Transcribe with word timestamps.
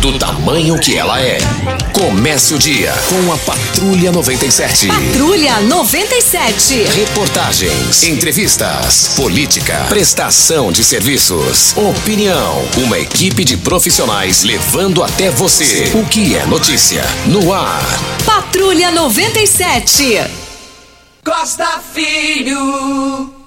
do 0.00 0.18
tamanho 0.18 0.78
que 0.78 0.96
ela 0.96 1.20
é. 1.20 1.38
Comece 1.92 2.54
o 2.54 2.58
dia 2.58 2.92
com 3.08 3.32
a 3.32 3.38
Patrulha 3.38 4.12
97. 4.12 4.86
Patrulha 4.86 5.60
97. 5.60 6.84
Reportagens, 6.84 8.04
entrevistas, 8.04 9.14
política, 9.16 9.86
prestação 9.88 10.70
de 10.70 10.84
serviços, 10.84 11.76
opinião. 11.76 12.64
Uma 12.76 12.98
equipe 12.98 13.44
de 13.44 13.56
profissionais 13.56 14.44
levando 14.44 15.02
até 15.02 15.30
você 15.30 15.90
o 15.94 16.04
que 16.06 16.36
é 16.36 16.46
notícia 16.46 17.04
no 17.26 17.52
ar. 17.52 17.84
Patrulha 18.24 18.90
97. 18.92 20.20
Costa 21.24 21.80
Filho. 21.92 23.37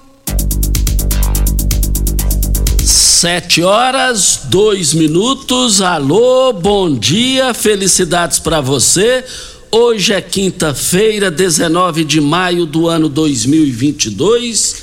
Sete 2.92 3.62
horas, 3.62 4.42
dois 4.44 4.92
minutos. 4.92 5.80
Alô, 5.80 6.52
bom 6.52 6.94
dia, 6.94 7.54
felicidades 7.54 8.38
para 8.38 8.60
você. 8.60 9.24
Hoje 9.70 10.12
é 10.12 10.20
quinta-feira, 10.20 11.30
19 11.30 12.04
de 12.04 12.20
maio 12.20 12.66
do 12.66 12.88
ano 12.88 13.08
2022. 13.08 14.76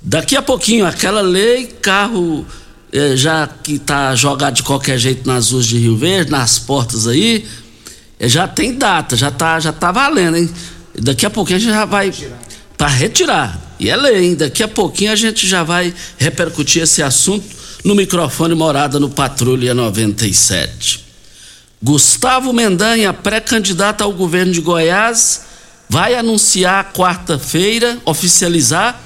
Daqui 0.00 0.34
a 0.34 0.40
pouquinho, 0.40 0.86
aquela 0.86 1.20
lei, 1.20 1.66
carro 1.66 2.46
eh, 2.90 3.16
já 3.18 3.46
que 3.46 3.78
tá 3.78 4.14
jogado 4.14 4.54
de 4.54 4.62
qualquer 4.62 4.96
jeito 4.96 5.28
nas 5.28 5.50
ruas 5.50 5.66
de 5.66 5.76
Rio 5.76 5.94
Verde, 5.94 6.30
nas 6.30 6.58
portas 6.58 7.06
aí, 7.06 7.44
eh, 8.18 8.28
já 8.30 8.48
tem 8.48 8.78
data, 8.78 9.14
já 9.14 9.30
tá, 9.30 9.60
já 9.60 9.72
tá 9.74 9.92
valendo, 9.92 10.38
hein? 10.38 10.50
Daqui 10.98 11.26
a 11.26 11.30
pouquinho 11.30 11.58
a 11.58 11.60
gente 11.60 11.74
já 11.74 11.84
vai 11.84 12.14
para 12.78 12.88
retirar. 12.88 13.71
E 13.82 13.90
é 13.90 13.96
lei? 13.96 14.36
Daqui 14.36 14.62
a 14.62 14.68
pouquinho 14.68 15.10
a 15.10 15.16
gente 15.16 15.44
já 15.44 15.64
vai 15.64 15.92
repercutir 16.16 16.84
esse 16.84 17.02
assunto 17.02 17.44
no 17.82 17.96
microfone 17.96 18.54
Morada 18.54 19.00
no 19.00 19.10
Patrulha 19.10 19.74
97. 19.74 21.04
Gustavo 21.82 22.52
Mendanha, 22.52 23.12
pré-candidato 23.12 24.02
ao 24.02 24.12
governo 24.12 24.52
de 24.52 24.60
Goiás, 24.60 25.46
vai 25.88 26.14
anunciar 26.14 26.92
quarta-feira, 26.92 27.98
oficializar 28.04 29.02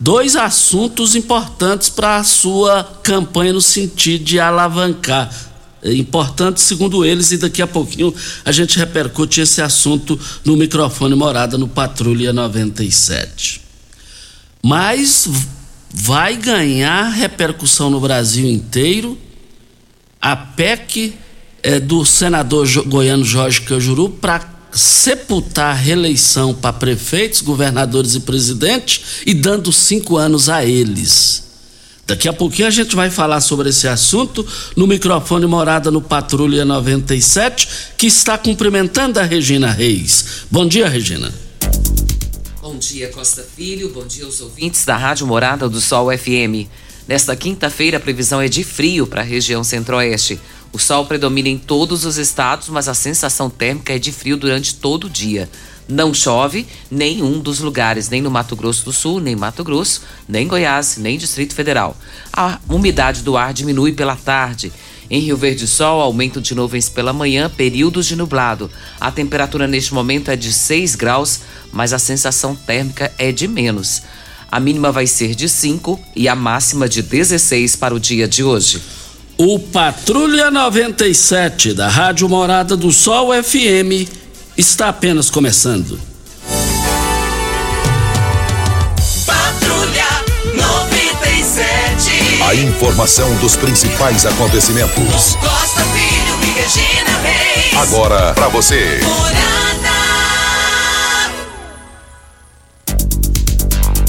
dois 0.00 0.34
assuntos 0.34 1.14
importantes 1.14 1.88
para 1.88 2.16
a 2.16 2.24
sua 2.24 2.82
campanha 3.04 3.52
no 3.52 3.60
sentido 3.60 4.24
de 4.24 4.40
alavancar. 4.40 5.32
É 5.80 5.94
importante, 5.94 6.60
segundo 6.60 7.04
eles, 7.04 7.30
e 7.30 7.36
daqui 7.36 7.62
a 7.62 7.68
pouquinho 7.68 8.12
a 8.44 8.50
gente 8.50 8.80
repercute 8.80 9.42
esse 9.42 9.62
assunto 9.62 10.18
no 10.44 10.56
microfone 10.56 11.14
Morada 11.14 11.56
no 11.56 11.68
Patrulha 11.68 12.32
97. 12.32 13.67
Mas 14.62 15.28
vai 15.90 16.36
ganhar 16.36 17.08
repercussão 17.08 17.90
no 17.90 18.00
Brasil 18.00 18.48
inteiro. 18.48 19.16
A 20.20 20.36
PEC 20.36 21.14
é, 21.62 21.80
do 21.80 22.04
senador 22.04 22.66
goiano 22.86 23.24
Jorge 23.24 23.62
Cajuru 23.62 24.10
para 24.10 24.58
sepultar 24.72 25.70
a 25.70 25.78
reeleição 25.78 26.54
para 26.54 26.72
prefeitos, 26.72 27.40
governadores 27.40 28.14
e 28.14 28.20
presidentes 28.20 29.22
e 29.26 29.34
dando 29.34 29.72
cinco 29.72 30.16
anos 30.16 30.48
a 30.48 30.64
eles. 30.64 31.48
Daqui 32.06 32.26
a 32.26 32.32
pouquinho 32.32 32.68
a 32.68 32.70
gente 32.70 32.96
vai 32.96 33.10
falar 33.10 33.40
sobre 33.40 33.68
esse 33.68 33.86
assunto 33.86 34.46
no 34.74 34.86
microfone 34.86 35.46
Morada 35.46 35.90
no 35.90 36.00
Patrulha 36.00 36.64
97, 36.64 37.68
que 37.98 38.06
está 38.06 38.38
cumprimentando 38.38 39.20
a 39.20 39.24
Regina 39.24 39.70
Reis. 39.70 40.44
Bom 40.50 40.66
dia, 40.66 40.88
Regina. 40.88 41.30
Dia, 42.78 43.08
Costa 43.08 43.42
Filho. 43.42 43.90
Bom 43.90 44.06
dia 44.06 44.24
aos 44.24 44.40
ouvintes 44.40 44.84
da 44.84 44.96
Rádio 44.96 45.26
Morada 45.26 45.68
do 45.68 45.80
Sol 45.80 46.16
FM. 46.16 46.70
Nesta 47.08 47.34
quinta-feira, 47.34 47.96
a 47.96 48.00
previsão 48.00 48.40
é 48.40 48.46
de 48.46 48.62
frio 48.62 49.04
para 49.04 49.20
a 49.20 49.24
região 49.24 49.64
centro-oeste. 49.64 50.38
O 50.72 50.78
sol 50.78 51.04
predomina 51.04 51.48
em 51.48 51.58
todos 51.58 52.04
os 52.04 52.16
estados, 52.18 52.68
mas 52.68 52.86
a 52.86 52.94
sensação 52.94 53.50
térmica 53.50 53.94
é 53.94 53.98
de 53.98 54.12
frio 54.12 54.36
durante 54.36 54.76
todo 54.76 55.08
o 55.08 55.10
dia. 55.10 55.50
Não 55.88 56.14
chove 56.14 56.68
nenhum 56.88 57.40
dos 57.40 57.58
lugares, 57.58 58.08
nem 58.10 58.22
no 58.22 58.30
Mato 58.30 58.54
Grosso 58.54 58.84
do 58.84 58.92
Sul, 58.92 59.18
nem 59.20 59.34
Mato 59.34 59.64
Grosso, 59.64 60.02
nem 60.28 60.46
Goiás, 60.46 60.98
nem 60.98 61.18
Distrito 61.18 61.54
Federal. 61.54 61.96
A 62.32 62.60
umidade 62.68 63.22
do 63.22 63.36
ar 63.36 63.52
diminui 63.52 63.92
pela 63.92 64.14
tarde. 64.14 64.70
Em 65.10 65.20
Rio 65.20 65.36
Verde 65.36 65.66
Sol, 65.66 66.00
aumento 66.00 66.40
de 66.40 66.54
nuvens 66.54 66.88
pela 66.88 67.12
manhã, 67.12 67.50
períodos 67.50 68.06
de 68.06 68.14
nublado. 68.14 68.70
A 69.00 69.10
temperatura 69.10 69.66
neste 69.66 69.94
momento 69.94 70.30
é 70.30 70.36
de 70.36 70.52
6 70.52 70.94
graus, 70.94 71.40
mas 71.72 71.92
a 71.92 71.98
sensação 71.98 72.54
térmica 72.54 73.12
é 73.18 73.32
de 73.32 73.48
menos. 73.48 74.02
A 74.50 74.58
mínima 74.58 74.90
vai 74.90 75.06
ser 75.06 75.34
de 75.34 75.48
5 75.48 75.98
e 76.16 76.28
a 76.28 76.34
máxima 76.34 76.88
de 76.88 77.02
16 77.02 77.76
para 77.76 77.94
o 77.94 78.00
dia 78.00 78.26
de 78.26 78.42
hoje. 78.42 78.82
O 79.36 79.58
Patrulha 79.58 80.50
97 80.50 81.72
da 81.72 81.88
Rádio 81.88 82.28
Morada 82.28 82.76
do 82.76 82.90
Sol 82.90 83.30
FM 83.42 84.10
está 84.56 84.88
apenas 84.88 85.30
começando. 85.30 86.07
A 92.48 92.54
informação 92.54 93.36
dos 93.40 93.56
principais 93.56 94.24
acontecimentos. 94.24 95.34
Costa 95.34 95.84
Filho 95.84 96.34
e 96.42 96.58
Regina 96.58 97.18
Reis. 97.18 97.76
Agora 97.76 98.32
para 98.32 98.48
você. 98.48 99.00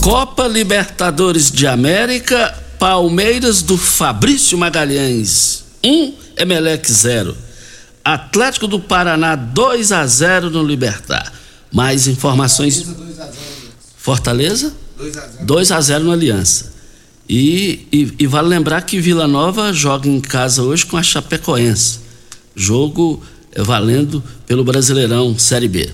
Copa 0.02 0.48
Libertadores 0.48 1.52
de 1.52 1.68
América, 1.68 2.58
Palmeiras 2.80 3.62
do 3.62 3.78
Fabrício 3.78 4.58
Magalhães, 4.58 5.66
1, 5.84 5.92
um, 5.92 6.14
Emelec 6.38 6.90
0. 6.90 7.36
Atlético 8.06 8.70
do 8.70 8.80
Paraná 8.80 9.36
2 9.36 9.92
a 9.92 10.08
0 10.08 10.50
no 10.50 10.64
Libertar. 10.64 11.30
Mais 11.74 12.08
informações. 12.08 12.86
Fortaleza? 13.98 14.72
2 15.42 15.72
a 15.74 15.82
0 15.82 16.06
no 16.06 16.14
Aliança. 16.14 16.79
E, 17.30 17.88
e, 17.92 18.14
e, 18.20 18.28
vale 18.28 18.48
lembrar 18.48 18.82
que 18.82 19.00
Vila 19.00 19.28
Nova 19.28 19.72
joga 19.72 20.10
em 20.10 20.20
casa 20.20 20.64
hoje 20.64 20.84
com 20.84 20.98
a 20.98 21.04
Chapecoense. 21.04 22.00
Jogo 22.56 23.22
é, 23.52 23.62
valendo 23.62 24.24
pelo 24.48 24.64
Brasileirão 24.64 25.38
Série 25.38 25.68
B. 25.68 25.90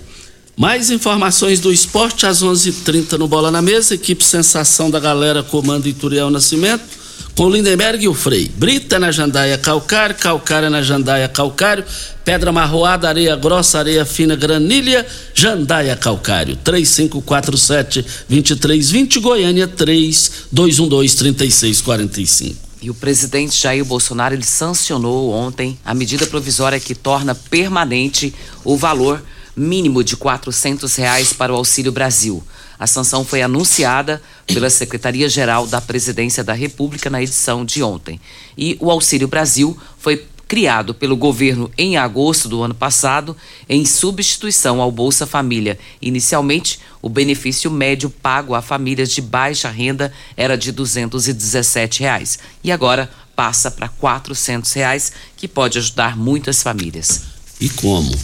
Mais 0.56 0.90
informações 0.90 1.60
do 1.60 1.74
esporte 1.74 2.26
às 2.26 2.42
11:30 2.42 2.70
h 2.70 2.82
30 2.86 3.18
no 3.18 3.28
Bola 3.28 3.52
na 3.52 3.62
Mesa. 3.62 3.96
Equipe 3.96 4.24
Sensação 4.24 4.90
da 4.90 5.00
Galera 5.00 5.44
comando 5.44 5.88
Ituriel 5.88 6.30
Nascimento 6.30 7.05
com 7.36 7.50
Lindenberg 7.50 8.06
e 8.06 8.08
o 8.08 8.14
Frei. 8.14 8.50
Brita 8.56 8.98
na 8.98 9.12
jandaia 9.12 9.58
calcário, 9.58 10.16
calcária 10.16 10.70
na 10.70 10.82
jandaia 10.82 11.28
calcário, 11.28 11.84
pedra 12.24 12.50
marroada, 12.52 13.10
areia 13.10 13.36
grossa, 13.36 13.80
areia 13.80 14.06
fina, 14.06 14.38
granilha, 14.38 15.06
jandaia 15.34 15.98
calcário. 15.98 16.58
3547-2320, 16.64 19.20
Goiânia 19.20 19.68
3212-3645. 19.68 22.56
E 22.82 22.90
o 22.90 22.94
presidente 22.94 23.62
Jair 23.62 23.84
Bolsonaro 23.84 24.34
ele 24.34 24.46
sancionou 24.46 25.32
ontem 25.32 25.78
a 25.84 25.94
medida 25.94 26.26
provisória 26.26 26.80
que 26.80 26.96
torna 26.96 27.36
permanente 27.36 28.34
o 28.64 28.78
valor 28.78 29.22
mínimo 29.56 30.04
de 30.04 30.16
400 30.16 30.96
reais 30.96 31.34
para 31.34 31.52
o 31.52 31.56
Auxílio 31.56 31.92
Brasil. 31.92 32.44
A 32.78 32.88
sanção 32.88 33.24
foi 33.24 33.42
anunciada 33.42 34.22
pela 34.46 34.70
Secretaria-Geral 34.70 35.68
da 35.68 35.80
Presidência 35.82 36.44
da 36.44 36.54
República 36.54 37.10
na 37.10 37.22
edição 37.22 37.66
de 37.66 37.82
ontem. 37.82 38.20
E 38.58 38.78
o 38.80 38.92
Auxílio 38.92 39.28
Brasil 39.28 39.78
foi 39.98 40.26
criado 40.48 40.94
pelo 40.94 41.18
governo 41.18 41.72
em 41.78 41.98
agosto 41.98 42.48
do 42.48 42.62
ano 42.62 42.76
passado, 42.76 43.36
em 43.68 43.86
substituição 43.86 44.82
ao 44.82 44.92
Bolsa 44.92 45.26
Família. 45.26 45.78
Inicialmente, 46.02 46.80
o 47.02 47.10
benefício 47.10 47.72
médio 47.72 48.10
pago 48.10 48.54
a 48.54 48.62
famílias 48.62 49.12
de 49.12 49.22
baixa 49.22 49.70
renda 49.70 50.14
era 50.38 50.58
de 50.58 50.72
217 50.72 52.02
reais, 52.02 52.40
e 52.64 52.72
agora 52.72 53.10
passa 53.36 53.70
para 53.70 53.90
400 53.90 54.72
reais, 54.74 55.12
que 55.36 55.48
pode 55.48 55.78
ajudar 55.78 56.16
muitas 56.16 56.62
famílias. 56.62 57.24
E 57.60 57.70
como? 57.70 58.16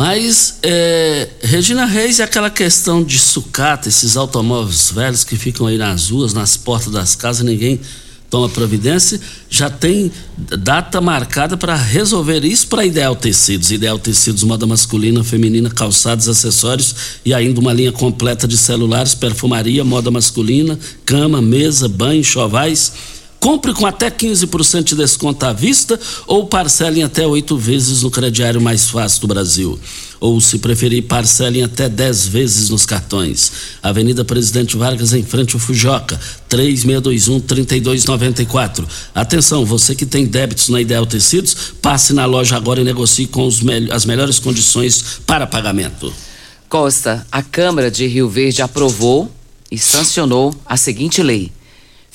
Mas, 0.00 0.60
é, 0.62 1.28
Regina 1.42 1.84
Reis 1.84 2.20
é 2.20 2.22
aquela 2.22 2.48
questão 2.48 3.04
de 3.04 3.18
sucata, 3.18 3.86
esses 3.86 4.16
automóveis 4.16 4.90
velhos 4.90 5.24
que 5.24 5.36
ficam 5.36 5.66
aí 5.66 5.76
nas 5.76 6.08
ruas, 6.08 6.32
nas 6.32 6.56
portas 6.56 6.90
das 6.90 7.14
casas, 7.14 7.44
ninguém 7.44 7.78
toma 8.30 8.48
providência, 8.48 9.20
já 9.50 9.68
tem 9.68 10.10
data 10.58 11.02
marcada 11.02 11.54
para 11.54 11.76
resolver 11.76 12.46
isso 12.46 12.66
para 12.68 12.86
Ideal 12.86 13.14
Tecidos. 13.14 13.70
Ideal 13.70 13.98
Tecidos, 13.98 14.42
moda 14.42 14.66
masculina, 14.66 15.22
feminina, 15.22 15.68
calçados, 15.68 16.30
acessórios 16.30 16.94
e 17.22 17.34
ainda 17.34 17.60
uma 17.60 17.74
linha 17.74 17.92
completa 17.92 18.48
de 18.48 18.56
celulares, 18.56 19.14
perfumaria, 19.14 19.84
moda 19.84 20.10
masculina, 20.10 20.78
cama, 21.04 21.42
mesa, 21.42 21.86
banho, 21.86 22.24
chovais 22.24 23.19
Compre 23.40 23.72
com 23.72 23.86
até 23.86 24.10
15% 24.10 24.84
de 24.84 24.94
desconto 24.94 25.46
à 25.46 25.52
vista 25.54 25.98
ou 26.26 26.46
parcele 26.46 27.00
em 27.00 27.04
até 27.04 27.26
oito 27.26 27.56
vezes 27.56 28.02
no 28.02 28.10
crediário 28.10 28.60
mais 28.60 28.90
fácil 28.90 29.22
do 29.22 29.28
Brasil. 29.28 29.80
Ou, 30.20 30.38
se 30.42 30.58
preferir, 30.58 31.04
parcele 31.04 31.60
em 31.60 31.62
até 31.62 31.88
10 31.88 32.26
vezes 32.26 32.68
nos 32.68 32.84
cartões. 32.84 33.50
Avenida 33.82 34.26
Presidente 34.26 34.76
Vargas, 34.76 35.14
em 35.14 35.22
frente 35.22 35.54
ao 35.54 35.60
Fujoca, 35.60 36.20
3621-3294. 36.50 38.84
Atenção, 39.14 39.64
você 39.64 39.94
que 39.94 40.04
tem 40.04 40.26
débitos 40.26 40.68
na 40.68 40.78
Ideal 40.78 41.06
Tecidos, 41.06 41.56
passe 41.80 42.12
na 42.12 42.26
loja 42.26 42.58
agora 42.58 42.82
e 42.82 42.84
negocie 42.84 43.26
com 43.26 43.48
me 43.62 43.90
as 43.90 44.04
melhores 44.04 44.38
condições 44.38 45.02
para 45.26 45.46
pagamento. 45.46 46.12
Costa, 46.68 47.26
a 47.32 47.42
Câmara 47.42 47.90
de 47.90 48.06
Rio 48.06 48.28
Verde 48.28 48.60
aprovou 48.60 49.32
e 49.70 49.78
sancionou 49.78 50.54
a 50.66 50.76
seguinte 50.76 51.22
lei 51.22 51.50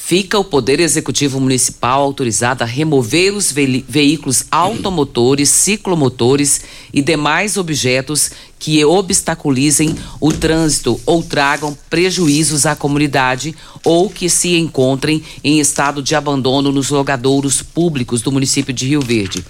fica 0.08 0.38
o 0.38 0.44
Poder 0.44 0.80
Executivo 0.80 1.40
Municipal 1.40 2.04
autorizado 2.04 2.64
a 2.64 2.68
remover 2.68 3.34
os 3.34 3.52
ve 3.52 3.84
veículos 3.90 4.46
automotores, 4.52 5.50
ciclomotores 5.50 6.62
e 6.94 7.02
demais 7.02 7.58
objetos 7.58 8.30
que 8.60 8.86
obstaculizem 8.86 9.96
o 10.22 10.32
trânsito 10.32 11.02
ou 11.08 11.24
tragam 11.24 11.76
prejuízos 11.90 12.68
à 12.68 12.76
comunidade 12.76 13.56
ou 13.84 14.08
que 14.08 14.30
se 14.30 14.56
encontrem 14.56 15.24
em 15.44 15.60
estado 15.60 16.04
de 16.04 16.14
abandono 16.14 16.72
nos 16.72 16.92
logadouros 16.92 17.64
públicos 17.64 18.22
do 18.22 18.32
município 18.32 18.72
de 18.72 18.88
Rio 18.90 19.02
Verde. 19.02 19.44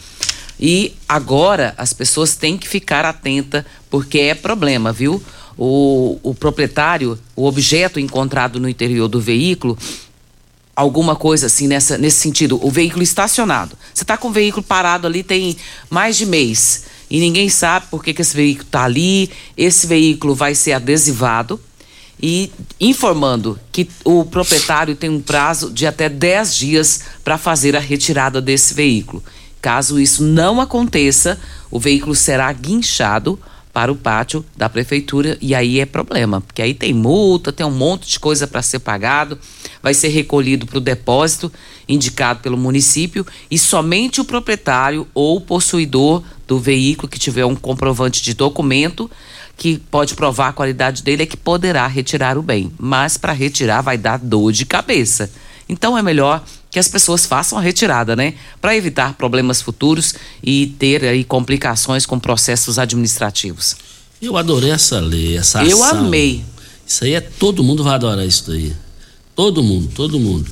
E 0.58 0.94
agora 1.06 1.74
as 1.78 1.92
pessoas 1.92 2.38
têm 2.38 2.58
que 2.58 2.66
ficar 2.66 3.04
atenta 3.04 3.66
porque 3.90 4.20
é 4.20 4.34
problema, 4.34 4.94
viu? 4.94 5.22
O, 5.58 6.18
o 6.24 6.34
proprietário, 6.34 7.20
o 7.36 7.46
objeto 7.46 8.00
encontrado 8.00 8.58
no 8.58 8.70
interior 8.70 9.10
do 9.10 9.20
veículo, 9.20 9.78
alguma 10.76 11.16
coisa 11.16 11.46
assim 11.46 11.68
nessa, 11.68 11.98
nesse 11.98 12.18
sentido. 12.18 12.60
O 12.62 12.70
veículo 12.70 13.04
estacionado. 13.04 13.78
Você 13.94 14.04
está 14.04 14.18
com 14.18 14.28
o 14.28 14.32
veículo 14.32 14.64
parado 14.64 15.08
ali 15.08 15.24
tem 15.24 15.56
mais 15.90 16.18
de 16.18 16.26
mês 16.26 16.84
e 17.10 17.20
ninguém 17.20 17.50
sabe 17.50 17.88
por 17.90 18.04
que, 18.04 18.14
que 18.14 18.22
esse 18.22 18.36
veículo 18.36 18.66
está 18.66 18.84
ali. 18.84 19.30
Esse 19.56 19.88
veículo 19.88 20.36
vai 20.36 20.54
ser 20.54 20.74
adesivado 20.74 21.60
e 22.22 22.52
informando 22.80 23.60
que 23.72 23.90
o 24.04 24.26
proprietário 24.26 24.96
tem 24.96 25.10
um 25.10 25.22
prazo 25.22 25.72
de 25.72 25.86
até 25.86 26.10
10 26.10 26.56
dias 26.56 27.02
para 27.24 27.38
fazer 27.38 27.76
a 27.76 27.80
retirada 27.80 28.42
desse 28.42 28.74
veículo. 28.74 29.24
Caso 29.62 30.00
isso 30.00 30.24
não 30.24 30.62
aconteça, 30.62 31.40
o 31.72 31.80
veículo 31.80 32.16
será 32.16 32.52
guinchado 32.54 33.40
para 33.76 33.92
o 33.92 33.96
pátio 33.98 34.46
da 34.56 34.70
prefeitura 34.70 35.38
e 35.42 35.54
aí 35.54 35.82
é 35.82 35.86
problema, 35.86 36.40
porque 36.40 36.62
aí 36.62 36.74
tem 36.74 36.94
multa, 36.94 37.52
tem 37.52 37.66
um 37.66 37.72
monte 37.72 38.08
de 38.08 38.18
coisa 38.18 38.48
para 38.48 38.62
ser 38.62 38.80
pagado, 38.80 39.38
vai 39.84 39.94
ser 39.94 40.08
recolhido 40.08 40.66
para 40.66 40.78
o 40.78 40.82
depósito 40.82 41.52
indicado 41.86 42.40
pelo 42.40 42.56
município 42.56 43.28
e 43.52 43.60
somente 43.60 44.22
o 44.22 44.24
proprietário 44.24 45.06
ou 45.14 45.42
possuidor 45.42 46.24
do 46.48 46.58
veículo 46.58 47.10
que 47.10 47.20
tiver 47.20 47.44
um 47.44 47.54
comprovante 47.54 48.24
de 48.24 48.34
documento 48.34 49.12
que 49.58 49.78
pode 49.78 50.16
provar 50.16 50.48
a 50.48 50.54
qualidade 50.54 51.04
dele 51.04 51.24
é 51.24 51.26
que 51.26 51.36
poderá 51.36 51.86
retirar 51.86 52.38
o 52.38 52.42
bem, 52.42 52.72
mas 52.80 53.18
para 53.18 53.34
retirar 53.34 53.82
vai 53.82 53.98
dar 53.98 54.18
dor 54.18 54.54
de 54.54 54.66
cabeça. 54.66 55.30
Então 55.68 55.98
é 55.98 56.02
melhor 56.02 56.44
que 56.70 56.78
as 56.78 56.88
pessoas 56.88 57.26
façam 57.26 57.58
a 57.58 57.62
retirada, 57.62 58.16
né? 58.16 58.36
Para 58.62 58.76
evitar 58.76 59.14
problemas 59.14 59.62
futuros 59.62 60.14
e 60.44 60.68
ter 60.78 61.04
aí 61.04 61.24
complicações 61.24 62.06
com 62.06 62.20
processos 62.20 62.78
administrativos. 62.78 63.76
Eu 64.22 64.38
adorei 64.38 64.72
essa 64.72 65.00
lei, 65.00 65.38
essa 65.38 65.62
ação. 65.62 65.70
Eu 65.70 65.84
amei. 65.84 66.44
Isso 66.86 67.04
aí 67.04 67.14
é 67.14 67.22
todo 67.22 67.64
mundo 67.64 67.84
vai 67.84 67.96
adorar 67.96 68.26
isso 68.26 68.44
daí. 68.48 68.74
Todo 69.36 69.64
mundo, 69.64 69.90
todo 69.96 70.20
mundo. 70.20 70.50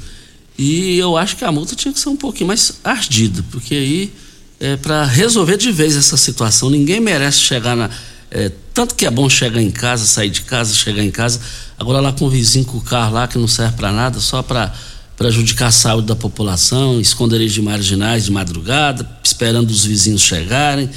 E 0.58 0.98
eu 0.98 1.18
acho 1.18 1.36
que 1.38 1.46
a 1.46 1.52
multa 1.52 1.76
tinha 1.76 1.94
que 1.94 2.00
ser 2.00 2.10
um 2.10 2.18
pouquinho 2.18 2.48
mais 2.48 2.80
ardida, 2.84 3.44
porque 3.52 3.76
aí 3.76 4.14
é 4.60 4.76
para 4.78 5.04
resolver 5.06 5.58
de 5.58 5.72
vez 5.72 5.96
essa 5.96 6.18
situação. 6.18 6.70
Ninguém 6.70 7.00
merece 7.00 7.40
chegar 7.40 7.76
na 7.76 7.90
é, 8.36 8.52
tanto 8.74 8.96
que 8.96 9.06
é 9.06 9.12
bom 9.12 9.30
chegar 9.30 9.62
em 9.62 9.70
casa, 9.70 10.06
sair 10.06 10.32
de 10.32 10.42
casa, 10.42 10.74
chegar 10.74 11.04
em 11.04 11.12
casa. 11.12 11.40
Agora 11.78 12.00
lá 12.00 12.12
com 12.12 12.26
o 12.26 12.30
vizinho 12.30 12.66
com 12.66 12.78
o 12.78 12.82
carro 12.82 13.14
lá 13.14 13.28
que 13.28 13.38
não 13.38 13.48
serve 13.48 13.78
para 13.78 13.92
nada, 13.92 14.20
só 14.20 14.42
para 14.42 14.74
prejudicar 15.18 15.68
a 15.68 15.72
saúde 15.72 16.08
da 16.08 16.16
população, 16.16 17.00
esconderijo 17.00 17.56
de 17.56 17.62
marginais 17.62 18.26
de 18.26 18.32
madrugada, 18.32 19.08
esperando 19.24 19.70
os 19.70 19.86
vizinhos 19.86 20.22
chegarem. 20.22 20.90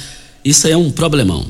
Isso 0.43 0.67
aí 0.67 0.73
é 0.73 0.77
um 0.77 0.91
problemão. 0.91 1.45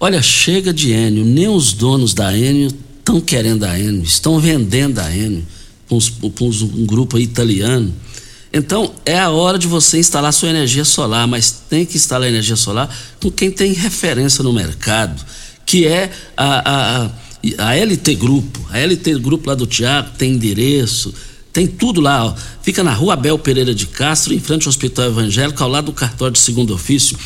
Olha, 0.00 0.22
chega 0.22 0.72
de 0.72 0.92
Enio, 0.92 1.24
nem 1.24 1.48
os 1.48 1.72
donos 1.72 2.14
da 2.14 2.36
Enio 2.36 2.70
estão 2.98 3.20
querendo 3.20 3.64
a 3.64 3.78
Enio, 3.78 4.02
estão 4.02 4.38
vendendo 4.38 5.00
a 5.00 5.14
Enio 5.14 5.44
com, 5.88 5.98
um 6.50 6.86
grupo 6.86 7.18
italiano. 7.18 7.92
Então 8.52 8.92
é 9.04 9.18
a 9.18 9.30
hora 9.30 9.58
de 9.58 9.66
você 9.66 9.98
instalar 9.98 10.32
sua 10.32 10.50
energia 10.50 10.84
solar, 10.84 11.26
mas 11.26 11.50
tem 11.68 11.84
que 11.84 11.96
instalar 11.96 12.28
energia 12.28 12.56
solar 12.56 12.88
com 13.20 13.30
quem 13.30 13.50
tem 13.50 13.72
referência 13.72 14.42
no 14.42 14.52
mercado, 14.52 15.22
que 15.66 15.86
é 15.86 16.10
a, 16.36 17.06
a, 17.06 17.10
a 17.58 17.74
LT 17.74 18.14
Grupo. 18.14 18.66
A 18.70 18.78
LT 18.78 19.18
Grupo 19.18 19.48
lá 19.48 19.54
do 19.54 19.66
Tiago 19.66 20.10
tem 20.16 20.32
endereço, 20.32 21.12
tem 21.52 21.66
tudo 21.66 22.00
lá, 22.00 22.26
ó. 22.26 22.34
Fica 22.62 22.84
na 22.84 22.92
rua 22.92 23.14
Abel 23.14 23.38
Pereira 23.38 23.74
de 23.74 23.86
Castro, 23.86 24.32
em 24.34 24.40
frente 24.40 24.66
ao 24.66 24.70
Hospital 24.70 25.06
Evangélico, 25.06 25.62
ao 25.62 25.68
lado 25.68 25.86
do 25.86 25.92
cartório 25.92 26.32
de 26.32 26.38
segundo 26.38 26.74
ofício. 26.74 27.18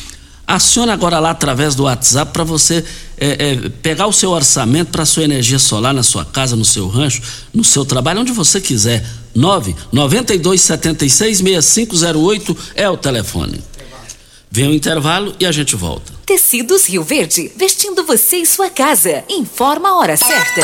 Acione 0.46 0.90
agora 0.90 1.18
lá 1.18 1.30
através 1.30 1.74
do 1.74 1.84
WhatsApp 1.84 2.32
para 2.32 2.44
você 2.44 2.84
é, 3.16 3.52
é, 3.52 3.68
pegar 3.80 4.06
o 4.06 4.12
seu 4.12 4.30
orçamento 4.30 4.90
para 4.90 5.06
sua 5.06 5.24
energia 5.24 5.58
solar 5.58 5.94
na 5.94 6.02
sua 6.02 6.24
casa, 6.24 6.56
no 6.56 6.64
seu 6.64 6.88
rancho, 6.88 7.22
no 7.54 7.64
seu 7.64 7.84
trabalho, 7.84 8.20
onde 8.20 8.32
você 8.32 8.60
quiser. 8.60 9.04
9 9.34 9.74
92 9.90 10.60
76 10.60 11.38
6508 11.38 12.56
é 12.74 12.88
o 12.88 12.96
telefone. 12.96 13.62
Vem 14.50 14.68
o 14.68 14.74
intervalo 14.74 15.34
e 15.40 15.46
a 15.46 15.52
gente 15.52 15.74
volta. 15.74 16.12
Tecidos 16.26 16.86
Rio 16.86 17.02
Verde, 17.02 17.50
vestindo 17.56 18.04
você 18.04 18.36
e 18.36 18.46
sua 18.46 18.68
casa. 18.68 19.24
Informa 19.30 19.88
a 19.88 19.96
hora 19.96 20.16
certa. 20.18 20.60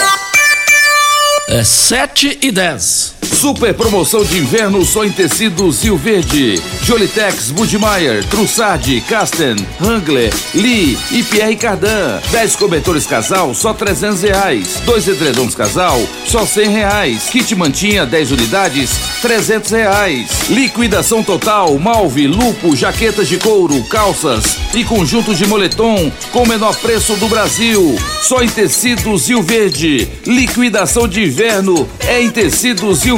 É 1.49 1.65
7 1.65 2.41
e 2.43 2.53
10. 2.53 3.18
Super 3.35 3.73
promoção 3.75 4.25
de 4.25 4.39
inverno 4.39 4.85
só 4.85 5.05
em 5.05 5.13
tecidos 5.13 5.83
Rio 5.83 5.97
Verde. 5.97 6.61
Jolitex, 6.83 7.51
Budmeier, 7.51 8.25
Trussardi, 8.25 9.01
Casten, 9.03 9.57
Hangler, 9.81 10.33
Lee 10.55 10.99
e 11.13 11.23
Pierre 11.23 11.57
Cardan. 11.57 12.21
10 12.31 12.57
cobertores 12.57 13.07
casal, 13.07 13.55
só 13.55 13.73
300 13.73 14.23
reais. 14.23 14.83
Dois 14.85 15.07
edredons 15.07 15.55
casal, 15.55 16.01
só 16.27 16.45
100 16.45 16.69
reais. 16.69 17.29
Kit 17.31 17.55
mantinha, 17.55 18.07
10 18.07 18.33
unidades, 18.33 18.91
300 19.21 19.71
reais. 19.71 20.29
Liquidação 20.49 21.23
total, 21.23 21.79
malve, 21.79 22.27
lupo, 22.27 22.75
jaquetas 22.75 23.29
de 23.29 23.37
couro, 23.37 23.83
calças 23.85 24.57
e 24.75 24.83
conjuntos 24.85 25.39
de 25.39 25.47
moletom 25.47 26.11
com 26.33 26.43
o 26.43 26.49
menor 26.49 26.77
preço 26.77 27.15
do 27.17 27.29
Brasil. 27.29 27.97
Só 28.23 28.43
em 28.43 28.49
tecidos 28.49 29.29
Rio 29.29 29.43
Verde. 29.43 30.09
Liquidação 30.27 31.07
de 31.07 31.23
inverno 31.23 31.89
é 32.01 32.21
em 32.21 32.31
tecidos 32.31 33.03
Rio 33.03 33.18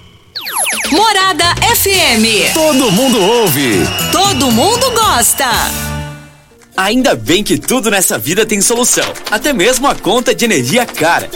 Morada 0.91 1.45
FM. 1.75 2.53
Todo 2.53 2.91
mundo 2.91 3.21
ouve. 3.21 3.87
Todo 4.11 4.51
mundo 4.51 4.91
gosta. 4.91 5.49
Ainda 6.75 7.15
bem 7.15 7.43
que 7.43 7.57
tudo 7.57 7.91
nessa 7.91 8.17
vida 8.17 8.45
tem 8.45 8.61
solução, 8.61 9.05
até 9.29 9.53
mesmo 9.53 9.87
a 9.87 9.95
conta 9.95 10.33
de 10.33 10.45
energia 10.45 10.85
cara. 10.85 11.29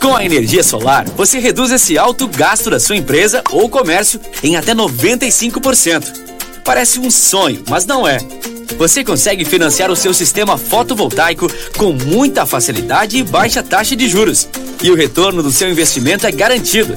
Com 0.00 0.16
a 0.16 0.24
energia 0.24 0.62
solar, 0.62 1.04
você 1.10 1.38
reduz 1.38 1.70
esse 1.70 1.98
alto 1.98 2.26
gasto 2.26 2.70
da 2.70 2.80
sua 2.80 2.96
empresa 2.96 3.42
ou 3.50 3.68
comércio 3.68 4.20
em 4.42 4.56
até 4.56 4.74
95%. 4.74 6.04
Parece 6.64 6.98
um 6.98 7.10
sonho, 7.10 7.62
mas 7.68 7.84
não 7.86 8.08
é. 8.08 8.18
Você 8.78 9.04
consegue 9.04 9.44
financiar 9.44 9.90
o 9.90 9.96
seu 9.96 10.14
sistema 10.14 10.56
fotovoltaico 10.56 11.46
com 11.76 11.92
muita 11.92 12.46
facilidade 12.46 13.18
e 13.18 13.22
baixa 13.22 13.62
taxa 13.62 13.94
de 13.94 14.08
juros. 14.08 14.48
E 14.82 14.90
o 14.90 14.94
retorno 14.94 15.42
do 15.42 15.52
seu 15.52 15.70
investimento 15.70 16.26
é 16.26 16.32
garantido. 16.32 16.96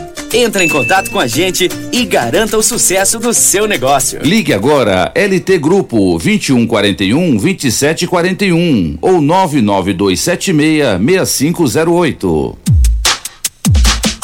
Entre 0.33 0.63
em 0.63 0.69
contato 0.69 1.11
com 1.11 1.19
a 1.19 1.27
gente 1.27 1.69
e 1.91 2.05
garanta 2.05 2.57
o 2.57 2.63
sucesso 2.63 3.19
do 3.19 3.33
seu 3.33 3.67
negócio. 3.67 4.21
Ligue 4.23 4.53
agora 4.53 5.11
LT 5.13 5.57
Grupo 5.57 6.17
2141 6.17 7.35
2741 7.35 8.97
ou 9.01 9.19
99276 9.19 11.01
6508. 11.27 12.57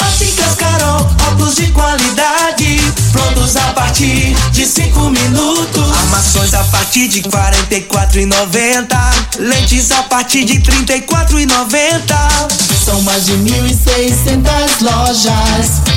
Óticas 0.01 0.55
Carol, 0.55 1.01
óculos 1.29 1.55
de 1.55 1.67
qualidade, 1.71 2.77
prontos 3.11 3.57
a 3.57 3.73
partir 3.73 4.33
de 4.53 4.65
cinco 4.65 5.09
minutos. 5.09 5.91
Armações 5.91 6.53
a 6.53 6.63
partir 6.63 7.09
de 7.09 7.21
quarenta 7.23 7.75
e 7.75 7.81
quatro 7.81 8.21
e 8.21 8.25
noventa, 8.25 8.97
lentes 9.37 9.91
a 9.91 10.03
partir 10.03 10.45
de 10.45 10.61
trinta 10.61 10.95
e 10.95 11.01
quatro 11.01 11.37
e 11.37 11.45
noventa. 11.45 12.17
São 12.85 13.01
mais 13.01 13.25
de 13.25 13.33
mil 13.33 13.67
e 13.67 13.73
seiscentas 13.73 14.79
lojas 14.79 15.96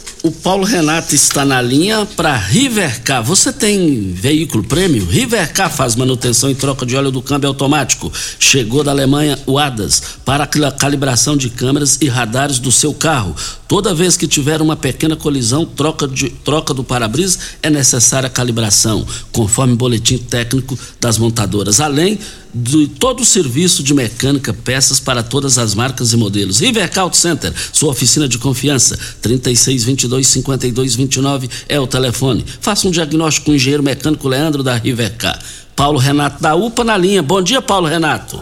o 0.23 0.31
Paulo 0.31 0.65
Renato 0.65 1.15
está 1.15 1.43
na 1.43 1.59
linha 1.61 2.05
para 2.05 2.35
Rivercar. 2.35 3.23
Você 3.23 3.51
tem 3.51 4.13
veículo 4.13 4.63
prêmio? 4.63 5.05
Rivercar 5.05 5.71
faz 5.71 5.95
manutenção 5.95 6.51
e 6.51 6.55
troca 6.55 6.85
de 6.85 6.95
óleo 6.95 7.09
do 7.09 7.21
câmbio 7.21 7.49
automático. 7.49 8.11
Chegou 8.39 8.83
da 8.83 8.91
Alemanha 8.91 9.39
o 9.47 9.57
ADAS 9.57 10.01
para 10.23 10.43
a 10.43 10.71
calibração 10.71 11.35
de 11.35 11.49
câmeras 11.49 11.97
e 12.01 12.07
radares 12.07 12.59
do 12.59 12.71
seu 12.71 12.93
carro. 12.93 13.35
Toda 13.71 13.95
vez 13.95 14.17
que 14.17 14.27
tiver 14.27 14.61
uma 14.61 14.75
pequena 14.75 15.15
colisão, 15.15 15.65
troca, 15.65 16.05
de, 16.05 16.29
troca 16.29 16.73
do 16.73 16.83
para-brisa, 16.83 17.39
é 17.63 17.69
necessária 17.69 18.27
a 18.27 18.29
calibração, 18.29 19.07
conforme 19.31 19.71
o 19.71 19.77
boletim 19.77 20.17
técnico 20.17 20.77
das 20.99 21.17
montadoras. 21.17 21.79
Além 21.79 22.19
de 22.53 22.89
todo 22.89 23.21
o 23.21 23.25
serviço 23.25 23.81
de 23.81 23.93
mecânica, 23.93 24.53
peças 24.53 24.99
para 24.99 25.23
todas 25.23 25.57
as 25.57 25.73
marcas 25.73 26.11
e 26.11 26.17
modelos. 26.17 26.59
Rivercar 26.59 27.05
Auto 27.05 27.15
Center, 27.15 27.53
sua 27.71 27.91
oficina 27.91 28.27
de 28.27 28.37
confiança, 28.37 28.99
3622 29.21 30.27
5229 30.27 31.49
é 31.69 31.79
o 31.79 31.87
telefone. 31.87 32.43
Faça 32.59 32.89
um 32.89 32.91
diagnóstico 32.91 33.45
com 33.45 33.51
o 33.53 33.55
engenheiro 33.55 33.83
mecânico 33.83 34.27
Leandro 34.27 34.63
da 34.63 34.75
Rivercar. 34.75 35.39
Paulo 35.77 35.97
Renato 35.97 36.41
da 36.41 36.55
UPA 36.55 36.83
na 36.83 36.97
linha. 36.97 37.23
Bom 37.23 37.41
dia, 37.41 37.61
Paulo 37.61 37.87
Renato. 37.87 38.35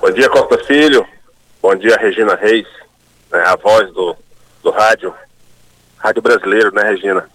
Bom 0.00 0.12
dia, 0.12 0.28
Costa 0.28 0.56
Filho. 0.58 1.04
Bom 1.60 1.74
dia, 1.74 1.96
Regina 1.96 2.36
Reis, 2.36 2.68
né, 3.32 3.40
a 3.40 3.56
voz 3.56 3.92
do, 3.92 4.14
do 4.62 4.70
rádio, 4.70 5.14
rádio 5.96 6.22
brasileiro, 6.22 6.72
né, 6.74 6.82
Regina? 6.82 7.28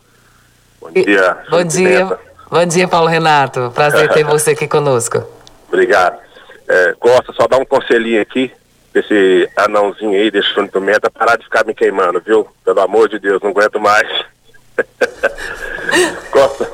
Bom 0.81 0.91
dia. 0.91 1.37
Bom 1.49 1.57
Júlio 1.57 1.67
dia. 1.67 2.05
Pimenta. 2.05 2.19
Bom 2.49 2.65
dia, 2.65 2.87
Paulo 2.87 3.07
Renato. 3.07 3.71
Prazer 3.73 4.11
ter 4.11 4.23
você 4.25 4.51
aqui 4.51 4.67
conosco. 4.67 5.23
Obrigado. 5.67 6.19
É, 6.67 6.93
gosta 6.99 7.33
só 7.33 7.47
dar 7.47 7.57
um 7.57 7.65
conselhinho 7.65 8.21
aqui, 8.21 8.51
esse 8.93 9.49
anãozinho 9.55 10.11
aí, 10.11 10.29
desse 10.29 10.49
Júnior 10.49 10.71
Pimenta, 10.71 11.09
parar 11.09 11.37
de 11.37 11.45
ficar 11.45 11.65
me 11.65 11.73
queimando, 11.73 12.21
viu? 12.21 12.47
Pelo 12.63 12.81
amor 12.81 13.09
de 13.09 13.19
Deus, 13.19 13.41
não 13.41 13.49
aguento 13.49 13.79
mais. 13.79 14.07
Costa, 16.31 16.69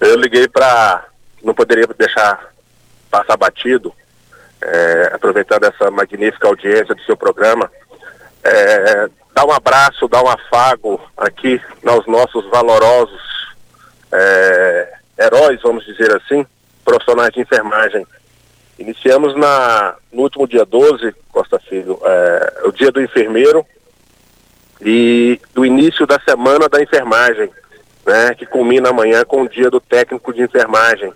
eu 0.00 0.16
liguei 0.16 0.48
pra. 0.48 1.04
Não 1.42 1.54
poderia 1.54 1.86
deixar 1.96 2.52
passar 3.10 3.36
batido, 3.36 3.92
é, 4.60 5.10
aproveitando 5.14 5.64
essa 5.64 5.90
magnífica 5.90 6.48
audiência 6.48 6.94
do 6.94 7.02
seu 7.02 7.16
programa, 7.16 7.70
é, 8.44 9.08
dar 9.38 9.46
um 9.46 9.52
abraço, 9.52 10.08
dar 10.08 10.24
um 10.24 10.28
afago 10.28 11.00
aqui 11.16 11.60
aos 11.86 12.04
nossos 12.08 12.44
valorosos 12.50 13.22
é, 14.10 14.94
heróis, 15.16 15.60
vamos 15.62 15.84
dizer 15.84 16.12
assim, 16.16 16.44
profissionais 16.84 17.32
de 17.32 17.40
enfermagem. 17.40 18.04
Iniciamos 18.80 19.36
na, 19.36 19.94
no 20.12 20.22
último 20.22 20.48
dia 20.48 20.64
12, 20.64 21.14
Costa 21.30 21.56
Filho, 21.60 22.00
é, 22.02 22.62
o 22.64 22.72
dia 22.72 22.90
do 22.90 23.00
enfermeiro 23.00 23.64
e 24.80 25.40
do 25.54 25.64
início 25.64 26.04
da 26.04 26.18
semana 26.18 26.68
da 26.68 26.82
enfermagem, 26.82 27.48
né, 28.04 28.34
que 28.34 28.44
culmina 28.44 28.88
amanhã 28.88 29.24
com 29.24 29.42
o 29.42 29.48
dia 29.48 29.70
do 29.70 29.78
técnico 29.78 30.34
de 30.34 30.42
enfermagem. 30.42 31.12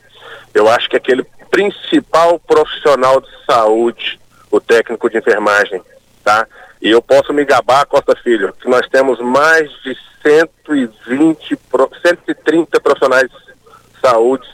Eu 0.54 0.68
acho 0.68 0.88
que 0.88 0.96
aquele 0.96 1.26
principal 1.50 2.38
profissional 2.38 3.20
de 3.20 3.28
saúde, 3.44 4.20
o 4.48 4.60
técnico 4.60 5.10
de 5.10 5.18
enfermagem, 5.18 5.82
tá? 6.22 6.46
E 6.82 6.90
eu 6.90 7.00
posso 7.00 7.32
me 7.32 7.44
gabar, 7.44 7.86
Costa 7.86 8.14
Filho, 8.16 8.52
que 8.60 8.68
nós 8.68 8.86
temos 8.88 9.20
mais 9.20 9.70
de 9.84 9.96
120, 10.22 11.56
pro- 11.70 11.90
130 12.04 12.80
profissionais 12.80 13.30
de 13.30 14.00
saúde 14.00 14.46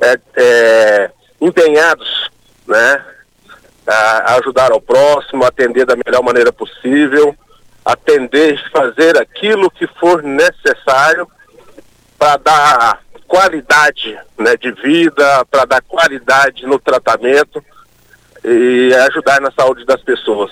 é, 0.00 0.20
é, 0.36 1.10
empenhados, 1.40 2.30
né? 2.68 3.02
A, 3.86 4.32
a 4.32 4.34
ajudar 4.38 4.70
ao 4.72 4.80
próximo, 4.80 5.42
atender 5.44 5.86
da 5.86 5.96
melhor 5.96 6.22
maneira 6.22 6.52
possível, 6.52 7.34
atender, 7.84 8.62
fazer 8.70 9.16
aquilo 9.16 9.70
que 9.70 9.86
for 9.86 10.22
necessário 10.22 11.26
para 12.18 12.36
dar 12.36 13.00
qualidade 13.26 14.18
né, 14.38 14.54
de 14.56 14.70
vida, 14.72 15.44
para 15.50 15.64
dar 15.64 15.80
qualidade 15.82 16.66
no 16.66 16.78
tratamento. 16.78 17.64
e 18.44 18.92
ajudar 19.08 19.40
na 19.40 19.50
saúde 19.50 19.84
das 19.86 20.02
pessoas. 20.02 20.50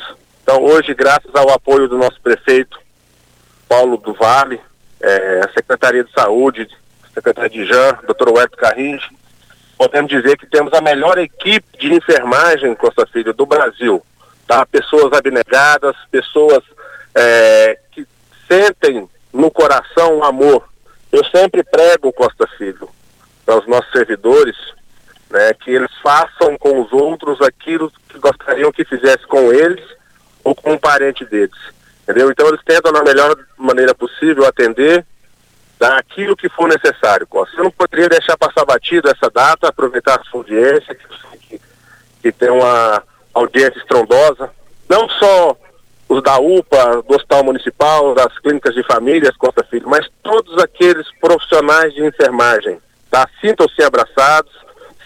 Então, 0.50 0.64
hoje, 0.64 0.95
graças 0.95 1.31
ao 1.35 1.50
apoio 1.50 1.87
do 1.88 1.99
nosso 1.99 2.19
prefeito, 2.23 2.81
Paulo 3.69 3.99
do 3.99 4.14
Vale, 4.14 4.59
é, 4.99 5.43
a 5.45 5.52
Secretaria 5.52 6.02
de 6.02 6.11
Saúde, 6.11 6.67
Secretaria 7.12 7.50
de 7.50 7.67
Jan, 7.67 7.99
Dr. 8.09 8.31
Webber 8.31 8.57
Carringe, 8.57 9.07
podemos 9.76 10.11
dizer 10.11 10.38
que 10.38 10.47
temos 10.47 10.73
a 10.73 10.81
melhor 10.81 11.19
equipe 11.19 11.67
de 11.78 11.93
enfermagem, 11.93 12.75
Costa 12.76 13.07
Filho, 13.12 13.35
do 13.35 13.45
Brasil. 13.45 14.02
Tá? 14.47 14.64
Pessoas 14.64 15.12
abnegadas, 15.12 15.95
pessoas 16.11 16.64
é, 17.14 17.78
que 17.93 18.07
sentem 18.50 19.07
no 19.31 19.50
coração 19.50 20.17
o 20.17 20.25
amor. 20.25 20.67
Eu 21.12 21.26
sempre 21.26 21.62
prego, 21.62 22.11
Costa 22.11 22.47
Filho, 22.57 22.88
para 23.45 23.59
os 23.59 23.67
nossos 23.67 23.93
servidores, 23.93 24.57
né, 25.28 25.52
que 25.62 25.71
eles 25.71 25.95
façam 26.02 26.57
com 26.57 26.81
os 26.81 26.90
outros 26.90 27.38
aquilo 27.43 27.93
que 28.09 28.19
gostariam 28.19 28.73
que 28.73 28.87
fizesse 28.87 29.26
com 29.26 29.52
eles 29.52 29.98
ou 30.49 30.55
com 30.55 30.73
um 30.73 30.78
parente 30.78 31.25
deles. 31.25 31.59
Entendeu? 32.02 32.31
Então 32.31 32.49
eles 32.49 32.61
tentam 32.64 32.90
na 32.90 33.02
melhor 33.02 33.37
maneira 33.57 33.95
possível 33.95 34.47
atender 34.47 35.05
dar 35.78 35.99
aquilo 35.99 36.37
que 36.37 36.49
for 36.49 36.69
necessário, 36.69 37.26
Costa. 37.26 37.57
Eu 37.57 37.64
não 37.64 37.71
poderia 37.71 38.09
deixar 38.09 38.37
passar 38.37 38.64
batido 38.64 39.09
essa 39.09 39.31
data, 39.31 39.69
aproveitar 39.69 40.14
a 40.14 40.37
audiência, 40.37 40.95
que, 40.95 41.38
que, 41.38 41.61
que 42.23 42.33
tem 42.33 42.50
uma 42.50 43.02
audiência 43.33 43.78
estrondosa, 43.78 44.50
não 44.88 45.09
só 45.09 45.57
os 46.09 46.23
da 46.23 46.38
UPA, 46.38 47.02
do 47.02 47.14
Hospital 47.14 47.45
Municipal, 47.45 48.14
das 48.14 48.37
clínicas 48.38 48.75
de 48.75 48.83
famílias, 48.83 49.37
Costa 49.37 49.62
Filho, 49.62 49.88
mas 49.88 50.09
todos 50.23 50.59
aqueles 50.59 51.07
profissionais 51.21 51.93
de 51.95 52.05
enfermagem, 52.05 52.78
tá? 53.11 53.28
Sintam-se 53.40 53.83
abraçados, 53.83 54.50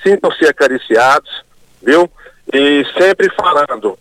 sintam-se 0.02 0.46
acariciados, 0.46 1.44
viu? 1.82 2.10
E 2.54 2.86
sempre 2.96 3.28
falando, 3.30 3.98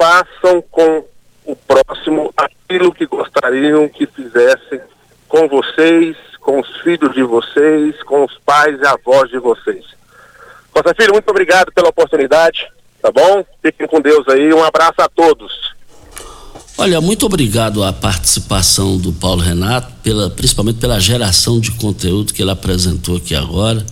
façam 0.00 0.62
com 0.70 1.04
o 1.44 1.54
próximo 1.54 2.32
aquilo 2.34 2.90
que 2.90 3.04
gostariam 3.04 3.86
que 3.86 4.06
fizessem 4.06 4.80
com 5.28 5.46
vocês, 5.46 6.16
com 6.40 6.58
os 6.58 6.80
filhos 6.80 7.12
de 7.12 7.22
vocês, 7.22 8.02
com 8.04 8.24
os 8.24 8.38
pais 8.38 8.80
e 8.80 8.86
avós 8.86 9.28
de 9.28 9.38
vocês. 9.38 9.84
Costa 10.72 10.94
Filho, 10.94 11.12
muito 11.12 11.28
obrigado 11.28 11.70
pela 11.72 11.90
oportunidade, 11.90 12.66
tá 13.02 13.12
bom? 13.12 13.44
Fiquem 13.60 13.86
com 13.86 14.00
Deus 14.00 14.26
aí, 14.28 14.54
um 14.54 14.64
abraço 14.64 15.02
a 15.02 15.08
todos. 15.08 15.52
Olha, 16.78 16.98
muito 16.98 17.26
obrigado 17.26 17.84
à 17.84 17.92
participação 17.92 18.96
do 18.96 19.12
Paulo 19.12 19.42
Renato, 19.42 19.92
pela, 20.02 20.30
principalmente 20.30 20.78
pela 20.78 20.98
geração 20.98 21.60
de 21.60 21.72
conteúdo 21.72 22.32
que 22.32 22.40
ele 22.40 22.50
apresentou 22.50 23.18
aqui 23.18 23.34
agora. 23.34 23.84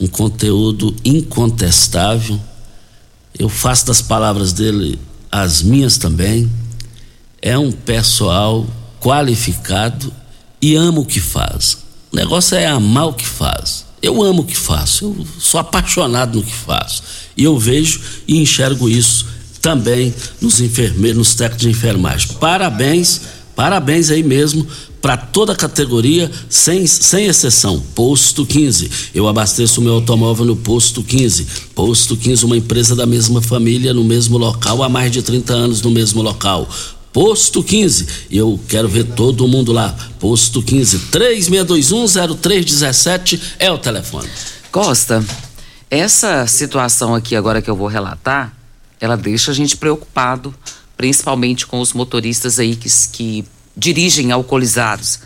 Um 0.00 0.08
conteúdo 0.08 0.96
incontestável. 1.04 2.40
Eu 3.38 3.48
faço 3.48 3.86
das 3.86 4.02
palavras 4.02 4.52
dele 4.52 4.98
as 5.32 5.62
minhas 5.62 5.96
também. 5.96 6.50
É 7.40 7.58
um 7.58 7.72
pessoal 7.72 8.66
qualificado 9.00 10.12
e 10.60 10.76
ama 10.76 11.00
o 11.00 11.06
que 11.06 11.20
faz. 11.20 11.78
O 12.12 12.16
negócio 12.16 12.56
é 12.56 12.66
amar 12.66 13.08
o 13.08 13.14
que 13.14 13.26
faz. 13.26 13.86
Eu 14.02 14.22
amo 14.22 14.42
o 14.42 14.44
que 14.44 14.56
faço, 14.56 15.04
eu 15.06 15.26
sou 15.38 15.60
apaixonado 15.60 16.38
no 16.38 16.44
que 16.44 16.52
faço. 16.52 17.02
E 17.36 17.44
eu 17.44 17.58
vejo 17.58 18.00
e 18.26 18.38
enxergo 18.38 18.88
isso 18.88 19.26
também 19.60 20.12
nos 20.40 20.60
enfermeiros, 20.60 21.18
nos 21.18 21.34
técnicos 21.34 21.62
de 21.62 21.70
enfermagem. 21.70 22.28
Parabéns, 22.40 23.20
parabéns 23.54 24.10
aí 24.10 24.22
mesmo 24.22 24.66
para 25.02 25.16
toda 25.16 25.52
a 25.52 25.56
categoria, 25.56 26.30
sem, 26.48 26.86
sem 26.86 27.26
exceção. 27.26 27.80
Posto 27.92 28.46
15. 28.46 28.88
Eu 29.12 29.26
abasteço 29.26 29.80
o 29.80 29.84
meu 29.84 29.94
automóvel 29.94 30.46
no 30.46 30.54
Posto 30.54 31.02
15. 31.02 31.44
Posto 31.74 32.16
15, 32.16 32.46
uma 32.46 32.56
empresa 32.56 32.94
da 32.94 33.04
mesma 33.04 33.42
família, 33.42 33.92
no 33.92 34.04
mesmo 34.04 34.38
local, 34.38 34.80
há 34.80 34.88
mais 34.88 35.10
de 35.10 35.20
30 35.20 35.52
anos 35.52 35.82
no 35.82 35.90
mesmo 35.90 36.22
local. 36.22 36.68
Posto 37.12 37.64
15. 37.64 38.06
E 38.30 38.38
eu 38.38 38.60
quero 38.68 38.88
ver 38.88 39.02
todo 39.04 39.48
mundo 39.48 39.72
lá. 39.72 39.92
Posto 40.20 40.62
15. 40.62 40.98
36210317 41.10 43.40
é 43.58 43.72
o 43.72 43.78
telefone. 43.78 44.28
Costa, 44.70 45.24
essa 45.90 46.46
situação 46.46 47.12
aqui 47.14 47.34
agora 47.34 47.60
que 47.60 47.68
eu 47.68 47.76
vou 47.76 47.88
relatar, 47.88 48.56
ela 49.00 49.16
deixa 49.16 49.50
a 49.50 49.54
gente 49.54 49.76
preocupado, 49.76 50.54
principalmente 50.96 51.66
com 51.66 51.80
os 51.80 51.92
motoristas 51.92 52.60
aí 52.60 52.76
que, 52.76 52.88
que 53.12 53.44
dirigem 53.76 54.32
alcoolizados. 54.32 55.20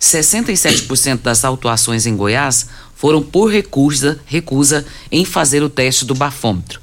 67% 0.00 1.22
das 1.22 1.44
autuações 1.44 2.06
em 2.06 2.16
Goiás 2.16 2.66
foram 2.94 3.22
por 3.22 3.50
recusa, 3.50 4.20
recusa 4.26 4.86
em 5.10 5.24
fazer 5.24 5.62
o 5.62 5.68
teste 5.68 6.04
do 6.04 6.14
bafômetro. 6.14 6.80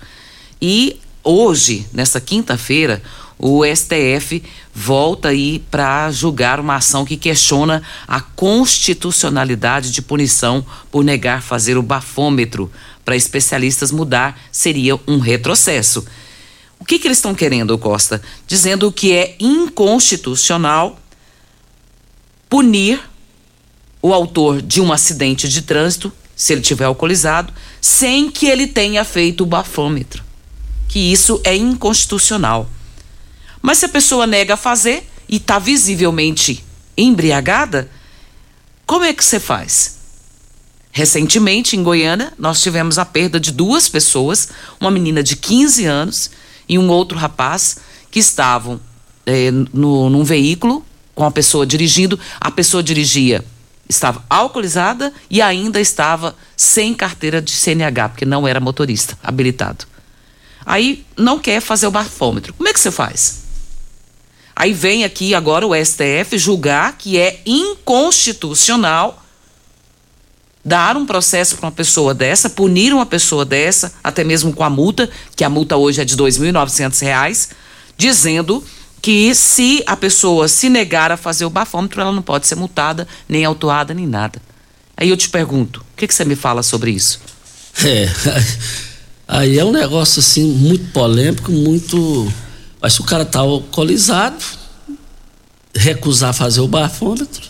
E 0.62 1.00
hoje, 1.24 1.86
nessa 1.94 2.20
quinta-feira, 2.22 3.02
o 3.38 3.64
STF 3.66 4.42
volta 4.74 5.30
aí 5.30 5.60
para 5.70 6.10
julgar 6.12 6.60
uma 6.60 6.76
ação 6.76 7.06
que 7.06 7.18
questiona 7.18 7.84
a 8.08 8.22
constitucionalidade 8.22 9.92
de 9.92 10.02
punição 10.02 10.66
por 10.90 11.04
negar 11.04 11.42
fazer 11.42 11.78
o 11.78 11.84
bafômetro. 11.84 12.72
Para 13.04 13.16
especialistas, 13.16 13.92
mudar 13.92 14.40
seria 14.52 15.00
um 15.08 15.20
retrocesso. 15.20 16.06
O 16.80 16.86
que, 16.86 16.98
que 16.98 17.08
eles 17.08 17.18
estão 17.18 17.36
querendo, 17.36 17.78
Costa? 17.78 18.22
Dizendo 18.48 18.92
que 18.92 19.12
é 19.14 19.36
inconstitucional 19.40 21.00
punir 22.56 23.02
o 24.02 24.14
autor 24.14 24.62
de 24.62 24.80
um 24.80 24.94
acidente 24.94 25.50
de 25.50 25.62
trânsito, 25.62 26.10
se 26.34 26.54
ele 26.54 26.62
tiver 26.62 26.86
alcoolizado, 26.86 27.54
sem 27.82 28.32
que 28.32 28.46
ele 28.46 28.66
tenha 28.66 29.04
feito 29.04 29.44
o 29.44 29.46
bafômetro. 29.46 30.24
Que 30.88 31.12
isso 31.12 31.42
é 31.44 31.54
inconstitucional. 31.54 32.70
Mas 33.62 33.80
se 33.80 33.86
a 33.88 33.90
pessoa 33.90 34.26
nega 34.26 34.54
a 34.54 34.58
fazer 34.58 35.06
e 35.28 35.36
está 35.36 35.60
visivelmente 35.60 36.64
embriagada, 36.96 37.92
como 38.86 39.04
é 39.04 39.12
que 39.12 39.26
você 39.26 39.38
faz? 39.38 39.98
Recentemente, 40.94 41.76
em 41.76 41.84
Goiânia, 41.84 42.32
nós 42.40 42.62
tivemos 42.62 42.98
a 42.98 43.04
perda 43.04 43.38
de 43.38 43.52
duas 43.52 43.90
pessoas, 43.90 44.48
uma 44.80 44.90
menina 44.90 45.22
de 45.22 45.36
15 45.36 45.84
anos 45.84 46.32
e 46.70 46.80
um 46.80 46.88
outro 46.88 47.18
rapaz, 47.18 47.80
que 48.10 48.20
estavam 48.20 48.80
é, 49.26 49.52
no, 49.52 50.10
num 50.10 50.24
veículo 50.24 50.86
com 51.16 51.24
a 51.24 51.32
pessoa 51.32 51.66
dirigindo. 51.66 52.20
A 52.40 52.52
pessoa 52.52 52.84
dirigia, 52.84 53.44
estava 53.90 54.24
alcoolizada 54.30 55.12
e 55.30 55.42
ainda 55.42 55.80
estava 55.80 56.36
sem 56.56 56.94
carteira 56.94 57.42
de 57.42 57.52
CNH, 57.52 58.10
porque 58.10 58.26
não 58.26 58.48
era 58.48 58.60
motorista 58.60 59.18
habilitado. 59.24 59.86
Aí 60.66 61.06
não 61.18 61.40
quer 61.40 61.62
fazer 61.62 61.88
o 61.88 61.92
bafômetro. 61.92 62.54
Como 62.54 62.68
é 62.68 62.74
que 62.74 62.80
você 62.80 62.92
faz? 62.92 63.44
Aí 64.56 64.74
vem 64.74 65.04
aqui 65.04 65.36
agora 65.36 65.68
o 65.68 65.76
STF 65.76 66.38
julgar 66.38 66.98
que 66.98 67.18
é 67.18 67.42
inconstitucional 67.46 69.22
dar 70.64 70.98
um 70.98 71.06
processo 71.06 71.56
para 71.58 71.68
uma 71.68 71.72
pessoa 71.72 72.12
dessa, 72.12 72.50
punir 72.50 72.92
uma 72.92 73.06
pessoa 73.06 73.46
dessa, 73.46 73.94
até 74.04 74.24
mesmo 74.24 74.52
com 74.52 74.64
a 74.64 74.70
multa, 74.70 75.08
que 75.36 75.44
a 75.44 75.50
multa 75.50 75.78
hoje 75.78 76.02
é 76.02 76.06
de 76.06 76.16
R$ 76.16 76.24
2.900, 76.24 77.50
dizendo 77.96 78.64
que 79.06 79.36
se 79.36 79.84
a 79.86 79.96
pessoa 79.96 80.48
se 80.48 80.68
negar 80.68 81.12
a 81.12 81.18
fazer 81.18 81.46
o 81.46 81.50
bafômetro, 81.52 82.02
ela 82.02 82.12
não 82.12 82.24
pode 82.24 82.48
ser 82.48 82.56
multada, 82.56 83.08
nem 83.30 83.46
autuada, 83.46 83.94
nem 83.94 84.08
nada. 84.08 84.42
Aí 84.98 85.10
eu 85.12 85.16
te 85.16 85.30
pergunto, 85.30 85.82
o 85.82 85.96
que, 85.96 86.08
que 86.08 86.16
você 86.16 86.26
me 86.26 86.36
fala 86.36 86.64
sobre 86.64 86.90
isso? 86.90 87.20
É, 87.84 88.10
aí 89.28 89.60
é 89.60 89.64
um 89.64 89.72
negócio 89.72 90.22
assim 90.22 90.44
muito 90.46 90.92
polêmico, 90.92 91.52
muito 91.52 92.34
mas 92.82 92.94
se 92.94 93.02
o 93.02 93.04
cara 93.04 93.22
está 93.22 93.42
alcoolizado, 93.42 94.44
recusar 95.76 96.34
fazer 96.34 96.62
o 96.62 96.68
bafômetro. 96.68 97.48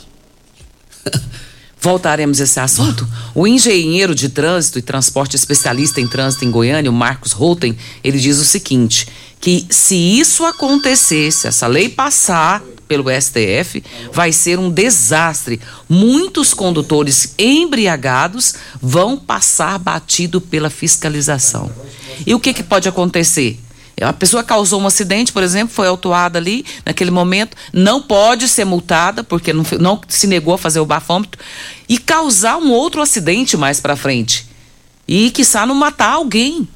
Voltaremos 1.86 2.42
a 2.42 2.46
esse 2.46 2.60
assunto. 2.60 3.08
O 3.36 3.46
engenheiro 3.46 4.16
de 4.16 4.28
trânsito 4.28 4.80
e 4.80 4.82
transporte 4.82 5.36
especialista 5.36 6.02
em 6.02 6.08
trânsito 6.08 6.44
em 6.44 6.50
Goiânia, 6.50 6.90
o 6.90 6.94
Marcos 6.94 7.32
Roten, 7.32 7.78
ele 8.04 8.18
diz 8.18 8.40
o 8.40 8.44
seguinte: 8.44 9.08
que 9.40 9.68
se 9.70 9.96
isso 9.96 10.44
acontecer, 10.46 11.32
se 11.32 11.48
essa 11.48 11.68
lei 11.68 11.88
passar 11.88 12.64
pelo 12.88 13.06
STF, 13.12 13.84
vai 14.12 14.32
ser 14.32 14.58
um 14.58 14.72
desastre. 14.72 15.62
Muitos 15.88 16.56
condutores 16.56 17.36
embriagados 17.38 18.56
vão 18.82 19.16
passar 19.16 19.78
batido 19.78 20.42
pela 20.42 20.72
fiscalização. 20.72 21.70
E 22.26 22.34
o 22.34 22.40
que, 22.40 22.52
que 22.52 22.64
pode 22.64 22.90
acontecer? 22.90 23.60
A 24.02 24.12
pessoa 24.12 24.44
causou 24.44 24.82
um 24.82 24.88
acidente, 24.88 25.32
por 25.32 25.42
exemplo, 25.42 25.74
foi 25.74 25.88
autuada 25.88 26.38
ali 26.38 26.66
naquele 26.86 27.12
momento, 27.12 27.56
não 27.72 28.02
pode 28.02 28.48
ser 28.50 28.66
multada 28.66 29.24
porque 29.24 29.54
não, 29.54 29.64
não 29.80 30.02
se 30.08 30.28
negou 30.28 30.54
a 30.54 30.58
fazer 30.58 30.80
o 30.80 30.86
bafômetro 30.86 31.40
e 31.88 31.98
causar 31.98 32.58
um 32.58 32.72
outro 32.72 33.02
acidente 33.02 33.56
mais 33.56 33.80
para 33.80 33.96
frente 33.96 34.46
e 35.08 35.30
quiçá 35.32 35.66
não 35.66 35.76
matar 35.76 36.14
alguém. 36.14 36.68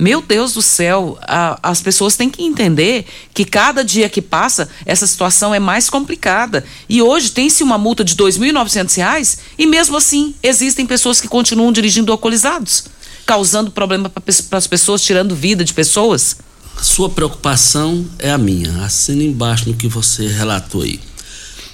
Meu 0.00 0.22
Deus 0.22 0.54
do 0.54 0.62
céu, 0.62 1.18
a, 1.22 1.58
as 1.60 1.82
pessoas 1.82 2.16
têm 2.16 2.30
que 2.30 2.44
entender 2.44 3.04
que 3.34 3.44
cada 3.44 3.84
dia 3.84 4.08
que 4.08 4.22
passa, 4.22 4.68
essa 4.86 5.06
situação 5.08 5.52
é 5.52 5.58
mais 5.58 5.90
complicada. 5.90 6.64
E 6.88 7.02
hoje 7.02 7.32
tem-se 7.32 7.64
uma 7.64 7.76
multa 7.76 8.04
de 8.04 8.12
R$ 8.12 8.30
2.900 8.30 9.38
e 9.58 9.66
mesmo 9.66 9.96
assim 9.96 10.36
existem 10.40 10.86
pessoas 10.86 11.20
que 11.20 11.26
continuam 11.26 11.72
dirigindo 11.72 12.12
alcoolizados. 12.12 12.84
causando 13.26 13.70
problema 13.72 14.08
para 14.08 14.58
as 14.58 14.66
pessoas, 14.66 15.02
tirando 15.02 15.34
vida 15.34 15.64
de 15.64 15.74
pessoas? 15.74 16.36
Sua 16.80 17.10
preocupação 17.10 18.06
é 18.18 18.30
a 18.30 18.38
minha. 18.38 18.84
Assina 18.84 19.22
embaixo 19.22 19.68
no 19.68 19.74
que 19.74 19.88
você 19.88 20.28
relatou 20.28 20.82
aí. 20.82 21.00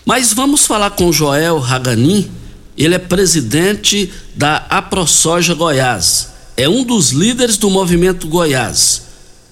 Mas 0.05 0.33
vamos 0.33 0.65
falar 0.65 0.91
com 0.91 1.13
Joel 1.13 1.59
Raganin. 1.59 2.31
Ele 2.77 2.95
é 2.95 2.99
presidente 2.99 4.11
da 4.35 4.57
AproSoja 4.69 5.55
Goiás. 5.55 6.31
É 6.57 6.69
um 6.69 6.85
dos 6.85 7.11
líderes 7.11 7.57
do 7.57 7.69
movimento 7.69 8.27
Goiás. 8.27 9.03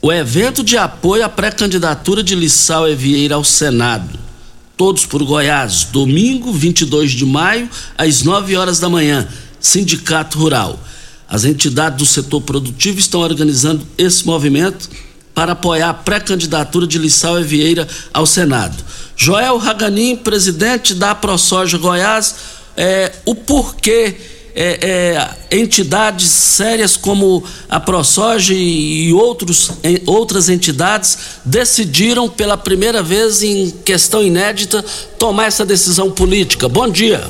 O 0.01 0.13
evento 0.13 0.65
de 0.65 0.77
apoio 0.77 1.25
à 1.25 1.29
pré-candidatura 1.29 2.23
de 2.23 2.35
Lissau 2.35 2.89
Evieira 2.89 3.35
ao 3.35 3.45
Senado. 3.45 4.19
Todos 4.77 5.07
por 5.07 5.23
Goiás, 5.23 5.85
domingo 5.85 6.53
22 6.53 7.13
de 7.13 7.27
maio, 7.27 7.69
às 7.97 8.23
9 8.23 8.57
horas 8.57 8.81
da 8.81 8.89
manhã. 8.89 9.29
Sindicato 9.61 10.39
Rural. 10.39 10.83
As 11.29 11.45
entidades 11.45 11.99
do 11.99 12.07
setor 12.07 12.41
produtivo 12.41 12.99
estão 12.99 13.21
organizando 13.21 13.87
esse 13.97 14.27
movimento 14.27 14.89
para 15.35 15.53
apoiar 15.53 15.91
a 15.91 15.95
pré-candidatura 15.95 16.87
de 16.87 16.99
Lissau 16.99 17.39
Evieira 17.39 17.87
ao 18.13 18.27
Senado. 18.27 18.77
Joel 19.17 19.57
Raganin, 19.59 20.17
presidente 20.17 20.95
da 20.95 21.15
ProSoja 21.15 21.79
Goiás, 21.79 22.35
é, 22.77 23.13
o 23.25 23.35
porquê 23.35 24.17
é, 24.55 25.27
é, 25.51 25.57
entidades 25.59 26.29
sérias 26.29 26.97
como 26.97 27.43
a 27.69 27.81
ProSoja 27.81 28.53
e 28.53 29.13
outros, 29.13 29.71
em, 29.83 30.03
outras 30.07 30.49
entidades 30.49 31.19
decidiram 31.45 32.29
pela 32.29 32.57
primeira 32.57 33.03
vez 33.03 33.43
em 33.43 33.71
questão 33.71 34.23
inédita 34.23 34.85
tomar 35.19 35.47
essa 35.47 35.65
decisão 35.65 36.11
política. 36.11 36.69
Bom 36.69 36.89
dia. 36.89 37.23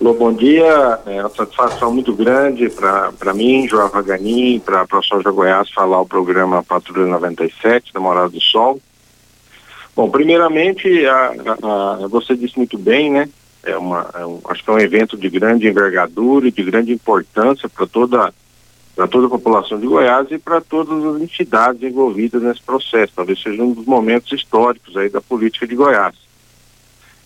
Bom 0.00 0.32
dia. 0.32 1.00
É 1.06 1.20
uma 1.20 1.28
satisfação 1.28 1.92
muito 1.92 2.14
grande 2.14 2.70
para 2.70 3.34
mim, 3.34 3.66
João 3.66 3.88
Vaganin, 3.88 4.60
para 4.60 4.82
a 4.82 4.86
ProSoja 4.86 5.30
Goiás 5.30 5.70
falar 5.70 6.00
o 6.00 6.06
programa 6.06 6.62
Patrulha 6.62 7.06
97 7.06 7.92
da 7.92 7.98
Morada 7.98 8.28
do 8.28 8.40
Sol. 8.40 8.80
Bom, 9.96 10.08
primeiramente, 10.08 11.04
a, 11.06 11.34
a, 11.62 12.04
a, 12.04 12.06
você 12.06 12.36
disse 12.36 12.56
muito 12.56 12.78
bem, 12.78 13.10
né? 13.10 13.28
É 13.64 13.76
uma, 13.76 14.08
é 14.14 14.24
um, 14.24 14.40
acho 14.44 14.62
que 14.62 14.70
é 14.70 14.72
um 14.72 14.78
evento 14.78 15.16
de 15.16 15.28
grande 15.28 15.66
envergadura 15.66 16.46
e 16.46 16.52
de 16.52 16.62
grande 16.62 16.92
importância 16.92 17.68
para 17.68 17.86
toda 17.86 18.32
para 18.94 19.06
toda 19.08 19.26
a 19.26 19.30
população 19.30 19.78
de 19.78 19.86
Goiás 19.86 20.28
e 20.30 20.38
para 20.38 20.60
todas 20.60 21.04
as 21.04 21.22
entidades 21.22 21.82
envolvidas 21.82 22.42
nesse 22.42 22.62
processo. 22.62 23.12
Talvez 23.14 23.40
seja 23.40 23.62
um 23.62 23.72
dos 23.72 23.86
momentos 23.86 24.32
históricos 24.32 24.96
aí 24.96 25.08
da 25.08 25.20
política 25.20 25.66
de 25.66 25.74
Goiás. 25.74 26.27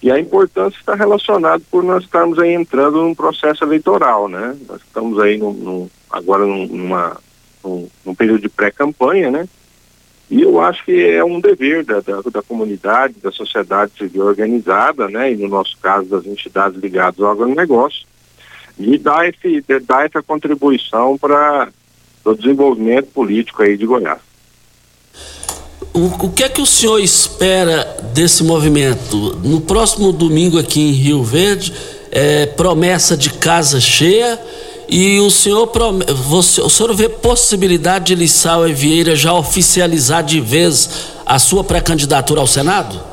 E 0.03 0.11
a 0.11 0.19
importância 0.19 0.77
está 0.77 0.97
relacionada 0.97 1.63
por 1.71 1.85
nós 1.85 2.03
estarmos 2.03 2.39
aí 2.39 2.53
entrando 2.53 3.01
num 3.01 3.15
processo 3.15 3.63
eleitoral, 3.65 4.29
né? 4.29 4.57
Nós 4.69 4.81
estamos 4.83 5.19
aí 5.21 5.39
num, 5.39 5.89
agora 6.11 6.45
num, 6.45 6.67
numa, 6.67 7.17
num, 7.63 7.89
num 8.05 8.15
período 8.15 8.41
de 8.41 8.49
pré-campanha, 8.49 9.31
né? 9.31 9.49
E 10.29 10.43
eu 10.43 10.61
acho 10.61 10.85
que 10.85 11.09
é 11.09 11.25
um 11.25 11.41
dever 11.41 11.85
da, 11.85 12.01
da, 12.01 12.21
da, 12.23 12.43
comunidade, 12.43 13.15
da 13.23 13.31
sociedade 13.31 13.93
civil 13.97 14.25
organizada, 14.25 15.09
né? 15.09 15.33
E 15.33 15.37
no 15.37 15.47
nosso 15.47 15.77
caso 15.79 16.09
das 16.09 16.27
entidades 16.27 16.81
ligadas 16.81 17.21
ao 17.21 17.31
agronegócio, 17.31 18.05
de 18.77 18.99
dar, 18.99 19.29
esse, 19.29 19.61
de 19.61 19.79
dar 19.79 20.07
essa 20.07 20.23
contribuição 20.23 21.17
para 21.17 21.69
o 22.25 22.35
desenvolvimento 22.35 23.07
político 23.13 23.63
aí 23.63 23.77
de 23.77 23.87
Goiás. 23.87 24.32
O, 25.95 26.27
o, 26.27 26.31
que 26.31 26.43
é 26.43 26.49
que 26.49 26.61
o 26.61 26.67
senhor 26.67 26.99
espera 27.01 27.99
desse 28.15 28.43
movimento? 28.43 29.39
No 29.45 29.61
próximo 29.61 30.11
domingo 30.11 30.59
aqui 30.59 30.81
em 30.81 30.93
Rio 30.93 31.23
Verde, 31.23 31.73
é, 32.11 32.47
promessa 32.47 33.17
de 33.17 33.31
casa 33.31 33.79
cheia 33.79 34.41
e 34.89 35.21
o 35.21 35.31
senhor, 35.31 35.71
você, 36.29 36.61
o 36.61 36.69
senhor 36.71 36.95
vê 36.95 37.09
possibilidade 37.09 38.07
de 38.07 38.15
Lissau 38.15 38.67
e 38.67 38.73
Vieira 38.73 39.15
já 39.15 39.35
oficializar 39.35 40.23
de 40.25 40.41
vez 40.41 40.89
a 41.27 41.39
sua 41.39 41.63
pré-candidatura 41.63 42.41
ao 42.41 42.47
Senado? 42.47 43.12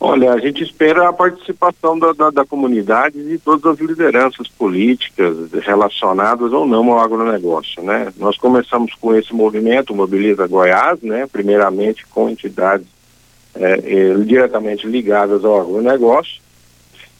Olha, 0.00 0.32
a 0.32 0.38
gente 0.38 0.62
espera 0.62 1.08
a 1.08 1.12
participação 1.12 1.98
da, 1.98 2.12
da, 2.12 2.30
da, 2.30 2.44
comunidade 2.44 3.18
e 3.18 3.24
de 3.24 3.38
todas 3.38 3.72
as 3.72 3.80
lideranças 3.80 4.46
políticas 4.46 5.50
relacionadas 5.64 6.52
ou 6.52 6.64
não 6.64 6.92
ao 6.92 7.00
agronegócio, 7.00 7.82
né? 7.82 8.12
Nós 8.16 8.36
começamos 8.36 8.94
com 8.94 9.12
esse 9.12 9.34
movimento 9.34 9.94
Mobiliza 9.94 10.46
Goiás, 10.46 11.00
né? 11.02 11.26
Primeiramente 11.26 12.06
com 12.06 12.30
entidades 12.30 12.86
é, 13.56 13.72
é, 13.72 14.14
diretamente 14.18 14.86
ligadas 14.86 15.44
ao 15.44 15.60
agronegócio. 15.60 16.40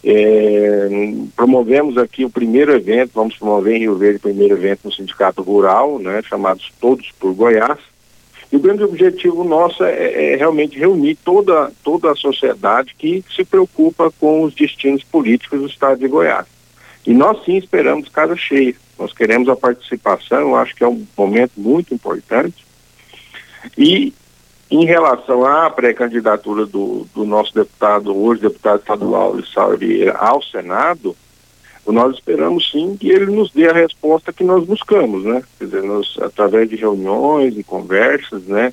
É, 0.04 0.88
promovemos 1.34 1.98
aqui 1.98 2.24
o 2.24 2.30
primeiro 2.30 2.72
evento, 2.72 3.10
vamos 3.12 3.36
promover 3.36 3.74
em 3.74 3.80
Rio 3.80 3.96
Verde 3.96 4.18
o 4.18 4.22
primeiro 4.22 4.54
evento 4.54 4.82
no 4.84 4.92
Sindicato 4.92 5.42
Rural, 5.42 5.98
né? 5.98 6.22
Chamados 6.22 6.72
Todos 6.80 7.10
por 7.18 7.34
Goiás 7.34 7.80
e 8.50 8.56
o 8.56 8.60
grande 8.60 8.82
objetivo 8.82 9.44
nosso 9.44 9.84
é, 9.84 10.32
é, 10.32 10.36
realmente 10.36 10.78
reunir 10.78 11.16
toda, 11.16 11.70
toda 11.84 12.10
a 12.10 12.16
sociedade 12.16 12.94
que 12.96 13.22
se 13.34 13.44
preocupa 13.44 14.10
com 14.18 14.42
os 14.42 14.54
destinos 14.54 15.04
políticos 15.04 15.60
do 15.60 15.66
estado 15.66 16.00
de 16.00 16.08
Goiás. 16.08 16.46
E 17.06 17.12
nós 17.12 17.44
sim 17.44 17.56
esperamos 17.56 18.08
casa 18.08 18.36
cheia. 18.36 18.74
Nós 18.98 19.12
queremos 19.12 19.48
a 19.48 19.56
participação, 19.56 20.40
eu 20.40 20.56
acho 20.56 20.74
que 20.74 20.82
é 20.82 20.88
um 20.88 21.06
momento 21.16 21.52
muito 21.56 21.94
importante. 21.94 22.66
E 23.76 24.14
em 24.70 24.84
relação 24.84 25.44
à 25.44 25.70
pré-candidatura 25.70 26.66
do, 26.66 27.06
do 27.14 27.24
nosso 27.24 27.54
deputado, 27.54 28.16
hoje 28.16 28.42
deputado 28.42 28.80
estadual 28.80 29.36
Lissau 29.36 29.76
Vieira, 29.76 30.16
ao 30.16 30.42
Senado, 30.42 31.16
nós 31.92 32.14
esperamos 32.14 32.70
sim 32.70 32.96
que 32.96 33.08
ele 33.08 33.26
nos 33.26 33.50
dê 33.50 33.68
a 33.68 33.72
resposta 33.72 34.32
que 34.32 34.44
nós 34.44 34.64
buscamos, 34.64 35.24
né? 35.24 35.42
Quer 35.58 35.64
dizer, 35.64 35.82
nós, 35.82 36.16
através 36.20 36.68
de 36.68 36.76
reuniões 36.76 37.56
e 37.56 37.62
conversas, 37.62 38.42
né, 38.44 38.72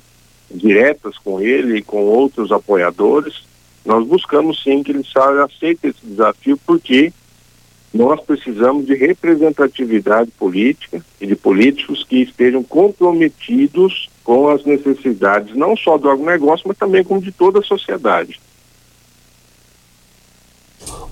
diretas 0.50 1.16
com 1.18 1.40
ele 1.40 1.78
e 1.78 1.82
com 1.82 2.04
outros 2.04 2.52
apoiadores, 2.52 3.44
nós 3.84 4.06
buscamos 4.06 4.62
sim 4.62 4.82
que 4.82 4.92
ele 4.92 5.04
saia, 5.04 5.44
aceite 5.44 5.86
esse 5.86 6.04
desafio, 6.04 6.58
porque 6.66 7.12
nós 7.94 8.20
precisamos 8.20 8.84
de 8.84 8.94
representatividade 8.94 10.30
política 10.32 11.02
e 11.20 11.26
de 11.26 11.34
políticos 11.34 12.04
que 12.04 12.22
estejam 12.22 12.62
comprometidos 12.62 14.10
com 14.22 14.48
as 14.48 14.64
necessidades 14.64 15.56
não 15.56 15.76
só 15.76 15.96
do 15.96 16.10
agronegócio, 16.10 16.68
mas 16.68 16.76
também 16.76 17.02
como 17.02 17.22
de 17.22 17.32
toda 17.32 17.60
a 17.60 17.62
sociedade. 17.62 18.38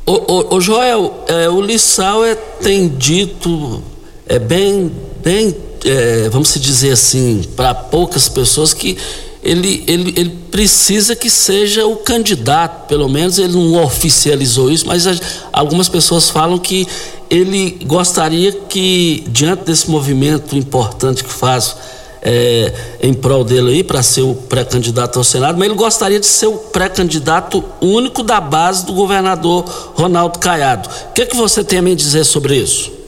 O, 0.07 0.13
o, 0.13 0.57
o 0.57 0.61
Joel, 0.61 1.25
é, 1.29 1.49
o 1.49 1.61
Lissau 1.61 2.25
é, 2.25 2.35
tem 2.35 2.89
dito, 2.89 3.83
é 4.27 4.39
bem, 4.39 4.93
bem 5.23 5.55
é, 5.85 6.29
vamos 6.31 6.53
dizer 6.55 6.93
assim, 6.93 7.43
para 7.57 7.75
poucas 7.75 8.29
pessoas 8.29 8.75
que 8.75 8.99
ele, 9.43 9.85
ele, 9.87 10.15
ele 10.17 10.31
precisa 10.51 11.15
que 11.15 11.29
seja 11.29 11.87
o 11.87 11.97
candidato, 11.97 12.87
pelo 12.87 13.09
menos 13.09 13.39
ele 13.39 13.53
não 13.53 13.85
oficializou 13.85 14.71
isso, 14.71 14.87
mas 14.87 15.05
algumas 15.53 15.89
pessoas 15.89 16.31
falam 16.31 16.59
que 16.59 16.87
ele 17.29 17.79
gostaria 17.85 18.53
que, 18.53 19.23
diante 19.29 19.65
desse 19.65 19.91
movimento 19.91 20.57
importante 20.57 21.23
que 21.23 21.33
faz 21.33 21.77
é, 22.25 22.73
em 23.03 23.13
prol 23.13 23.45
dele 23.45 23.71
aí 23.71 23.85
para 23.85 24.03
ser 24.03 24.23
o 24.23 24.35
pré-candidato 24.35 25.19
ao 25.19 25.25
Senado, 25.25 25.59
mas 25.59 25.69
ele 25.69 25.77
gostaria 25.77 26.19
de 26.19 26.27
ser 26.27 26.47
o 26.47 26.57
pré-candidato 26.57 27.63
único 27.83 28.23
da 28.23 28.41
base 28.41 28.87
do 28.87 28.95
governador 28.95 29.65
Ronaldo 29.95 30.39
Caiado. 30.39 30.89
O 31.11 31.13
que, 31.13 31.23
é 31.23 31.27
que 31.27 31.37
você 31.37 31.63
tem 31.63 31.81
a 31.81 31.83
me 31.83 31.95
dizer 31.95 32.25
sobre 32.25 32.57
isso? 32.57 33.05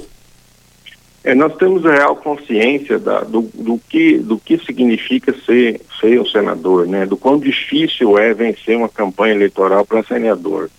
É, 1.25 1.35
nós 1.35 1.57
temos 1.57 1.85
a 1.85 1.93
real 1.93 2.15
consciência 2.15 2.99
da, 2.99 3.21
do, 3.23 3.51
do, 3.53 3.81
que, 3.89 4.19
do 4.19 4.39
que 4.39 4.59
significa 4.59 5.35
ser, 5.45 5.81
ser 6.01 6.21
o 6.21 6.29
senador, 6.29 6.87
né? 6.87 7.05
do 7.07 7.17
quão 7.17 7.39
difícil 7.39 8.17
é 8.17 8.33
vencer 8.33 8.77
uma 8.77 8.89
campanha 8.89 9.35
eleitoral 9.35 9.85
para 9.85 10.05
senador. 10.05 10.71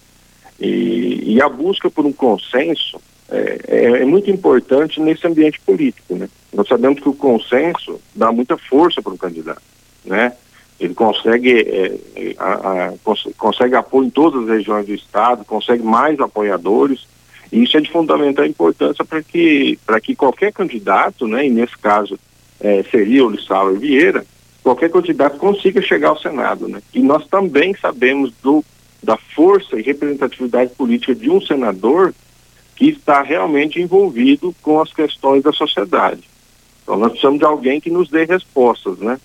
E, 0.59 1.33
e 1.33 1.41
a 1.41 1.49
busca 1.49 1.89
por 1.89 2.05
um 2.05 2.13
consenso 2.13 2.97
é, 3.29 3.59
é, 3.67 3.85
é, 4.01 4.05
muito 4.05 4.31
importante 4.31 5.01
nesse 5.01 5.27
ambiente 5.27 5.59
político, 5.59 6.15
né? 6.15 6.29
Nós 6.53 6.67
sabemos 6.67 7.01
que 7.01 7.09
o 7.09 7.13
consenso 7.13 7.99
dá 8.15 8.31
muita 8.31 8.57
força 8.57 9.01
para 9.01 9.13
o 9.13 9.17
candidato, 9.17 9.61
né? 10.05 10.33
Ele 10.79 10.93
consegue, 10.93 11.51
é, 11.51 11.99
é, 12.15 12.35
a, 12.37 12.85
a, 12.85 12.93
cons 13.03 13.27
consegue 13.37 13.75
apoio 13.75 14.07
em 14.07 14.09
todas 14.09 14.43
as 14.43 14.49
regiões 14.49 14.85
do 14.85 14.93
estado, 14.93 15.43
consegue 15.43 15.83
mais 15.83 16.19
apoiadores, 16.19 17.05
e 17.51 17.63
isso 17.63 17.77
é 17.77 17.81
de 17.81 17.91
fundamental 17.91 18.45
importância 18.45 19.03
para 19.03 19.21
que, 19.21 19.77
que 20.03 20.15
qualquer 20.15 20.53
candidato, 20.53 21.27
né, 21.27 21.47
e 21.47 21.49
nesse 21.49 21.77
caso 21.77 22.17
é, 22.59 22.83
seria 22.83 23.25
o 23.25 23.29
Lissau 23.29 23.73
Vieira, 23.73 24.25
qualquer 24.63 24.89
candidato 24.89 25.37
consiga 25.37 25.81
chegar 25.81 26.09
ao 26.09 26.19
Senado. 26.19 26.67
Né? 26.67 26.81
E 26.93 27.01
nós 27.01 27.25
também 27.27 27.75
sabemos 27.75 28.33
do, 28.41 28.63
da 29.01 29.17
força 29.17 29.79
e 29.79 29.83
representatividade 29.83 30.71
política 30.75 31.15
de 31.15 31.29
um 31.29 31.41
senador 31.41 32.13
que 32.77 32.89
está 32.89 33.23
realmente 33.23 33.81
envolvido 33.81 34.55
com 34.61 34.79
as 34.79 34.93
questões 34.93 35.43
da 35.43 35.51
sociedade. 35.51 36.21
Então 36.83 36.95
nós 36.95 37.09
precisamos 37.09 37.39
de 37.39 37.45
alguém 37.45 37.81
que 37.81 37.89
nos 37.89 38.07
dê 38.07 38.23
respostas, 38.23 38.99
né? 38.99 39.19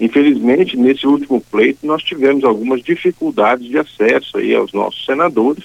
Infelizmente, 0.00 0.76
nesse 0.76 1.06
último 1.06 1.40
pleito, 1.40 1.86
nós 1.86 2.02
tivemos 2.02 2.44
algumas 2.44 2.82
dificuldades 2.82 3.66
de 3.66 3.78
acesso 3.78 4.36
aí 4.36 4.54
aos 4.54 4.72
nossos 4.72 5.04
senadores 5.04 5.64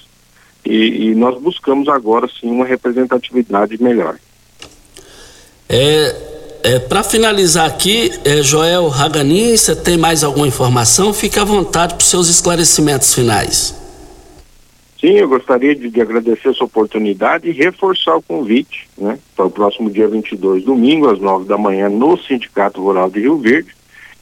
e, 0.64 1.08
e 1.08 1.14
nós 1.14 1.40
buscamos 1.40 1.88
agora 1.88 2.28
sim 2.40 2.48
uma 2.50 2.64
representatividade 2.64 3.80
melhor. 3.82 4.16
É, 5.68 6.16
é, 6.62 6.78
Para 6.78 7.02
finalizar 7.02 7.66
aqui, 7.66 8.12
é, 8.24 8.42
Joel 8.42 8.88
Raganin, 8.88 9.56
você 9.56 9.74
tem 9.74 9.96
mais 9.96 10.22
alguma 10.22 10.46
informação? 10.46 11.12
Fique 11.12 11.38
à 11.38 11.44
vontade 11.44 11.94
para 11.94 12.02
os 12.02 12.08
seus 12.08 12.28
esclarecimentos 12.28 13.12
finais. 13.12 13.83
Sim, 15.04 15.18
eu 15.18 15.28
gostaria 15.28 15.74
de, 15.74 15.90
de, 15.90 16.00
agradecer 16.00 16.48
essa 16.48 16.64
oportunidade 16.64 17.46
e 17.46 17.52
reforçar 17.52 18.16
o 18.16 18.22
convite 18.22 18.88
né, 18.96 19.18
para 19.36 19.44
o 19.44 19.50
próximo 19.50 19.90
dia 19.90 20.08
22, 20.08 20.64
domingo, 20.64 21.10
às 21.10 21.18
9 21.18 21.44
da 21.44 21.58
manhã, 21.58 21.90
no 21.90 22.16
Sindicato 22.16 22.80
Rural 22.80 23.10
de 23.10 23.20
Rio 23.20 23.36
Verde. 23.36 23.76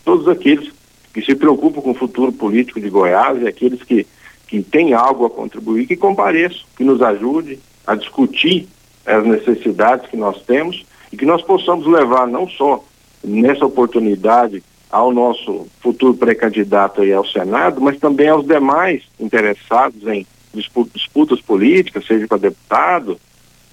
Todos 0.05 0.27
aqueles 0.27 0.73
que 1.15 1.23
se 1.23 1.37
preocupam 1.37 1.81
com 1.81 1.93
o 1.93 1.95
futuro 1.95 2.33
político 2.33 2.81
de 2.81 2.91
Goiás 2.91 3.41
e 3.41 3.47
aqueles 3.47 3.81
que, 3.85 4.05
que 4.49 4.61
têm 4.61 4.93
algo 4.93 5.25
a 5.25 5.31
contribuir, 5.31 5.87
que 5.87 5.95
compareçam, 5.95 6.63
que 6.77 6.83
nos 6.83 7.01
ajude 7.01 7.61
a 7.87 7.95
discutir 7.95 8.67
as 9.07 9.25
necessidades 9.25 10.11
que 10.11 10.17
nós 10.17 10.43
temos 10.43 10.85
e 11.13 11.17
que 11.17 11.25
nós 11.25 11.43
possamos 11.43 11.87
levar 11.87 12.27
não 12.27 12.49
só 12.49 12.85
nessa 13.23 13.65
oportunidade 13.65 14.61
ao 14.91 15.13
nosso 15.13 15.69
futuro 15.81 16.15
pré-candidato 16.15 17.03
ao 17.15 17.25
Senado, 17.25 17.81
mas 17.81 18.01
também 18.01 18.27
aos 18.27 18.45
demais 18.45 19.05
interessados 19.21 20.05
em 20.09 20.27
disputas 20.53 21.41
políticas, 21.41 22.07
seja 22.07 22.29
para 22.29 22.39
deputado, 22.39 23.19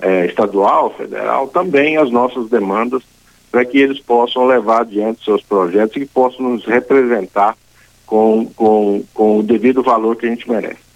eh, 0.01 0.27
estadual, 0.27 0.93
federal, 0.95 1.47
também 1.47 1.97
as 1.97 2.09
nossas 2.09 2.49
demandas 2.49 3.03
para 3.51 3.65
que 3.65 3.77
eles 3.77 3.99
possam 3.99 4.47
levar 4.47 4.81
adiante 4.81 5.23
seus 5.25 5.41
projetos 5.41 5.97
e 5.97 6.01
que 6.01 6.05
possam 6.05 6.49
nos 6.49 6.65
representar 6.65 7.57
com, 8.05 8.45
com, 8.55 9.03
com 9.13 9.39
o 9.39 9.43
devido 9.43 9.83
valor 9.83 10.15
que 10.15 10.25
a 10.25 10.29
gente 10.29 10.49
merece. 10.49 10.89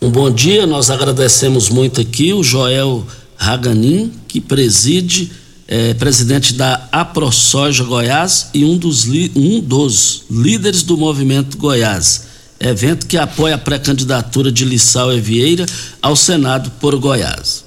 Um 0.00 0.10
bom 0.10 0.30
dia, 0.30 0.66
nós 0.66 0.90
agradecemos 0.90 1.70
muito 1.70 2.00
aqui 2.00 2.32
o 2.32 2.42
Joel 2.42 3.04
Raganin, 3.36 4.12
que 4.26 4.40
preside, 4.40 5.32
é, 5.68 5.94
presidente 5.94 6.54
da 6.54 6.88
AproSoja 6.90 7.84
Goiás 7.84 8.50
e 8.52 8.64
um 8.64 8.76
dos, 8.76 9.06
um 9.36 9.60
dos 9.60 10.26
líderes 10.30 10.82
do 10.82 10.96
movimento 10.96 11.56
Goiás 11.56 12.33
evento 12.64 13.06
que 13.06 13.18
apoia 13.18 13.56
a 13.56 13.58
pré-candidatura 13.58 14.50
de 14.50 14.64
Lissau 14.64 15.12
Evieira 15.12 15.66
ao 16.00 16.16
Senado 16.16 16.70
por 16.80 16.96
Goiás. 16.96 17.64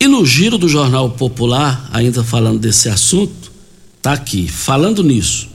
E 0.00 0.08
no 0.08 0.24
giro 0.24 0.56
do 0.56 0.68
Jornal 0.68 1.10
Popular, 1.10 1.88
ainda 1.92 2.24
falando 2.24 2.58
desse 2.58 2.88
assunto, 2.88 3.52
tá 4.00 4.14
aqui, 4.14 4.48
falando 4.48 5.04
nisso. 5.04 5.48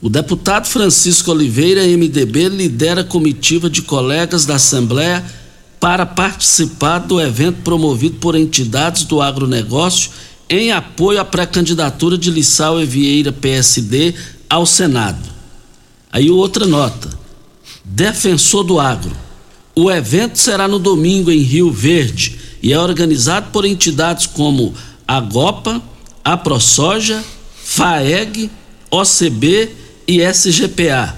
O 0.00 0.08
deputado 0.08 0.66
Francisco 0.66 1.30
Oliveira, 1.30 1.86
MDB, 1.86 2.48
lidera 2.48 3.04
comitiva 3.04 3.68
de 3.68 3.82
colegas 3.82 4.46
da 4.46 4.56
Assembleia 4.56 5.22
para 5.78 6.06
participar 6.06 7.00
do 7.00 7.20
evento 7.20 7.60
promovido 7.62 8.16
por 8.16 8.34
entidades 8.34 9.04
do 9.04 9.20
agronegócio 9.20 10.10
em 10.48 10.72
apoio 10.72 11.20
à 11.20 11.24
pré-candidatura 11.24 12.16
de 12.16 12.30
Lissau 12.30 12.80
Evieira 12.80 13.30
PSD 13.32 14.14
ao 14.48 14.64
Senado. 14.64 15.30
Aí 16.10 16.30
outra 16.30 16.66
nota 16.66 17.21
defensor 17.84 18.64
do 18.64 18.78
agro. 18.78 19.16
O 19.74 19.90
evento 19.90 20.38
será 20.38 20.68
no 20.68 20.78
domingo 20.78 21.30
em 21.30 21.40
Rio 21.40 21.70
Verde 21.72 22.38
e 22.62 22.72
é 22.72 22.78
organizado 22.78 23.50
por 23.50 23.64
entidades 23.64 24.26
como 24.26 24.74
a 25.08 25.18
GOPA, 25.18 25.82
a 26.24 26.36
ProSoja, 26.36 27.22
FAEG, 27.64 28.50
OCB 28.90 29.70
e 30.06 30.20
SGPA. 30.20 31.16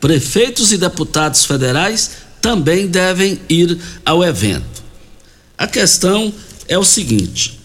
Prefeitos 0.00 0.72
e 0.72 0.78
deputados 0.78 1.44
federais 1.44 2.10
também 2.40 2.88
devem 2.88 3.40
ir 3.48 3.78
ao 4.04 4.24
evento. 4.24 4.82
A 5.56 5.66
questão 5.68 6.34
é 6.66 6.76
o 6.76 6.84
seguinte: 6.84 7.60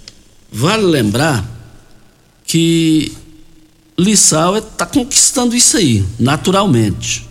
vale 0.52 0.84
lembrar 0.84 1.44
que 2.46 3.12
Lissau 3.98 4.58
está 4.58 4.86
conquistando 4.86 5.56
isso 5.56 5.78
aí, 5.78 6.06
naturalmente 6.20 7.27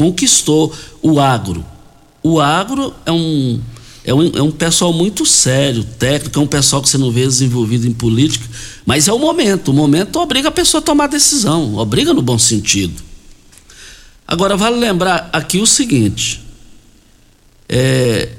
conquistou 0.00 0.74
o 1.02 1.20
agro. 1.20 1.62
O 2.22 2.40
agro 2.40 2.94
é 3.04 3.12
um, 3.12 3.60
é 4.02 4.14
um, 4.14 4.32
é 4.34 4.42
um 4.42 4.50
pessoal 4.50 4.94
muito 4.94 5.26
sério, 5.26 5.84
técnico, 5.84 6.38
é 6.38 6.42
um 6.42 6.46
pessoal 6.46 6.80
que 6.80 6.88
você 6.88 6.96
não 6.96 7.12
vê 7.12 7.20
desenvolvido 7.20 7.86
em 7.86 7.92
política, 7.92 8.46
mas 8.86 9.08
é 9.08 9.12
o 9.12 9.18
momento. 9.18 9.68
O 9.68 9.74
momento 9.74 10.16
obriga 10.18 10.48
a 10.48 10.52
pessoa 10.52 10.80
a 10.80 10.84
tomar 10.84 11.06
decisão, 11.06 11.76
obriga 11.76 12.14
no 12.14 12.22
bom 12.22 12.38
sentido. 12.38 12.94
Agora, 14.26 14.56
vale 14.56 14.78
lembrar 14.78 15.28
aqui 15.34 15.58
o 15.58 15.66
seguinte: 15.66 16.42
é, 17.68 18.30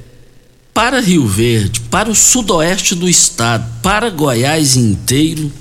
para 0.74 1.00
Rio 1.00 1.28
Verde, 1.28 1.80
para 1.92 2.10
o 2.10 2.16
sudoeste 2.16 2.96
do 2.96 3.08
estado, 3.08 3.72
para 3.84 4.10
Goiás 4.10 4.76
inteiro, 4.76 5.52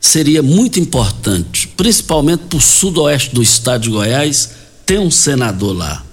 seria 0.00 0.42
muito 0.42 0.80
importante, 0.80 1.68
principalmente 1.76 2.44
para 2.44 2.56
o 2.56 2.62
sudoeste 2.62 3.34
do 3.34 3.42
estado 3.42 3.82
de 3.82 3.90
Goiás 3.90 4.61
ter 4.84 4.98
um 4.98 5.10
senador 5.10 5.76
lá. 5.76 6.04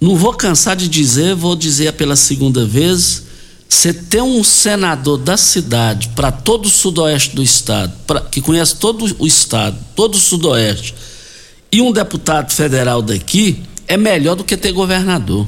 Não 0.00 0.16
vou 0.16 0.34
cansar 0.34 0.76
de 0.76 0.88
dizer, 0.88 1.34
vou 1.34 1.56
dizer 1.56 1.92
pela 1.94 2.16
segunda 2.16 2.66
vez, 2.66 3.24
você 3.68 3.92
ter 3.92 4.22
um 4.22 4.44
senador 4.44 5.18
da 5.18 5.36
cidade 5.36 6.10
para 6.10 6.30
todo 6.30 6.66
o 6.66 6.70
sudoeste 6.70 7.34
do 7.34 7.42
estado, 7.42 7.92
pra, 8.06 8.20
que 8.20 8.40
conhece 8.40 8.76
todo 8.76 9.16
o 9.18 9.26
estado, 9.26 9.76
todo 9.96 10.14
o 10.14 10.18
sudoeste, 10.18 10.94
e 11.72 11.80
um 11.80 11.90
deputado 11.90 12.52
federal 12.52 13.02
daqui, 13.02 13.62
é 13.86 13.96
melhor 13.96 14.36
do 14.36 14.44
que 14.44 14.56
ter 14.56 14.72
governador. 14.72 15.46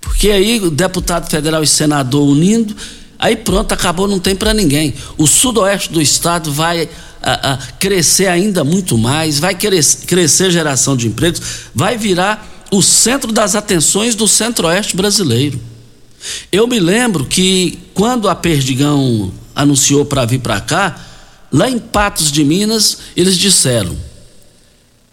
Porque 0.00 0.30
aí 0.30 0.60
o 0.60 0.70
deputado 0.70 1.28
federal 1.28 1.62
e 1.62 1.66
senador 1.66 2.26
unindo, 2.26 2.74
aí 3.18 3.36
pronto, 3.36 3.72
acabou, 3.72 4.06
não 4.06 4.18
tem 4.18 4.34
para 4.34 4.52
ninguém. 4.52 4.94
O 5.16 5.26
sudoeste 5.26 5.92
do 5.92 6.00
estado 6.00 6.52
vai 6.52 6.88
a, 7.22 7.54
a 7.54 7.56
crescer 7.56 8.26
ainda 8.26 8.62
muito 8.62 8.96
mais, 8.96 9.38
vai 9.38 9.54
crescer, 9.54 10.06
crescer 10.06 10.50
geração 10.50 10.96
de 10.96 11.08
empregos, 11.08 11.40
vai 11.74 11.96
virar 11.96 12.66
o 12.70 12.82
centro 12.82 13.32
das 13.32 13.54
atenções 13.54 14.14
do 14.14 14.28
centro-oeste 14.28 14.96
brasileiro. 14.96 15.60
Eu 16.50 16.66
me 16.66 16.78
lembro 16.78 17.24
que 17.24 17.78
quando 17.94 18.28
a 18.28 18.34
Perdigão 18.34 19.32
anunciou 19.54 20.04
para 20.04 20.24
vir 20.24 20.40
para 20.40 20.60
cá, 20.60 20.98
lá 21.52 21.68
em 21.70 21.78
Patos 21.78 22.30
de 22.30 22.44
Minas, 22.44 22.98
eles 23.16 23.38
disseram: 23.38 23.96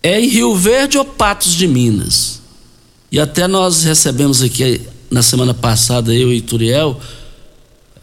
é 0.01 0.19
em 0.19 0.27
Rio 0.27 0.55
Verde 0.55 0.97
ou 0.97 1.05
Patos 1.05 1.53
de 1.53 1.67
Minas? 1.67 2.41
E 3.11 3.19
até 3.19 3.47
nós 3.47 3.83
recebemos 3.83 4.41
aqui 4.41 4.81
na 5.09 5.21
semana 5.21 5.53
passada, 5.53 6.13
eu 6.13 6.33
e 6.33 6.41
Turiel, 6.41 6.99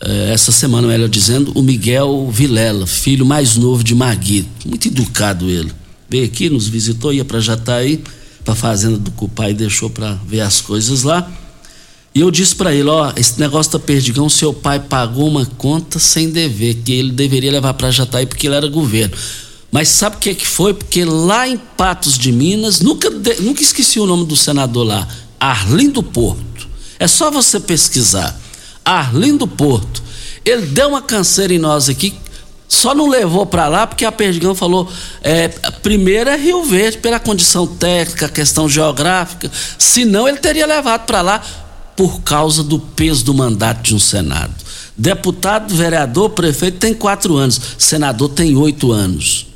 essa 0.01 0.51
semana, 0.51 0.89
melhor 0.89 1.09
dizendo, 1.09 1.53
o 1.55 1.63
Miguel 1.63 2.31
Vilela, 2.33 2.87
filho 2.87 3.27
mais 3.27 3.57
novo 3.57 3.85
de 3.85 3.95
Maguito. 3.95 4.67
Muito 4.67 4.89
educado 4.89 5.49
ele. 5.51 5.73
Veio 6.09 6.25
aqui, 6.25 6.49
nos 6.49 6.67
visitou, 6.67 7.13
ia 7.13 7.25
para 7.25 7.39
Jataí, 7.39 8.03
para 8.45 8.55
a 8.55 8.57
fazenda 8.57 8.97
do 8.97 9.11
Cupá 9.11 9.51
e 9.51 9.55
deixou 9.55 9.91
para 9.91 10.15
ver 10.27 10.41
as 10.41 10.61
coisas 10.61 11.03
lá. 11.03 11.31
E 12.15 12.21
eu 12.21 12.31
disse 12.31 12.57
para 12.57 12.75
ele: 12.75 12.89
Ó, 12.89 13.13
esse 13.15 13.39
negócio 13.39 13.73
da 13.73 13.79
Perdigão, 13.79 14.29
seu 14.29 14.53
pai 14.53 14.81
pagou 14.81 15.29
uma 15.29 15.47
conta 15.47 15.99
sem 15.99 16.31
dever, 16.31 16.77
que 16.83 16.93
ele 16.93 17.13
deveria 17.13 17.53
levar 17.53 17.75
para 17.75 17.91
Jataí 17.91 18.27
porque 18.27 18.47
ele 18.47 18.57
era 18.57 18.67
governo. 18.69 19.15
Mas 19.71 19.89
sabe 19.89 20.17
o 20.17 20.19
que, 20.19 20.35
que 20.35 20.47
foi? 20.47 20.75
Porque 20.75 21.05
lá 21.05 21.47
em 21.47 21.57
Patos 21.57 22.19
de 22.19 22.33
Minas, 22.33 22.81
nunca, 22.81 23.09
nunca 23.39 23.63
esqueci 23.63 24.01
o 24.01 24.07
nome 24.07 24.25
do 24.25 24.35
senador 24.35 24.85
lá, 24.85 25.07
Arlindo 25.39 26.03
Porto. 26.03 26.69
É 26.99 27.07
só 27.07 27.31
você 27.31 27.61
pesquisar. 27.61 28.39
Arlindo 28.85 29.47
Porto. 29.47 30.03
Ele 30.45 30.67
deu 30.67 30.89
uma 30.89 31.03
canseira 31.03 31.53
em 31.53 31.59
nós 31.59 31.89
aqui, 31.89 32.15
só 32.69 32.95
não 32.95 33.09
levou 33.09 33.45
para 33.45 33.67
lá 33.67 33.87
porque 33.87 34.05
a 34.05 34.13
Perdigão 34.13 34.55
falou: 34.55 34.89
é, 35.23 35.49
primeiro 35.83 36.31
é 36.31 36.37
Rio 36.37 36.65
Verde, 36.65 36.99
pela 36.99 37.19
condição 37.19 37.67
técnica, 37.67 38.29
questão 38.29 38.69
geográfica, 38.69 39.51
senão 39.77 40.29
ele 40.29 40.39
teria 40.39 40.67
levado 40.67 41.05
para 41.05 41.21
lá 41.21 41.43
por 41.97 42.21
causa 42.23 42.63
do 42.63 42.79
peso 42.79 43.25
do 43.25 43.35
mandato 43.35 43.83
de 43.83 43.95
um 43.95 43.99
Senado. 43.99 44.55
Deputado, 44.97 45.75
vereador, 45.75 46.31
prefeito 46.31 46.79
tem 46.79 46.95
quatro 46.95 47.37
anos, 47.37 47.61
senador 47.79 48.29
tem 48.29 48.57
oito 48.57 48.93
anos. 48.93 49.47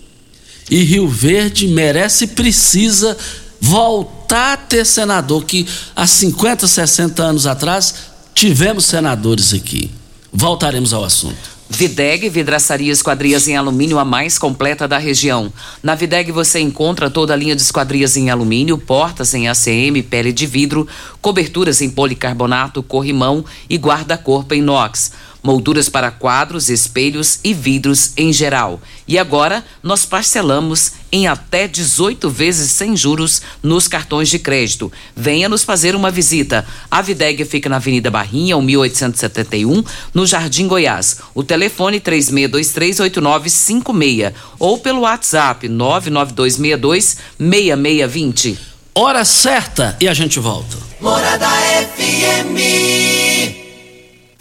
E 0.70 0.82
Rio 0.82 1.06
Verde 1.06 1.68
merece 1.68 2.24
e 2.24 2.28
precisa 2.28 3.16
voltar 3.60 4.54
a 4.54 4.56
ter 4.56 4.84
senador 4.84 5.44
que 5.44 5.66
há 5.94 6.06
50, 6.06 6.66
60 6.66 7.22
anos 7.22 7.46
atrás 7.46 7.94
tivemos 8.35 8.85
senadores 8.85 9.55
aqui. 9.55 9.90
Voltaremos 10.33 10.92
ao 10.92 11.05
assunto. 11.05 11.55
Videg, 11.70 12.29
vidraçaria 12.29 12.92
esquadrias 12.92 13.49
em 13.49 13.57
alumínio 13.57 13.99
a 13.99 14.05
mais 14.05 14.38
completa 14.38 14.87
da 14.87 14.99
região. 14.99 15.51
Na 15.83 15.94
Videg 15.94 16.31
você 16.31 16.61
encontra 16.61 17.09
toda 17.09 17.33
a 17.33 17.37
linha 17.37 17.57
de 17.57 17.62
esquadrias 17.62 18.16
em 18.16 18.31
alumínio, 18.31 18.77
portas 18.77 19.33
em 19.33 19.49
ACM, 19.49 20.03
pele 20.03 20.33
de 20.33 20.47
vidro, 20.47 20.87
coberturas 21.23 21.81
em 21.81 21.88
policarbonato, 21.88 22.83
corrimão 22.83 23.44
e 23.68 23.77
guarda-corpo 23.77 24.55
em 24.55 24.59
inox. 24.59 25.12
Molduras 25.44 25.90
para 25.90 26.11
quadros, 26.11 26.70
espelhos 26.70 27.38
e 27.44 27.52
vidros 27.52 28.12
em 28.16 28.33
geral. 28.33 28.80
E 29.07 29.18
agora 29.18 29.62
nós 29.83 30.07
parcelamos 30.07 30.92
em 31.12 31.26
até 31.26 31.68
18 31.68 32.30
vezes 32.30 32.70
sem 32.70 32.96
juros 32.96 33.42
nos 33.62 33.87
cartões 33.87 34.30
de 34.30 34.38
crédito. 34.38 34.90
Venha 35.14 35.46
nos 35.48 35.62
fazer 35.62 35.94
uma 35.94 36.11
visita. 36.11 36.66
A 36.90 37.02
Videg 37.02 37.44
fica 37.44 37.68
na 37.68 37.76
Avenida 37.76 38.11
Barrinha, 38.11 38.59
1871, 38.61 39.85
no 40.14 40.26
Jardim 40.26 40.66
Goiás. 40.66 41.18
O 41.35 41.44
telefone 41.44 42.00
36238956 42.00 44.33
ou 44.59 44.78
pelo 44.78 45.00
WhatsApp 45.00 45.68
992626620. 45.68 48.57
Hora 48.94 49.24
certa 49.24 49.96
e 50.00 50.09
a 50.09 50.14
gente 50.14 50.38
volta. 50.38 50.76
Morada 51.00 51.48
FM. 51.96 53.23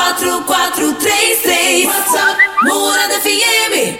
3621 0.00 0.44
4433 0.44 1.86
WhatsApp 1.86 2.38
Morada 2.64 3.20
FM. 3.20 3.98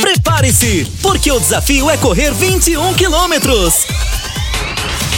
Prepare-se, 0.00 0.86
porque 1.00 1.32
o 1.32 1.40
desafio 1.40 1.88
é 1.88 1.96
correr 1.96 2.32
21 2.34 2.92
quilômetros. 2.94 3.86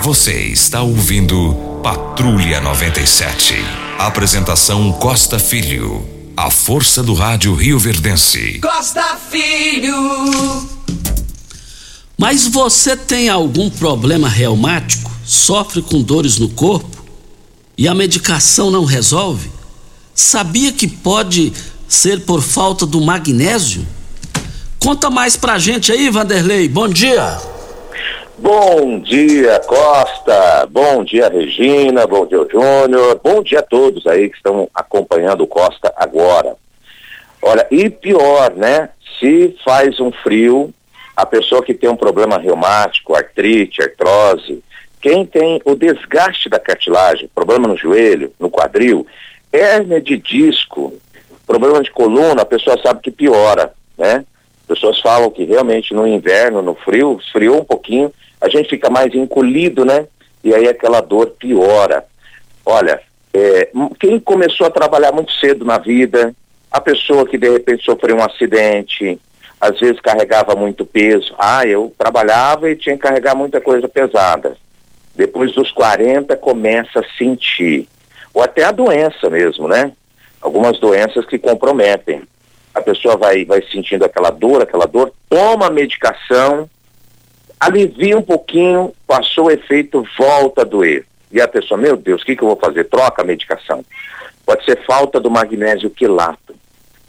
Você 0.00 0.32
está 0.48 0.82
ouvindo 0.82 1.54
Patrulha 1.80 2.60
97. 2.60 3.54
Apresentação 3.98 4.90
Costa 4.92 5.38
Filho. 5.38 6.04
A 6.36 6.50
força 6.50 7.04
do 7.04 7.14
rádio 7.14 7.54
Rio 7.54 7.78
Verdense. 7.78 8.58
Costa 8.60 9.16
Filho. 9.30 10.66
Mas 12.18 12.48
você 12.48 12.96
tem 12.96 13.28
algum 13.28 13.70
problema 13.70 14.28
reumático? 14.28 15.10
Sofre 15.24 15.82
com 15.82 16.02
dores 16.02 16.36
no 16.36 16.48
corpo? 16.48 17.04
E 17.78 17.86
a 17.86 17.94
medicação 17.94 18.72
não 18.72 18.84
resolve? 18.84 19.50
Sabia 20.14 20.72
que 20.72 20.88
pode 20.88 21.52
ser 21.86 22.22
por 22.22 22.42
falta 22.42 22.84
do 22.84 23.00
magnésio? 23.00 23.86
Conta 24.80 25.08
mais 25.10 25.36
pra 25.36 25.60
gente 25.60 25.92
aí, 25.92 26.10
Vanderlei. 26.10 26.68
Bom 26.68 26.88
dia. 26.88 27.51
Bom 28.42 28.98
dia, 28.98 29.60
Costa. 29.60 30.66
Bom 30.68 31.04
dia, 31.04 31.28
Regina. 31.28 32.08
Bom 32.08 32.26
dia, 32.26 32.44
Júnior. 32.50 33.20
Bom 33.22 33.40
dia 33.40 33.60
a 33.60 33.62
todos 33.62 34.04
aí 34.04 34.28
que 34.28 34.34
estão 34.34 34.68
acompanhando 34.74 35.44
o 35.44 35.46
Costa 35.46 35.94
agora. 35.96 36.56
Olha, 37.40 37.64
e 37.70 37.88
pior, 37.88 38.52
né? 38.56 38.88
Se 39.20 39.56
faz 39.64 40.00
um 40.00 40.10
frio, 40.10 40.74
a 41.16 41.24
pessoa 41.24 41.62
que 41.62 41.72
tem 41.72 41.88
um 41.88 41.94
problema 41.94 42.36
reumático, 42.36 43.14
artrite, 43.14 43.80
artrose, 43.80 44.60
quem 45.00 45.24
tem 45.24 45.62
o 45.64 45.76
desgaste 45.76 46.48
da 46.48 46.58
cartilagem, 46.58 47.30
problema 47.32 47.68
no 47.68 47.76
joelho, 47.76 48.32
no 48.40 48.50
quadril, 48.50 49.06
hérnia 49.52 50.00
de 50.00 50.16
disco, 50.16 50.92
problema 51.46 51.80
de 51.80 51.92
coluna, 51.92 52.42
a 52.42 52.46
pessoa 52.46 52.76
sabe 52.82 53.02
que 53.02 53.10
piora, 53.12 53.72
né? 53.96 54.24
Pessoas 54.66 54.98
falam 55.00 55.30
que 55.30 55.44
realmente 55.44 55.94
no 55.94 56.08
inverno, 56.08 56.60
no 56.60 56.74
frio, 56.74 57.20
esfriou 57.22 57.60
um 57.60 57.64
pouquinho, 57.64 58.12
a 58.42 58.48
gente 58.48 58.68
fica 58.70 58.90
mais 58.90 59.14
encolhido, 59.14 59.84
né? 59.84 60.06
E 60.42 60.52
aí 60.52 60.68
aquela 60.68 61.00
dor 61.00 61.28
piora. 61.38 62.04
Olha, 62.66 63.00
é, 63.32 63.70
quem 64.00 64.18
começou 64.18 64.66
a 64.66 64.70
trabalhar 64.70 65.12
muito 65.12 65.32
cedo 65.34 65.64
na 65.64 65.78
vida, 65.78 66.34
a 66.70 66.80
pessoa 66.80 67.24
que 67.24 67.38
de 67.38 67.48
repente 67.48 67.84
sofreu 67.84 68.16
um 68.16 68.24
acidente, 68.24 69.18
às 69.60 69.78
vezes 69.78 70.00
carregava 70.00 70.56
muito 70.56 70.84
peso. 70.84 71.32
Ah, 71.38 71.64
eu 71.64 71.94
trabalhava 71.96 72.68
e 72.68 72.76
tinha 72.76 72.96
que 72.96 73.02
carregar 73.02 73.36
muita 73.36 73.60
coisa 73.60 73.88
pesada. 73.88 74.56
Depois 75.14 75.52
dos 75.52 75.70
40 75.70 76.36
começa 76.36 76.98
a 76.98 77.16
sentir. 77.16 77.86
Ou 78.34 78.42
até 78.42 78.64
a 78.64 78.72
doença 78.72 79.30
mesmo, 79.30 79.68
né? 79.68 79.92
Algumas 80.40 80.80
doenças 80.80 81.24
que 81.26 81.38
comprometem. 81.38 82.22
A 82.74 82.80
pessoa 82.80 83.16
vai, 83.16 83.44
vai 83.44 83.62
sentindo 83.70 84.04
aquela 84.04 84.30
dor, 84.30 84.62
aquela 84.62 84.86
dor, 84.86 85.12
toma 85.28 85.70
medicação, 85.70 86.68
alivia 87.62 88.18
um 88.18 88.22
pouquinho, 88.22 88.92
passou 89.06 89.46
o 89.46 89.50
efeito, 89.50 90.04
volta 90.18 90.62
a 90.62 90.64
doer. 90.64 91.06
E 91.30 91.40
a 91.40 91.46
pessoa, 91.46 91.78
meu 91.78 91.96
Deus, 91.96 92.20
o 92.20 92.24
que, 92.24 92.34
que 92.34 92.42
eu 92.42 92.48
vou 92.48 92.56
fazer? 92.56 92.84
Troca 92.84 93.22
a 93.22 93.24
medicação. 93.24 93.84
Pode 94.44 94.64
ser 94.64 94.84
falta 94.84 95.20
do 95.20 95.30
magnésio 95.30 95.88
quilato. 95.88 96.56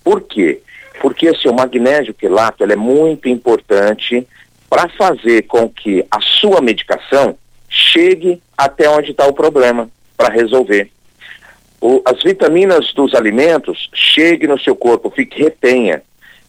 Por 0.04 0.22
quê? 0.22 0.62
Porque 1.02 1.30
assim, 1.30 1.50
o 1.50 1.54
magnésio 1.54 2.14
quilato 2.14 2.64
é 2.64 2.76
muito 2.76 3.28
importante 3.28 4.28
para 4.70 4.88
fazer 4.90 5.44
com 5.44 5.68
que 5.68 6.06
a 6.12 6.22
sua 6.22 6.62
medicação 6.62 7.36
chegue 7.68 8.40
até 8.56 8.88
onde 8.88 9.10
está 9.10 9.26
o 9.26 9.34
problema, 9.34 9.90
para 10.16 10.32
resolver. 10.32 10.92
o, 11.82 12.02
as 12.06 12.22
vitaminas 12.22 12.94
dos 12.94 13.16
alimentos 13.16 13.90
cheguem 13.92 14.48
no 14.48 14.60
seu 14.60 14.76
corpo, 14.76 15.10
fique 15.10 15.42
retenha. 15.42 16.04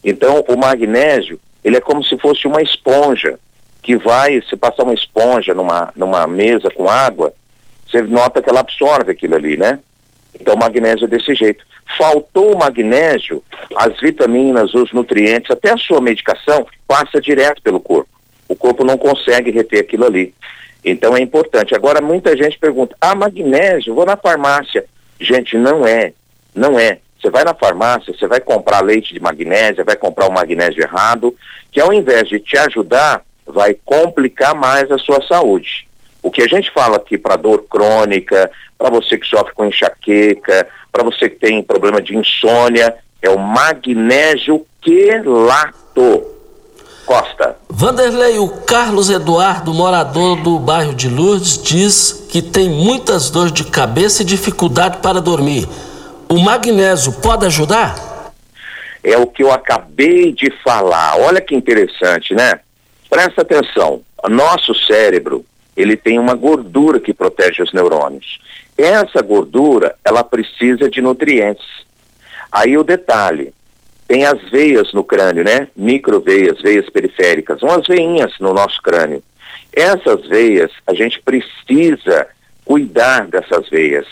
Então, 0.05 0.45
o 0.47 0.57
magnésio, 0.57 1.41
ele 1.65 1.79
é 1.79 1.81
como 1.81 2.05
se 2.05 2.19
fosse 2.19 2.47
uma 2.47 2.61
esponja, 2.61 3.39
que 3.85 3.97
vai, 3.97 4.43
se 4.49 4.57
passar 4.57 4.83
uma 4.83 4.95
esponja 4.95 5.53
numa, 5.53 5.93
numa 5.95 6.27
mesa 6.27 6.71
com 6.71 6.89
água, 6.89 7.35
você 7.87 8.01
nota 8.01 8.41
que 8.41 8.49
ela 8.49 8.61
absorve 8.61 9.13
aquilo 9.13 9.37
ali, 9.37 9.59
né? 9.59 9.79
Então, 10.41 10.55
o 10.55 10.59
magnésio 10.59 11.05
é 11.05 11.09
desse 11.09 11.35
jeito. 11.35 11.65
Faltou 11.99 12.55
o 12.55 12.59
magnésio, 12.59 13.45
as 13.77 14.01
vitaminas, 14.01 14.73
os 14.73 14.91
nutrientes, 14.91 15.51
até 15.51 15.71
a 15.71 15.77
sua 15.77 16.01
medicação, 16.01 16.67
passa 16.89 17.21
direto 17.21 17.61
pelo 17.61 17.79
corpo. 17.79 18.09
O 18.49 18.57
corpo 18.57 18.85
não 18.85 18.97
consegue 18.97 19.51
reter 19.51 19.81
aquilo 19.81 20.07
ali. 20.07 20.35
Então 20.83 21.15
é 21.15 21.21
importante. 21.21 21.75
Agora, 21.75 22.01
muita 22.01 22.37
gente 22.37 22.59
pergunta: 22.59 22.97
ah, 23.01 23.15
magnésio, 23.15 23.95
vou 23.95 24.05
na 24.05 24.17
farmácia. 24.17 24.85
Gente, 25.21 25.57
não 25.57 25.87
é. 25.87 26.13
Não 26.55 26.79
é. 26.79 26.99
Você 27.21 27.31
vai 27.31 27.45
na 27.45 27.55
farmácia, 27.55 28.13
você 28.13 28.27
vai 28.27 28.41
comprar 28.41 28.83
leite 28.83 29.15
de 29.15 29.21
magnésio, 29.21 29.85
vai 29.85 29.97
comprar 29.97 30.29
o 30.29 30.33
magnésio 30.33 30.83
errado, 30.83 31.35
que 31.71 31.81
ao 31.81 31.93
invés 31.93 32.29
de 32.29 32.39
te 32.39 32.57
ajudar, 32.59 33.23
vai 33.47 33.77
complicar 33.85 34.55
mais 34.55 34.91
a 34.91 34.99
sua 34.99 35.21
saúde. 35.27 35.87
O 36.23 36.31
que 36.31 36.43
a 36.43 36.49
gente 36.49 36.71
fala 36.73 36.97
aqui 36.97 37.19
para 37.19 37.37
dor 37.37 37.65
crônica, 37.69 38.51
para 38.79 38.91
você 38.91 39.19
que 39.19 39.27
sofre 39.27 39.53
com 39.53 39.67
enxaqueca, 39.67 40.67
para 40.91 41.05
você 41.05 41.29
que 41.29 41.37
tem 41.37 41.63
problema 41.63 42.01
de 42.01 42.17
insônia, 42.17 42.97
é 43.21 43.29
o 43.29 43.39
magnésio 43.39 44.67
quelato. 44.81 46.33
Costa. 47.05 47.57
Vanderlei, 47.69 48.39
o 48.39 48.49
Carlos 48.49 49.11
Eduardo, 49.11 49.75
morador 49.75 50.37
do 50.37 50.59
bairro 50.59 50.95
de 50.95 51.07
Lourdes, 51.07 51.63
diz 51.63 52.27
que 52.31 52.41
tem 52.41 52.71
muitas 52.71 53.29
dores 53.29 53.53
de 53.53 53.65
cabeça 53.65 54.23
e 54.23 54.25
dificuldade 54.25 54.99
para 55.03 55.21
dormir. 55.21 55.69
O 56.31 56.39
magnésio 56.39 57.13
pode 57.21 57.45
ajudar? 57.45 57.95
É 59.03 59.19
o 59.19 59.27
que 59.27 59.43
eu 59.43 59.53
acabei 59.53 60.33
de 60.33 60.51
falar. 60.65 61.19
Olha 61.19 61.43
que 61.43 61.55
interessante, 61.55 62.35
né? 62.35 62.59
Presta 63.15 63.43
atenção. 63.43 64.03
Nosso 64.29 64.75
cérebro, 64.75 65.45
ele 65.77 65.97
tem 65.97 66.19
uma 66.19 66.35
gordura 66.35 66.99
que 66.99 67.15
protege 67.15 67.63
os 67.63 67.73
neurônios. 67.73 68.41
Essa 68.77 69.23
gordura, 69.23 69.95
ela 70.05 70.25
precisa 70.25 70.91
de 70.91 71.01
nutrientes. 71.01 71.65
Aí 72.51 72.77
o 72.77 72.83
detalhe, 72.83 73.55
tem 74.09 74.27
as 74.27 74.43
veias 74.51 74.93
no 74.93 75.05
crânio, 75.05 75.45
né? 75.45 75.69
Microveias, 75.77 76.61
veias 76.61 76.91
periféricas, 76.91 77.63
umas 77.63 77.87
veinhas 77.87 78.33
no 78.41 78.53
nosso 78.53 78.83
crânio. 78.83 79.23
Essas 79.73 80.27
veias, 80.27 80.73
a 80.85 80.93
gente 80.93 81.23
precisa 81.23 82.27
cuidar 82.65 83.29
dessas 83.29 83.69
veias, 83.69 84.09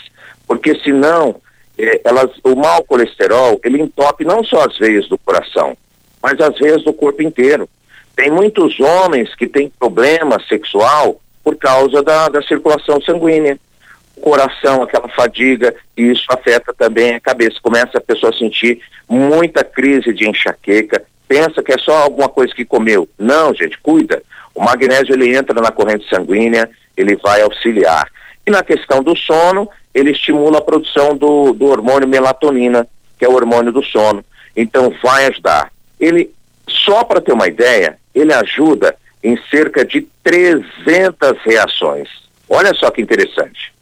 porque 0.47 0.79
senão 0.79 1.41
eh, 1.77 2.01
elas, 2.05 2.31
o 2.45 2.55
mau 2.55 2.85
colesterol, 2.85 3.61
ele 3.65 3.83
entope 3.83 4.25
não 4.25 4.45
só 4.45 4.65
as 4.65 4.79
veias 4.79 5.09
do 5.09 5.19
coração, 5.19 5.77
mas 6.23 6.39
as 6.41 6.57
veias 6.57 6.85
do 6.85 6.93
corpo 6.93 7.21
inteiro. 7.21 7.69
Tem 8.15 8.31
muitos 8.31 8.79
homens 8.81 9.35
que 9.35 9.47
têm 9.47 9.73
problema 9.79 10.39
sexual 10.49 11.21
por 11.43 11.57
causa 11.57 12.03
da, 12.03 12.29
da 12.29 12.43
circulação 12.43 13.01
sanguínea 13.01 13.59
coração, 14.23 14.83
aquela 14.83 15.09
fadiga, 15.09 15.75
e 15.97 16.13
isso 16.13 16.25
afeta 16.29 16.73
também 16.73 17.15
a 17.15 17.21
cabeça. 17.21 17.59
Começa 17.61 17.99
a 17.99 18.01
pessoa 18.01 18.33
a 18.33 18.39
sentir 18.39 18.81
muita 19.09 19.65
crise 19.65 20.15
de 20.15 20.29
enxaqueca, 20.29 21.05
pensa 21.27 21.63
que 21.63 21.73
é 21.73 21.79
só 21.79 22.03
alguma 22.03 22.29
coisa 22.29 22.55
que 22.55 22.65
comeu. 22.65 23.09
Não, 23.19 23.53
gente, 23.53 23.77
cuida. 23.79 24.23
O 24.55 24.63
magnésio 24.63 25.15
ele 25.15 25.35
entra 25.37 25.61
na 25.61 25.73
corrente 25.73 26.09
sanguínea, 26.09 26.71
ele 26.97 27.17
vai 27.17 27.43
auxiliar. 27.43 28.09
E 28.47 28.51
na 28.51 28.63
questão 28.63 29.03
do 29.03 29.17
sono, 29.17 29.69
ele 29.93 30.13
estimula 30.13 30.59
a 30.59 30.63
produção 30.63 31.17
do, 31.17 31.53
do 31.53 31.67
hormônio 31.67 32.09
melatonina, 32.09 32.87
que 33.19 33.25
é 33.25 33.29
o 33.29 33.35
hormônio 33.35 33.73
do 33.73 33.83
sono. 33.83 34.25
Então 34.57 34.95
vai 35.03 35.27
ajudar. 35.27 35.73
Ele, 35.99 36.31
só 36.69 37.03
para 37.03 37.21
ter 37.21 37.33
uma 37.33 37.49
ideia, 37.49 37.99
ele 38.15 38.33
ajuda 38.33 38.97
em 39.23 39.39
cerca 39.51 39.85
de 39.85 40.07
300 40.23 41.39
reações. 41.45 42.09
Olha 42.49 42.75
só 42.75 42.91
que 42.91 43.01
interessante. 43.01 43.73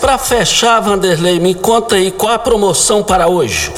Para 0.00 0.18
fechar, 0.18 0.80
Vanderlei, 0.80 1.40
me 1.40 1.54
conta 1.54 1.96
aí 1.96 2.10
qual 2.10 2.32
a 2.32 2.38
promoção 2.38 3.02
para 3.02 3.26
hoje. 3.26 3.72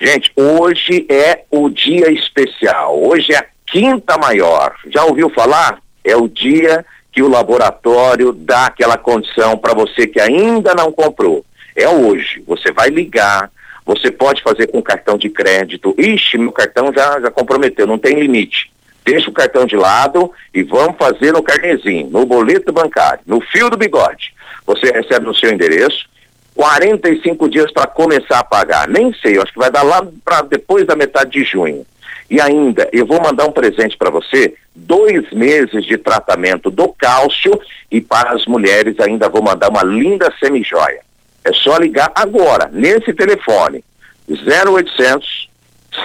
Gente, 0.00 0.32
hoje 0.34 1.06
é 1.10 1.44
o 1.50 1.68
dia 1.68 2.10
especial. 2.10 2.98
Hoje 2.98 3.32
é 3.32 3.36
a 3.36 3.46
quinta 3.66 4.16
maior. 4.16 4.74
Já 4.86 5.04
ouviu 5.04 5.28
falar? 5.28 5.78
É 6.02 6.16
o 6.16 6.26
dia 6.26 6.84
que 7.12 7.22
o 7.22 7.28
laboratório 7.28 8.32
dá 8.32 8.66
aquela 8.66 8.96
condição 8.96 9.58
para 9.58 9.74
você 9.74 10.06
que 10.06 10.20
ainda 10.20 10.74
não 10.74 10.90
comprou. 10.90 11.44
É 11.76 11.88
hoje. 11.88 12.42
Você 12.46 12.72
vai 12.72 12.88
ligar, 12.88 13.50
você 13.84 14.10
pode 14.10 14.42
fazer 14.42 14.66
com 14.68 14.82
cartão 14.82 15.16
de 15.16 15.28
crédito. 15.28 15.94
Ixi, 15.98 16.38
meu 16.38 16.52
cartão 16.52 16.92
já, 16.92 17.20
já 17.20 17.30
comprometeu, 17.30 17.86
não 17.86 17.98
tem 17.98 18.18
limite. 18.18 18.70
Deixa 19.04 19.30
o 19.30 19.32
cartão 19.32 19.64
de 19.64 19.76
lado 19.76 20.30
e 20.54 20.62
vamos 20.62 20.96
fazer 20.96 21.32
no 21.32 21.42
carnezinho, 21.42 22.08
no 22.10 22.26
boleto 22.26 22.72
bancário, 22.72 23.20
no 23.26 23.40
fio 23.40 23.70
do 23.70 23.76
bigode 23.76 24.34
você 24.70 24.92
recebe 24.92 25.26
no 25.26 25.34
seu 25.34 25.50
endereço, 25.52 26.08
45 26.54 27.48
dias 27.48 27.72
para 27.72 27.86
começar 27.86 28.38
a 28.38 28.44
pagar. 28.44 28.88
Nem 28.88 29.12
sei, 29.14 29.38
acho 29.38 29.52
que 29.52 29.58
vai 29.58 29.70
dar 29.70 29.82
lá 29.82 30.06
para 30.24 30.42
depois 30.42 30.86
da 30.86 30.94
metade 30.94 31.30
de 31.30 31.44
junho. 31.44 31.84
E 32.28 32.40
ainda, 32.40 32.88
eu 32.92 33.04
vou 33.04 33.20
mandar 33.20 33.46
um 33.46 33.52
presente 33.52 33.96
para 33.96 34.10
você, 34.10 34.54
dois 34.74 35.28
meses 35.32 35.84
de 35.84 35.98
tratamento 35.98 36.70
do 36.70 36.88
cálcio 36.88 37.60
e 37.90 38.00
para 38.00 38.30
as 38.32 38.46
mulheres 38.46 39.00
ainda 39.00 39.28
vou 39.28 39.42
mandar 39.42 39.68
uma 39.68 39.82
linda 39.82 40.32
semijoia. 40.38 41.00
É 41.44 41.52
só 41.52 41.76
ligar 41.78 42.12
agora, 42.14 42.68
nesse 42.72 43.12
telefone, 43.14 43.84
0800 44.28 45.48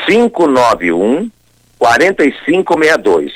591 0.05 1.29
4562. 1.77 3.31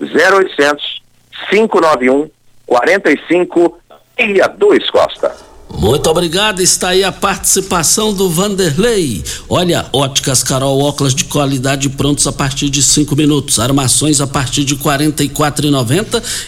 0800 0.00 1.02
591 1.50 2.30
4562 2.66 3.82
Dia 4.16 4.46
2, 4.46 4.90
Costa. 4.90 5.51
Muito 5.78 6.08
obrigado, 6.08 6.60
está 6.60 6.90
aí 6.90 7.02
a 7.02 7.10
participação 7.10 8.14
do 8.14 8.28
Vanderlei. 8.28 9.24
Olha, 9.48 9.86
óticas 9.92 10.44
Carol, 10.44 10.80
óculos 10.80 11.14
de 11.14 11.24
qualidade 11.24 11.88
prontos 11.88 12.26
a 12.26 12.32
partir 12.32 12.70
de 12.70 12.82
cinco 12.82 13.16
minutos, 13.16 13.58
armações 13.58 14.20
a 14.20 14.26
partir 14.26 14.64
de 14.64 14.76
quarenta 14.76 15.24
e 15.24 15.28
quatro 15.28 15.66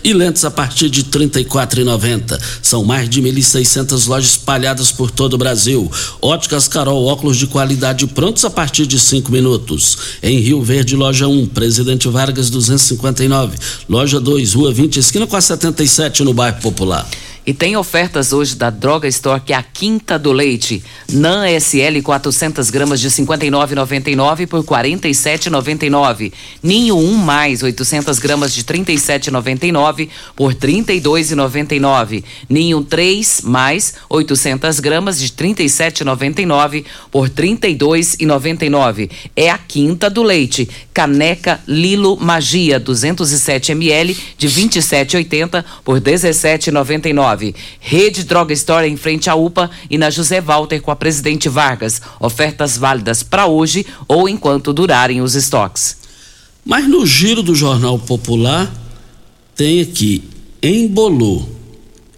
e 0.05 0.12
lentes 0.12 0.45
a 0.45 0.51
partir 0.51 0.89
de 0.89 1.05
trinta 1.05 1.41
e 1.41 1.45
quatro 1.45 1.81
São 2.62 2.85
mais 2.85 3.09
de 3.09 3.20
mil 3.20 3.35
lojas 4.07 4.31
espalhadas 4.31 4.93
por 4.93 5.11
todo 5.11 5.35
o 5.35 5.39
Brasil. 5.39 5.91
Óticas 6.22 6.68
Carol, 6.68 7.05
óculos 7.07 7.37
de 7.37 7.49
qualidade 7.49 8.07
prontos 8.07 8.45
a 8.45 8.51
partir 8.51 8.87
de 8.87 9.01
cinco 9.01 9.33
minutos. 9.33 9.99
Em 10.22 10.39
Rio 10.39 10.62
Verde, 10.62 10.95
loja 10.95 11.27
1, 11.27 11.47
Presidente 11.47 12.09
Vargas 12.09 12.51
259, 12.51 13.57
loja 13.89 14.20
2, 14.20 14.55
Rua 14.55 14.72
20, 14.72 14.99
esquina 14.99 15.27
com 15.27 15.37
a 15.37 15.41
77 15.41 16.22
no 16.22 16.33
bairro 16.33 16.61
Popular. 16.61 17.05
E 17.47 17.53
tem 17.53 17.77
ofertas 17.77 18.33
hoje 18.33 18.57
da 18.57 18.71
Droga 18.71 19.07
Store, 19.07 19.39
que 19.39 19.53
é 19.53 19.57
a 19.57 19.63
quinta 19.63 20.19
do 20.19 20.33
leite. 20.33 20.83
NAN 21.13 21.45
SL 21.61 22.01
400 22.03 22.71
gramas 22.71 23.01
de 23.01 23.11
59,99 23.11 24.47
por 24.47 24.65
47,99. 24.65 26.33
Ninho 26.63 26.97
1 26.97 27.15
mais 27.17 27.63
800 27.63 28.19
gramas 28.19 28.55
de 28.55 28.65
37,99 28.65 30.09
por 30.35 30.55
32,99. 30.55 32.25
Ninho 32.49 32.83
3 32.83 33.43
mais 33.43 33.93
800 34.09 34.81
gramas 34.81 35.19
de 35.19 35.29
37,99 35.29 36.87
por 37.11 37.29
32,99. 37.29 39.11
É 39.37 39.51
a 39.51 39.59
quinta 39.59 40.09
do 40.09 40.23
leite. 40.23 40.67
Caneca 40.95 41.61
Lilo 41.67 42.17
Magia 42.17 42.79
207 42.79 43.73
ml 43.73 44.17
de 44.39 44.49
27,80 44.49 45.65
por 45.85 46.01
17,99. 46.01 47.53
Rede 47.81 48.23
Droga 48.23 48.55
Store 48.55 48.89
em 48.89 48.97
frente 48.97 49.29
à 49.29 49.35
UPA 49.35 49.69
e 49.91 49.99
na 49.99 50.09
José 50.09 50.41
Walter 50.41 50.81
com 50.81 50.93
a 50.93 50.97
Presidente 50.97 51.49
Vargas. 51.49 52.01
Ofertas 52.21 52.79
válidas 52.79 53.25
para 53.25 53.47
hoje 53.47 53.85
ou 54.07 54.29
enquanto 54.29 54.73
durarem 54.73 55.21
os 55.21 55.35
estoques. 55.35 55.97
Mas 56.65 56.89
no 56.89 57.05
giro 57.05 57.43
do 57.43 57.57
Jornal 57.57 57.99
Popular 57.99 58.73
tem 59.57 59.81
aqui, 59.81 60.23
embolou. 60.63 61.53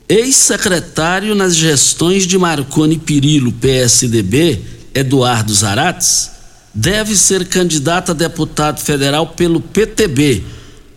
Ex-secretário 0.08 1.34
nas 1.34 1.56
gestões 1.56 2.26
de 2.26 2.38
Marconi 2.38 2.98
Pirillo, 2.98 3.50
PSDB, 3.52 4.60
Eduardo 4.94 5.52
Zarates, 5.52 6.35
deve 6.76 7.16
ser 7.16 7.48
candidato 7.48 8.12
a 8.12 8.14
deputado 8.14 8.80
federal 8.80 9.28
pelo 9.28 9.60
PTB 9.60 10.44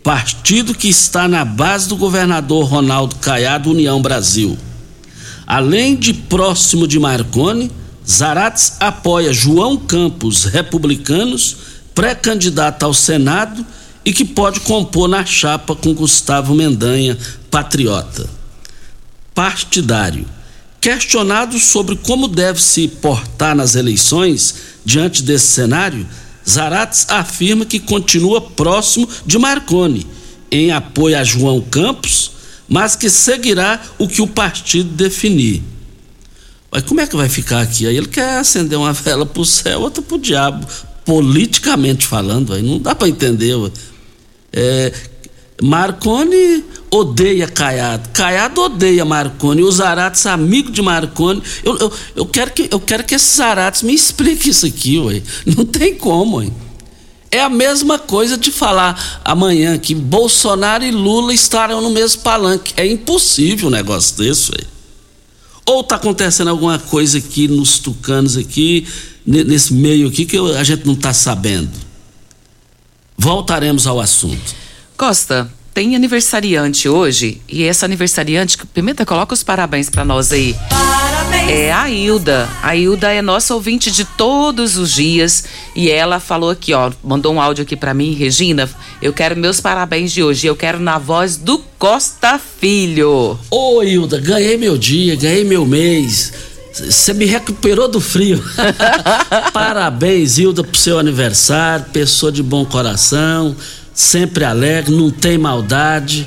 partido 0.02 0.74
que 0.74 0.88
está 0.88 1.28
na 1.28 1.44
base 1.44 1.88
do 1.88 1.96
governador 1.96 2.64
Ronaldo 2.64 3.16
Caiado, 3.16 3.70
União 3.70 4.00
Brasil. 4.00 4.56
Além 5.46 5.96
de 5.96 6.14
próximo 6.14 6.86
de 6.86 6.98
Marconi, 6.98 7.70
Zarates 8.08 8.74
apoia 8.80 9.32
João 9.32 9.76
Campos, 9.76 10.44
republicanos, 10.44 11.56
pré-candidato 11.94 12.84
ao 12.84 12.94
Senado 12.94 13.64
e 14.04 14.12
que 14.12 14.24
pode 14.24 14.60
compor 14.60 15.08
na 15.08 15.24
chapa 15.24 15.74
com 15.74 15.92
Gustavo 15.92 16.54
Mendanha, 16.54 17.18
patriota. 17.50 18.28
Partidário. 19.34 20.26
Questionado 20.80 21.58
sobre 21.58 21.96
como 21.96 22.26
deve 22.26 22.60
se 22.60 22.88
portar 22.88 23.54
nas 23.54 23.74
eleições 23.74 24.69
diante 24.84 25.22
desse 25.22 25.46
cenário, 25.46 26.06
Zarates 26.48 27.06
afirma 27.08 27.64
que 27.64 27.78
continua 27.78 28.40
próximo 28.40 29.08
de 29.26 29.38
Marconi 29.38 30.06
em 30.50 30.72
apoio 30.72 31.18
a 31.18 31.24
João 31.24 31.60
Campos, 31.60 32.32
mas 32.68 32.96
que 32.96 33.08
seguirá 33.08 33.80
o 33.98 34.08
que 34.08 34.20
o 34.20 34.26
partido 34.26 34.90
definir. 34.90 35.62
Mas 36.70 36.82
como 36.84 37.00
é 37.00 37.06
que 37.06 37.16
vai 37.16 37.28
ficar 37.28 37.60
aqui? 37.60 37.86
Aí 37.86 37.96
ele 37.96 38.08
quer 38.08 38.38
acender 38.38 38.78
uma 38.78 38.92
vela 38.92 39.26
pro 39.26 39.44
céu, 39.44 39.80
outra 39.80 40.02
pro 40.02 40.18
diabo, 40.18 40.66
politicamente 41.04 42.06
falando, 42.06 42.52
aí 42.52 42.62
não 42.62 42.78
dá 42.78 42.94
para 42.94 43.08
entender. 43.08 43.54
É, 44.52 44.92
Marconi 45.62 46.64
odeia 46.90 47.46
Caiado, 47.46 48.08
Caiado 48.10 48.60
odeia 48.60 49.04
Marconi, 49.04 49.62
os 49.62 49.76
Zarates 49.76 50.26
amigo 50.26 50.70
de 50.70 50.82
Marconi. 50.82 51.42
Eu, 51.62 51.78
eu, 51.78 51.92
eu, 52.16 52.26
quero 52.26 52.50
que, 52.50 52.68
eu 52.70 52.80
quero 52.80 53.04
que 53.04 53.14
esses 53.14 53.36
Zarates 53.36 53.82
me 53.82 53.94
expliquem 53.94 54.50
isso 54.50 54.66
aqui, 54.66 54.98
ué. 54.98 55.22
Não 55.46 55.64
tem 55.64 55.94
como, 55.94 56.38
ué. 56.38 56.50
É 57.30 57.40
a 57.40 57.48
mesma 57.48 57.96
coisa 57.96 58.36
de 58.36 58.50
falar 58.50 59.20
amanhã 59.24 59.78
que 59.78 59.94
Bolsonaro 59.94 60.82
e 60.82 60.90
Lula 60.90 61.32
estarão 61.32 61.80
no 61.80 61.90
mesmo 61.90 62.22
palanque. 62.22 62.74
É 62.76 62.84
impossível 62.84 63.68
um 63.68 63.70
negócio 63.70 64.16
desse, 64.16 64.50
ué. 64.50 64.64
Ou 65.64 65.82
está 65.82 65.94
acontecendo 65.94 66.48
alguma 66.48 66.78
coisa 66.78 67.18
aqui 67.18 67.46
nos 67.46 67.78
tucanos 67.78 68.36
aqui, 68.36 68.88
nesse 69.24 69.72
meio 69.72 70.08
aqui, 70.08 70.26
que 70.26 70.36
a 70.36 70.64
gente 70.64 70.84
não 70.84 70.94
está 70.94 71.12
sabendo. 71.12 71.70
Voltaremos 73.16 73.86
ao 73.86 74.00
assunto. 74.00 74.56
Costa, 74.96 75.48
tem 75.72 75.94
aniversariante 75.94 76.88
hoje 76.88 77.40
e 77.48 77.64
essa 77.64 77.86
aniversariante, 77.86 78.58
Pimenta, 78.74 79.06
coloca 79.06 79.34
os 79.34 79.42
parabéns 79.42 79.88
para 79.88 80.04
nós 80.04 80.32
aí. 80.32 80.54
Parabéns. 80.68 81.50
É 81.50 81.72
a 81.72 81.88
Hilda. 81.88 82.48
A 82.62 82.76
Hilda 82.76 83.12
é 83.12 83.22
nossa 83.22 83.54
ouvinte 83.54 83.90
de 83.90 84.04
todos 84.04 84.76
os 84.76 84.92
dias 84.92 85.44
e 85.74 85.90
ela 85.90 86.20
falou 86.20 86.50
aqui, 86.50 86.74
ó, 86.74 86.90
mandou 87.02 87.32
um 87.32 87.40
áudio 87.40 87.62
aqui 87.62 87.76
para 87.76 87.94
mim, 87.94 88.14
Regina, 88.14 88.68
eu 89.00 89.12
quero 89.12 89.36
meus 89.36 89.60
parabéns 89.60 90.12
de 90.12 90.22
hoje, 90.22 90.46
eu 90.46 90.56
quero 90.56 90.78
na 90.80 90.98
voz 90.98 91.36
do 91.36 91.58
Costa 91.78 92.38
Filho. 92.38 93.38
Ô 93.50 93.82
Hilda, 93.82 94.18
ganhei 94.18 94.56
meu 94.56 94.76
dia, 94.76 95.16
ganhei 95.16 95.44
meu 95.44 95.64
mês. 95.64 96.32
Você 96.72 97.12
me 97.12 97.24
recuperou 97.24 97.88
do 97.88 98.00
frio. 98.00 98.42
Parabéns, 99.52 100.38
Hilda, 100.38 100.62
pro 100.62 100.78
seu 100.78 100.98
aniversário. 100.98 101.86
Pessoa 101.92 102.30
de 102.30 102.44
bom 102.44 102.64
coração 102.64 103.56
sempre 103.94 104.44
alegre, 104.44 104.94
não 104.94 105.10
tem 105.10 105.38
maldade. 105.38 106.26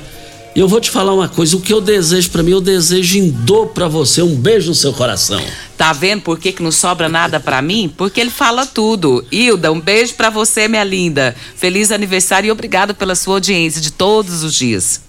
E 0.55 0.59
eu 0.59 0.67
vou 0.67 0.79
te 0.79 0.91
falar 0.91 1.13
uma 1.13 1.27
coisa: 1.27 1.55
o 1.55 1.61
que 1.61 1.73
eu 1.73 1.81
desejo 1.81 2.29
para 2.29 2.43
mim, 2.43 2.51
eu 2.51 2.61
desejo 2.61 3.17
em 3.17 3.29
dor 3.29 3.67
para 3.67 3.87
você. 3.87 4.21
Um 4.21 4.35
beijo 4.35 4.69
no 4.69 4.75
seu 4.75 4.93
coração. 4.93 5.43
Tá 5.77 5.91
vendo 5.91 6.21
por 6.21 6.39
que, 6.39 6.51
que 6.51 6.61
não 6.61 6.71
sobra 6.71 7.09
nada 7.09 7.39
para 7.39 7.61
mim? 7.61 7.91
Porque 7.95 8.21
ele 8.21 8.29
fala 8.29 8.65
tudo. 8.65 9.25
Hilda, 9.31 9.71
um 9.71 9.81
beijo 9.81 10.13
para 10.13 10.29
você, 10.29 10.67
minha 10.67 10.83
linda. 10.83 11.35
Feliz 11.55 11.91
aniversário 11.91 12.47
e 12.47 12.51
obrigado 12.51 12.93
pela 12.93 13.15
sua 13.15 13.35
audiência 13.35 13.81
de 13.81 13.91
todos 13.91 14.43
os 14.43 14.53
dias. 14.53 15.01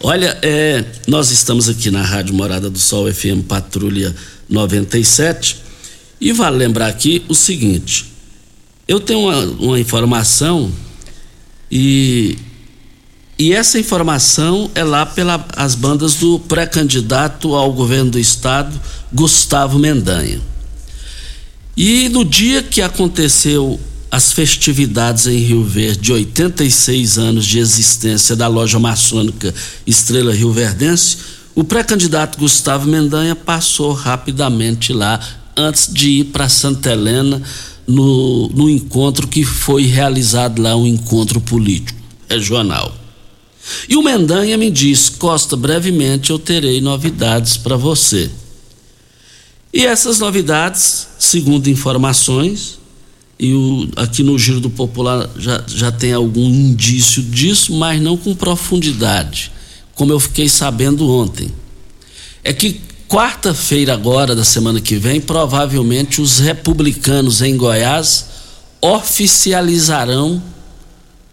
Olha, 0.00 0.38
é, 0.42 0.84
nós 1.08 1.30
estamos 1.30 1.68
aqui 1.68 1.90
na 1.90 2.02
Rádio 2.02 2.34
Morada 2.34 2.70
do 2.70 2.78
Sol 2.78 3.12
FM 3.12 3.42
Patrulha 3.48 4.14
97 4.48 5.56
e 6.20 6.32
vale 6.32 6.56
lembrar 6.56 6.88
aqui 6.88 7.24
o 7.26 7.34
seguinte: 7.34 8.12
eu 8.86 9.00
tenho 9.00 9.20
uma, 9.20 9.38
uma 9.58 9.80
informação 9.80 10.70
e, 11.70 12.38
e 13.38 13.52
essa 13.52 13.78
informação 13.78 14.70
é 14.74 14.82
lá 14.82 15.04
pelas 15.04 15.74
bandas 15.74 16.14
do 16.14 16.38
pré-candidato 16.40 17.54
ao 17.54 17.72
governo 17.72 18.12
do 18.12 18.18
estado, 18.18 18.78
Gustavo 19.12 19.78
Mendanha. 19.78 20.40
E 21.76 22.08
no 22.08 22.24
dia 22.24 22.62
que 22.62 22.82
aconteceu 22.82 23.78
as 24.10 24.32
festividades 24.32 25.26
em 25.26 25.36
Rio 25.36 25.62
Verde 25.62 26.00
de 26.00 26.12
86 26.12 27.18
anos 27.18 27.46
de 27.46 27.58
existência 27.58 28.34
da 28.34 28.48
loja 28.48 28.78
maçônica 28.78 29.54
Estrela 29.86 30.34
Rio 30.34 30.50
Verdense, 30.50 31.18
o 31.54 31.62
pré-candidato 31.62 32.38
Gustavo 32.38 32.88
Mendanha 32.88 33.36
passou 33.36 33.92
rapidamente 33.92 34.92
lá 34.92 35.20
antes 35.56 35.92
de 35.92 36.10
ir 36.20 36.24
para 36.26 36.48
Santa 36.48 36.92
Helena 36.92 37.42
no, 37.88 38.48
no 38.48 38.68
encontro 38.68 39.26
que 39.26 39.42
foi 39.42 39.86
realizado 39.86 40.60
lá, 40.60 40.76
um 40.76 40.86
encontro 40.86 41.40
político 41.40 41.98
regional. 42.28 42.94
E 43.88 43.96
o 43.96 44.02
Mendanha 44.02 44.58
me 44.58 44.70
disse: 44.70 45.12
Costa, 45.12 45.56
brevemente 45.56 46.30
eu 46.30 46.38
terei 46.38 46.80
novidades 46.80 47.56
para 47.56 47.76
você. 47.76 48.30
E 49.72 49.84
essas 49.84 50.18
novidades, 50.18 51.08
segundo 51.18 51.68
informações, 51.68 52.78
e 53.38 53.52
o, 53.52 53.88
aqui 53.96 54.22
no 54.22 54.38
Giro 54.38 54.60
do 54.60 54.70
Popular 54.70 55.30
já, 55.36 55.62
já 55.66 55.92
tem 55.92 56.12
algum 56.12 56.46
indício 56.46 57.22
disso, 57.22 57.74
mas 57.74 58.00
não 58.00 58.16
com 58.16 58.34
profundidade, 58.34 59.52
como 59.94 60.12
eu 60.12 60.20
fiquei 60.20 60.48
sabendo 60.48 61.08
ontem. 61.08 61.50
É 62.42 62.52
que 62.52 62.80
quarta-feira 63.08 63.94
agora 63.94 64.36
da 64.36 64.44
semana 64.44 64.80
que 64.80 64.96
vem, 64.96 65.18
provavelmente 65.20 66.20
os 66.20 66.38
republicanos 66.38 67.40
em 67.40 67.56
Goiás 67.56 68.26
oficializarão 68.82 70.42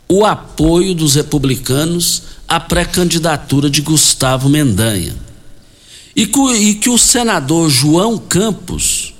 o 0.07 0.26
apoio 0.26 0.95
dos 0.95 1.15
republicanos 1.15 2.23
à 2.47 2.59
pré-candidatura 2.59 3.69
de 3.69 3.82
Gustavo 3.82 4.47
Mendanha. 4.47 5.15
E 6.15 6.26
que, 6.26 6.89
o 6.89 6.97
senador 6.97 7.69
João 7.69 8.17
Campos, 8.17 9.13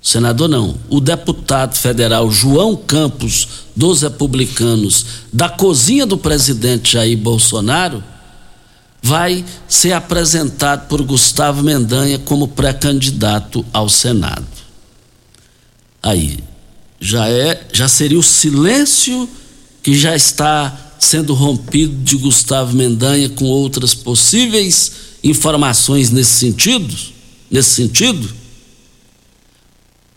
senador 0.00 0.48
não, 0.48 0.78
o 0.88 1.00
deputado 1.00 1.74
federal 1.74 2.30
João 2.30 2.76
Campos 2.76 3.48
dos 3.74 4.02
republicanos, 4.02 5.06
da 5.32 5.48
cozinha 5.48 6.06
do 6.06 6.16
presidente 6.16 6.92
Jair 6.92 7.18
Bolsonaro, 7.18 8.04
vai 9.02 9.44
ser 9.68 9.92
apresentado 9.92 10.86
por 10.88 11.02
Gustavo 11.02 11.62
Mendanha 11.62 12.18
como 12.18 12.48
pré-candidato 12.48 13.64
ao 13.72 13.88
Senado. 13.88 14.46
Aí 16.02 16.38
já 17.00 17.28
é, 17.28 17.66
já 17.72 17.88
seria 17.88 18.18
o 18.18 18.22
silêncio 18.22 19.28
que 19.82 19.98
já 19.98 20.14
está 20.14 20.92
sendo 20.98 21.32
rompido 21.32 21.96
de 22.04 22.16
Gustavo 22.16 22.76
Mendanha 22.76 23.30
com 23.30 23.46
outras 23.46 23.94
possíveis 23.94 24.92
informações 25.24 26.10
nesse 26.10 26.32
sentido, 26.32 26.94
nesse 27.50 27.70
sentido. 27.70 28.30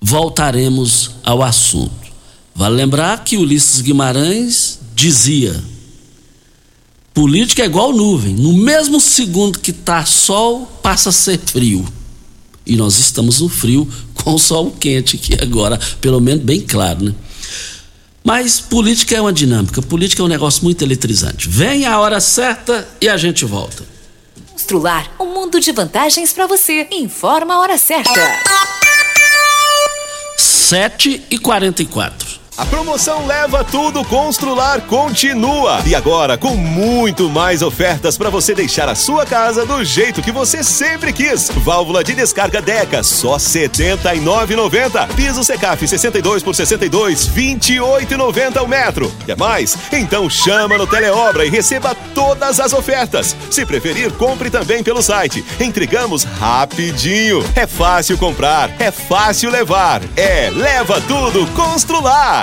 Voltaremos 0.02 1.12
ao 1.24 1.42
assunto. 1.42 2.04
Vale 2.54 2.76
lembrar 2.76 3.24
que 3.24 3.38
Ulisses 3.38 3.80
Guimarães 3.80 4.80
dizia: 4.94 5.64
Política 7.14 7.62
é 7.62 7.66
igual 7.66 7.94
nuvem. 7.94 8.34
No 8.34 8.54
mesmo 8.54 9.00
segundo 9.00 9.60
que 9.60 9.72
está 9.72 10.04
sol, 10.04 10.66
passa 10.82 11.10
a 11.10 11.12
ser 11.12 11.40
frio. 11.40 11.88
E 12.66 12.76
nós 12.76 12.98
estamos 12.98 13.40
no 13.40 13.50
frio 13.50 13.88
com 14.16 14.34
o 14.34 14.40
sol 14.40 14.72
quente 14.72 15.18
aqui 15.18 15.38
agora, 15.42 15.80
pelo 16.02 16.20
menos 16.20 16.44
bem 16.44 16.62
claro, 16.62 17.06
né? 17.06 17.14
Mas 18.24 18.60
política 18.62 19.16
é 19.16 19.22
uma 19.22 19.34
dinâmica, 19.34 19.82
política 19.82 20.22
é 20.22 20.26
um 20.26 20.30
negócio 20.30 20.64
muito 20.64 20.82
eletrizante. 20.82 21.50
Vem 21.50 21.86
a 21.86 22.00
hora 22.00 22.22
certa 22.22 22.88
e 23.02 23.10
a 23.10 23.18
gente 23.18 23.44
volta. 23.44 23.84
Constrular 24.52 25.14
um 25.20 25.26
mundo 25.26 25.60
de 25.60 25.72
vantagens 25.74 26.32
para 26.32 26.48
você. 26.48 26.88
Informa 26.90 27.56
a 27.56 27.60
hora 27.60 27.78
certa. 27.78 28.14
7 30.38 31.22
e 31.30 31.38
44 31.38 32.43
a 32.58 32.66
promoção 32.66 33.26
Leva 33.26 33.64
Tudo 33.64 34.04
Constrular 34.06 34.82
continua. 34.82 35.82
E 35.86 35.96
agora 35.96 36.38
com 36.38 36.56
muito 36.56 37.30
mais 37.30 37.62
ofertas 37.62 38.18
para 38.18 38.30
você 38.30 38.54
deixar 38.54 38.88
a 38.88 38.96
sua 38.96 39.26
casa 39.26 39.66
do 39.66 39.84
jeito 39.84 40.22
que 40.22 40.32
você 40.32 40.64
sempre 40.64 41.12
quis. 41.12 41.50
Válvula 41.50 42.04
de 42.04 42.14
descarga 42.14 42.62
Deca, 42.62 43.02
só 43.02 43.34
R$ 43.34 43.40
79,90. 43.40 45.08
Piso 45.16 45.44
Secaf 45.44 45.88
62 45.88 46.44
por 46.44 46.54
62, 46.54 47.28
R$ 47.28 47.56
28,90 47.56 48.62
o 48.62 48.68
metro. 48.68 49.12
Quer 49.26 49.38
mais? 49.38 49.76
Então 49.92 50.30
chama 50.30 50.78
no 50.78 50.86
Teleobra 50.86 51.46
e 51.46 51.50
receba 51.50 51.96
todas 52.14 52.60
as 52.60 52.74
ofertas. 52.74 53.36
Se 53.50 53.66
preferir, 53.66 54.12
compre 54.14 54.50
também 54.52 54.84
pelo 54.84 55.02
site. 55.02 55.44
Entregamos 55.60 56.24
rapidinho. 56.24 57.44
É 57.56 57.66
fácil 57.66 58.18
comprar, 58.18 58.70
é 58.80 58.92
fácil 58.92 59.50
levar. 59.50 60.02
É 60.16 60.52
Leva 60.52 61.02
Tudo 61.02 61.48
Constrular. 61.54 62.43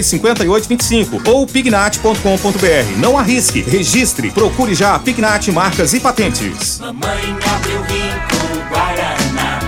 5825 0.03 1.29
ou 1.29 1.45
pignat.com.br. 1.45 2.97
Não 2.97 3.17
arrisque, 3.17 3.61
registre, 3.61 4.31
procure 4.31 4.73
já 4.73 4.97
Pignat 4.99 5.47
Marcas 5.51 5.93
e 5.93 5.99
Patentes. 5.99 6.79
Mamãe 6.79 7.37
abriu 7.55 7.81
rico 7.83 8.69
Guaraná, 8.69 9.59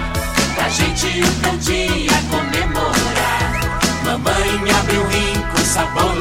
pra 0.56 0.70
gente 0.70 1.22
o 1.22 1.42
teu 1.42 1.58
dia 1.58 2.12
comemorar. 2.30 4.04
Mamãe 4.04 4.72
abriu 4.72 5.04
rico 5.08 5.60
sabor 5.66 6.14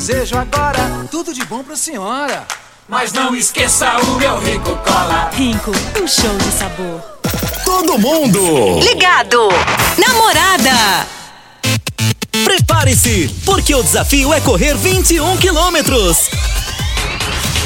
desejo 0.00 0.38
agora. 0.38 1.06
Tudo 1.10 1.34
de 1.34 1.44
bom 1.44 1.62
pra 1.62 1.76
senhora. 1.76 2.46
mas 2.88 3.12
não 3.12 3.36
esqueça 3.36 3.98
o 3.98 4.16
meu 4.16 4.40
rico 4.40 4.74
cola. 4.78 5.28
Rinco, 5.30 5.70
um 5.70 6.08
show 6.08 6.34
de 6.38 6.50
sabor. 6.58 7.00
Todo 7.66 7.98
mundo 7.98 8.80
Ligado! 8.80 9.48
Namorada! 9.98 11.06
Prepare-se, 12.44 13.28
porque 13.44 13.74
o 13.74 13.82
desafio 13.82 14.32
é 14.32 14.40
correr 14.40 14.74
21 14.74 15.36
quilômetros. 15.36 16.30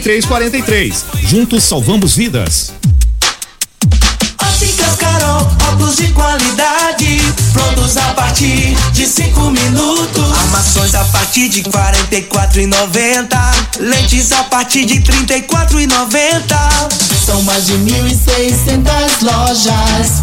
4343. 0.00 1.04
Juntos 1.22 1.64
salvamos 1.64 2.16
vidas. 2.16 2.72
Óticas 4.42 4.96
Carol, 4.96 5.50
óculos 5.68 5.96
de 5.96 6.08
qualidade, 6.08 7.20
prontos 7.52 7.96
a 7.96 8.12
partir 8.14 8.76
de 8.92 9.06
cinco 9.06 9.50
minutos. 9.50 10.38
Armações 10.38 10.94
a 10.94 11.04
partir 11.06 11.48
de 11.48 11.62
quarenta 11.62 12.14
e 12.14 12.22
quatro 12.22 12.60
e 12.60 12.66
noventa, 12.66 13.38
lentes 13.80 14.32
a 14.32 14.44
partir 14.44 14.84
de 14.84 15.00
trinta 15.00 15.36
e 15.36 15.42
quatro 15.42 15.80
e 15.80 15.86
noventa. 15.86 16.68
São 17.24 17.42
mais 17.42 17.66
de 17.66 17.72
mil 17.78 18.06
e 18.06 18.14
seiscentas 18.14 19.20
lojas 19.22 20.22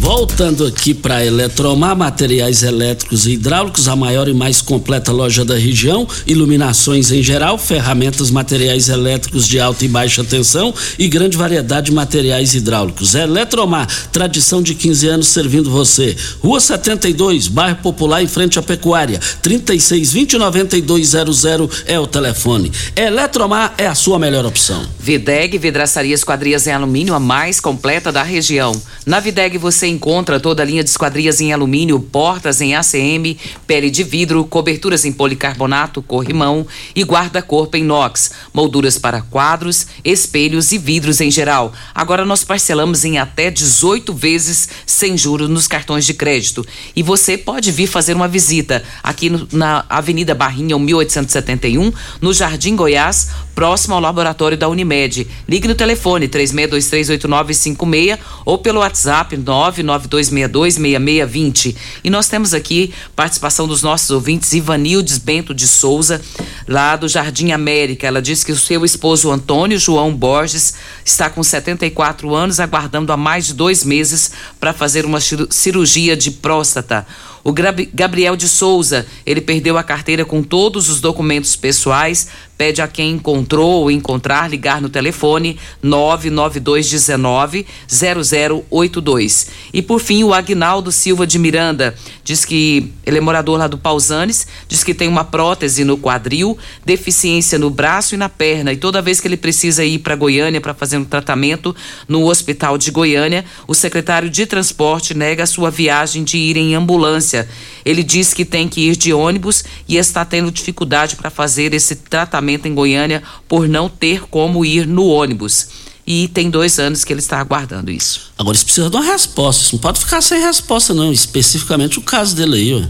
Voltando 0.00 0.64
aqui 0.64 0.94
para 0.94 1.26
Eletromar, 1.26 1.96
materiais 1.96 2.62
elétricos 2.62 3.26
e 3.26 3.32
hidráulicos, 3.32 3.88
a 3.88 3.96
maior 3.96 4.28
e 4.28 4.32
mais 4.32 4.62
completa 4.62 5.10
loja 5.10 5.44
da 5.44 5.56
região, 5.56 6.06
iluminações 6.24 7.10
em 7.10 7.20
geral, 7.22 7.58
ferramentas, 7.58 8.30
materiais 8.30 8.88
elétricos 8.88 9.48
de 9.48 9.58
alta 9.58 9.84
e 9.84 9.88
baixa 9.88 10.22
tensão 10.22 10.72
e 10.98 11.08
grande 11.08 11.36
variedade 11.36 11.86
de 11.86 11.92
materiais 11.92 12.54
hidráulicos. 12.54 13.16
Eletromar, 13.16 13.88
tradição 14.12 14.62
de 14.62 14.72
15 14.74 15.08
anos 15.08 15.26
servindo 15.28 15.68
você. 15.68 16.16
Rua 16.40 16.60
72, 16.60 17.48
bairro 17.48 17.78
Popular, 17.82 18.22
em 18.22 18.28
frente 18.28 18.56
à 18.58 18.62
Pecuária. 18.62 19.18
3620-9200 19.42 21.70
é 21.86 21.98
o 21.98 22.06
telefone. 22.06 22.70
Eletromar 22.94 23.74
é 23.76 23.88
a 23.88 23.96
sua 23.96 24.16
melhor 24.18 24.46
opção. 24.46 24.86
Videg 24.98 25.58
Vidraçaria 25.58 26.14
Esquadrias 26.14 26.66
em 26.68 26.72
Alumínio, 26.72 27.14
a 27.14 27.20
mais 27.20 27.60
completa 27.60 28.12
da 28.12 28.22
região. 28.22 28.72
Na 29.04 29.20
Videg 29.20 29.58
você 29.58 29.87
encontra 29.88 30.38
toda 30.38 30.62
a 30.62 30.66
linha 30.66 30.84
de 30.84 30.90
esquadrias 30.90 31.40
em 31.40 31.52
alumínio, 31.52 31.98
portas 32.00 32.60
em 32.60 32.74
ACM, 32.74 33.36
pele 33.66 33.90
de 33.90 34.02
vidro, 34.04 34.44
coberturas 34.44 35.04
em 35.04 35.12
policarbonato, 35.12 36.02
corrimão 36.02 36.66
e 36.94 37.02
guarda-corpo 37.02 37.76
em 37.76 37.80
inox, 37.80 38.30
molduras 38.52 38.98
para 38.98 39.22
quadros, 39.22 39.86
espelhos 40.04 40.72
e 40.72 40.78
vidros 40.78 41.20
em 41.20 41.30
geral. 41.30 41.72
Agora 41.94 42.24
nós 42.24 42.44
parcelamos 42.44 43.04
em 43.04 43.18
até 43.18 43.50
18 43.50 44.12
vezes 44.12 44.68
sem 44.86 45.16
juros 45.16 45.48
nos 45.48 45.66
cartões 45.66 46.04
de 46.04 46.14
crédito. 46.14 46.64
E 46.94 47.02
você 47.02 47.38
pode 47.38 47.70
vir 47.70 47.86
fazer 47.86 48.14
uma 48.14 48.28
visita 48.28 48.82
aqui 49.02 49.30
no- 49.30 49.48
na 49.52 49.84
Avenida 49.88 50.34
Barrinha, 50.34 50.78
1871, 50.78 51.92
no 52.20 52.32
Jardim 52.32 52.76
Goiás, 52.76 53.28
próximo 53.54 53.94
ao 53.94 54.00
laboratório 54.00 54.56
da 54.56 54.68
Unimed. 54.68 55.26
Ligue 55.48 55.66
no 55.68 55.74
telefone 55.74 56.28
36238956 56.28 58.18
ou 58.44 58.58
pelo 58.58 58.80
WhatsApp 58.80 59.36
992626620. 59.82 61.74
E 62.04 62.10
nós 62.10 62.28
temos 62.28 62.54
aqui 62.54 62.92
participação 63.14 63.66
dos 63.66 63.82
nossos 63.82 64.10
ouvintes 64.10 64.52
Ivanildes 64.52 65.18
Bento 65.18 65.54
de 65.54 65.66
Souza, 65.66 66.20
lá 66.66 66.96
do 66.96 67.08
Jardim 67.08 67.52
América. 67.52 68.06
Ela 68.06 68.22
diz 68.22 68.44
que 68.44 68.52
o 68.52 68.56
seu 68.56 68.84
esposo 68.84 69.30
Antônio 69.30 69.78
João 69.78 70.14
Borges 70.14 70.74
está 71.04 71.28
com 71.30 71.42
74 71.42 72.34
anos, 72.34 72.60
aguardando 72.60 73.12
há 73.12 73.16
mais 73.16 73.46
de 73.46 73.54
dois 73.54 73.84
meses 73.84 74.30
para 74.60 74.72
fazer 74.72 75.04
uma 75.04 75.20
ciru- 75.20 75.48
cirurgia 75.50 76.16
de 76.16 76.30
próstata. 76.30 77.06
O 77.48 77.54
Gabriel 77.94 78.36
de 78.36 78.46
Souza, 78.46 79.06
ele 79.24 79.40
perdeu 79.40 79.78
a 79.78 79.82
carteira 79.82 80.22
com 80.22 80.42
todos 80.42 80.90
os 80.90 81.00
documentos 81.00 81.56
pessoais, 81.56 82.28
pede 82.58 82.82
a 82.82 82.88
quem 82.88 83.12
encontrou 83.12 83.82
ou 83.82 83.90
encontrar 83.90 84.50
ligar 84.50 84.82
no 84.82 84.90
telefone 84.90 85.56
99219 85.80 87.64
0082. 87.88 89.46
E 89.72 89.80
por 89.80 90.00
fim, 90.00 90.24
o 90.24 90.34
Agnaldo 90.34 90.90
Silva 90.90 91.24
de 91.24 91.38
Miranda 91.38 91.94
diz 92.24 92.44
que 92.44 92.92
ele 93.06 93.18
é 93.18 93.20
morador 93.20 93.58
lá 93.58 93.68
do 93.68 93.78
Pausanes, 93.78 94.46
diz 94.66 94.82
que 94.82 94.92
tem 94.92 95.06
uma 95.08 95.24
prótese 95.24 95.84
no 95.84 95.96
quadril, 95.96 96.58
deficiência 96.84 97.58
no 97.58 97.70
braço 97.70 98.14
e 98.14 98.18
na 98.18 98.28
perna, 98.28 98.72
e 98.72 98.76
toda 98.76 99.00
vez 99.00 99.20
que 99.20 99.28
ele 99.28 99.36
precisa 99.36 99.84
ir 99.84 100.00
para 100.00 100.16
Goiânia 100.16 100.60
para 100.60 100.74
fazer 100.74 100.98
um 100.98 101.04
tratamento 101.04 101.74
no 102.08 102.28
hospital 102.28 102.76
de 102.76 102.90
Goiânia, 102.90 103.44
o 103.68 103.74
secretário 103.74 104.28
de 104.28 104.44
transporte 104.44 105.14
nega 105.14 105.44
a 105.44 105.46
sua 105.46 105.70
viagem 105.70 106.24
de 106.24 106.36
ir 106.36 106.56
em 106.56 106.74
ambulância. 106.74 107.37
Ele 107.84 108.02
diz 108.02 108.32
que 108.32 108.44
tem 108.44 108.68
que 108.68 108.80
ir 108.80 108.96
de 108.96 109.12
ônibus 109.12 109.64
e 109.86 109.96
está 109.96 110.24
tendo 110.24 110.50
dificuldade 110.50 111.16
para 111.16 111.30
fazer 111.30 111.74
esse 111.74 111.96
tratamento 111.96 112.66
em 112.66 112.74
Goiânia 112.74 113.22
por 113.46 113.68
não 113.68 113.88
ter 113.88 114.22
como 114.22 114.64
ir 114.64 114.86
no 114.86 115.06
ônibus. 115.06 115.68
E 116.06 116.26
tem 116.28 116.48
dois 116.48 116.78
anos 116.78 117.04
que 117.04 117.12
ele 117.12 117.20
está 117.20 117.38
aguardando 117.38 117.90
isso. 117.90 118.32
Agora, 118.38 118.56
isso 118.56 118.64
precisa 118.64 118.88
de 118.88 118.96
uma 118.96 119.04
resposta. 119.04 119.62
Isso 119.64 119.74
não 119.74 119.80
pode 119.80 120.00
ficar 120.00 120.22
sem 120.22 120.40
resposta, 120.40 120.94
não. 120.94 121.12
Especificamente 121.12 121.98
o 121.98 122.02
caso 122.02 122.34
dele 122.34 122.54
aí, 122.56 122.74
ó. 122.74 122.82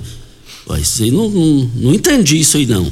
Não, 1.11 1.29
não, 1.29 1.71
não 1.75 1.95
entendi 1.95 2.39
isso 2.39 2.57
aí, 2.57 2.67
não. 2.67 2.91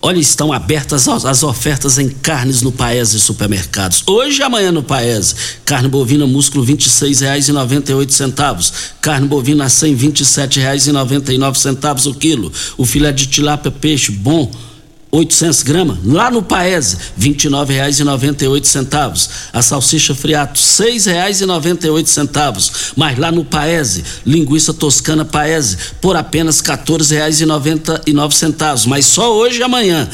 Olha, 0.00 0.20
estão 0.20 0.52
abertas 0.52 1.08
as 1.08 1.42
ofertas 1.42 1.98
em 1.98 2.08
carnes 2.08 2.62
no 2.62 2.70
Paese 2.70 3.18
Supermercados. 3.18 4.04
Hoje 4.06 4.38
e 4.38 4.42
amanhã 4.44 4.70
no 4.70 4.80
Paese. 4.82 5.34
Carne 5.64 5.88
bovina 5.88 6.24
músculo 6.24 6.64
R$ 6.64 6.72
26,98. 6.74 8.72
Carne 9.00 9.26
bovina 9.26 9.64
a 9.64 9.68
100 9.68 9.94
R$ 9.96 10.08
27,99 10.08 12.06
o 12.06 12.14
quilo. 12.14 12.52
O 12.76 12.86
filé 12.86 13.10
de 13.10 13.26
tilápia 13.26 13.72
peixe 13.72 14.12
bom 14.12 14.48
800 15.10 15.62
gramas, 15.62 15.96
lá 16.04 16.30
no 16.30 16.42
Paese, 16.42 16.98
R$ 17.18 17.30
29,98. 17.30 19.30
A 19.52 19.62
salsicha 19.62 20.14
friato, 20.14 20.60
R$ 20.60 20.66
6,98. 20.92 22.92
Mas 22.94 23.18
lá 23.18 23.32
no 23.32 23.42
Paese, 23.42 24.04
linguiça 24.26 24.74
toscana 24.74 25.24
Paese, 25.24 25.78
por 26.00 26.14
apenas 26.14 26.60
R$ 26.60 26.76
14,99. 26.76 28.86
Mas 28.86 29.06
só 29.06 29.34
hoje 29.34 29.60
e 29.60 29.62
amanhã. 29.62 30.06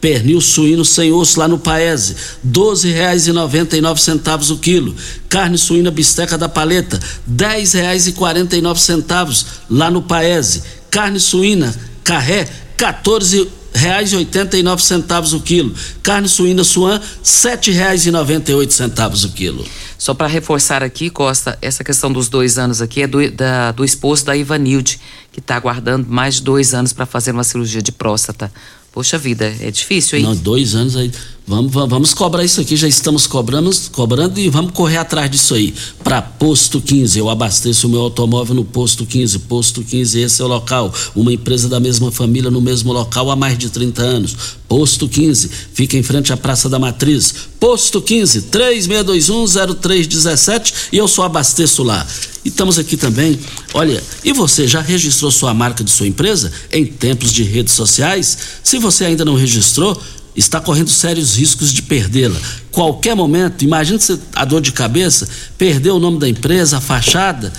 Pernil 0.00 0.40
suíno 0.40 0.84
sem 0.84 1.12
osso 1.12 1.38
lá 1.38 1.46
no 1.46 1.58
Paese, 1.58 2.16
R$ 2.42 2.50
12,99 2.50 4.50
o 4.50 4.56
quilo. 4.56 4.96
Carne 5.28 5.58
suína 5.58 5.90
bisteca 5.90 6.38
da 6.38 6.48
paleta, 6.48 6.96
R$ 6.96 7.02
10,49 7.36 9.44
lá 9.68 9.90
no 9.90 10.00
Paese. 10.00 10.62
Carne 10.90 11.20
suína 11.20 11.74
carré, 12.02 12.48
14 12.78 13.59
reais 13.74 14.12
e 14.12 14.16
oitenta 14.16 14.56
e 14.56 14.62
nove 14.62 14.82
centavos 14.82 15.32
o 15.32 15.40
quilo. 15.40 15.74
Carne 16.02 16.28
suína 16.28 16.64
suan, 16.64 17.00
sete 17.22 17.70
reais 17.70 18.06
e 18.06 18.10
noventa 18.10 18.50
e 18.50 18.54
oito 18.54 18.72
centavos 18.72 19.24
o 19.24 19.30
quilo. 19.30 19.64
Só 19.98 20.14
para 20.14 20.26
reforçar 20.26 20.82
aqui, 20.82 21.10
Costa, 21.10 21.58
essa 21.60 21.84
questão 21.84 22.10
dos 22.10 22.28
dois 22.28 22.56
anos 22.56 22.80
aqui 22.80 23.02
é 23.02 23.06
do, 23.06 23.30
da, 23.30 23.70
do 23.72 23.84
esposo 23.84 24.24
da 24.24 24.36
Ivanilde, 24.36 24.98
que 25.30 25.40
está 25.40 25.56
aguardando 25.56 26.08
mais 26.08 26.36
de 26.36 26.42
dois 26.42 26.72
anos 26.72 26.92
para 26.92 27.04
fazer 27.04 27.32
uma 27.32 27.44
cirurgia 27.44 27.82
de 27.82 27.92
próstata. 27.92 28.50
Poxa 28.92 29.16
vida, 29.18 29.54
é 29.60 29.70
difícil, 29.70 30.18
hein? 30.18 30.24
Não, 30.24 30.34
dois 30.34 30.74
anos 30.74 30.96
aí. 30.96 31.12
Vamos, 31.50 31.72
vamos, 31.72 32.14
cobrar 32.14 32.44
isso 32.44 32.60
aqui, 32.60 32.76
já 32.76 32.86
estamos 32.86 33.26
cobrando, 33.26 33.72
cobrando 33.90 34.38
e 34.38 34.48
vamos 34.48 34.70
correr 34.70 34.98
atrás 34.98 35.28
disso 35.28 35.54
aí. 35.54 35.74
Para 36.04 36.22
Posto 36.22 36.80
15, 36.80 37.18
eu 37.18 37.28
abasteço 37.28 37.88
o 37.88 37.90
meu 37.90 38.02
automóvel 38.02 38.54
no 38.54 38.64
Posto 38.64 39.04
15. 39.04 39.40
Posto 39.40 39.82
15, 39.82 40.20
esse 40.20 40.40
é 40.40 40.44
o 40.44 40.48
local. 40.48 40.94
Uma 41.12 41.32
empresa 41.32 41.68
da 41.68 41.80
mesma 41.80 42.12
família 42.12 42.52
no 42.52 42.60
mesmo 42.60 42.92
local 42.92 43.32
há 43.32 43.36
mais 43.36 43.58
de 43.58 43.68
30 43.68 44.00
anos. 44.00 44.36
Posto 44.68 45.08
15, 45.08 45.50
fica 45.74 45.96
em 45.96 46.04
frente 46.04 46.32
à 46.32 46.36
Praça 46.36 46.68
da 46.68 46.78
Matriz. 46.78 47.34
Posto 47.58 48.00
15, 48.00 48.42
36210317 48.42 50.72
e 50.92 50.98
eu 50.98 51.08
só 51.08 51.24
abasteço 51.24 51.82
lá. 51.82 52.06
E 52.44 52.48
estamos 52.48 52.78
aqui 52.78 52.96
também. 52.96 53.36
Olha, 53.74 54.00
e 54.24 54.32
você 54.32 54.68
já 54.68 54.80
registrou 54.80 55.32
sua 55.32 55.52
marca 55.52 55.82
de 55.82 55.90
sua 55.90 56.06
empresa 56.06 56.52
em 56.70 56.86
tempos 56.86 57.32
de 57.32 57.42
redes 57.42 57.74
sociais? 57.74 58.38
Se 58.62 58.78
você 58.78 59.04
ainda 59.04 59.24
não 59.24 59.34
registrou, 59.34 60.00
está 60.36 60.60
correndo 60.60 60.90
sérios 60.90 61.36
riscos 61.36 61.72
de 61.72 61.82
perdê-la. 61.82 62.38
Qualquer 62.70 63.14
momento, 63.14 63.62
imagine 63.62 63.98
a 64.34 64.44
dor 64.44 64.60
de 64.60 64.72
cabeça, 64.72 65.28
perder 65.58 65.90
o 65.90 65.98
nome 65.98 66.18
da 66.18 66.28
empresa, 66.28 66.78
a 66.78 66.80
fachada 66.80 67.52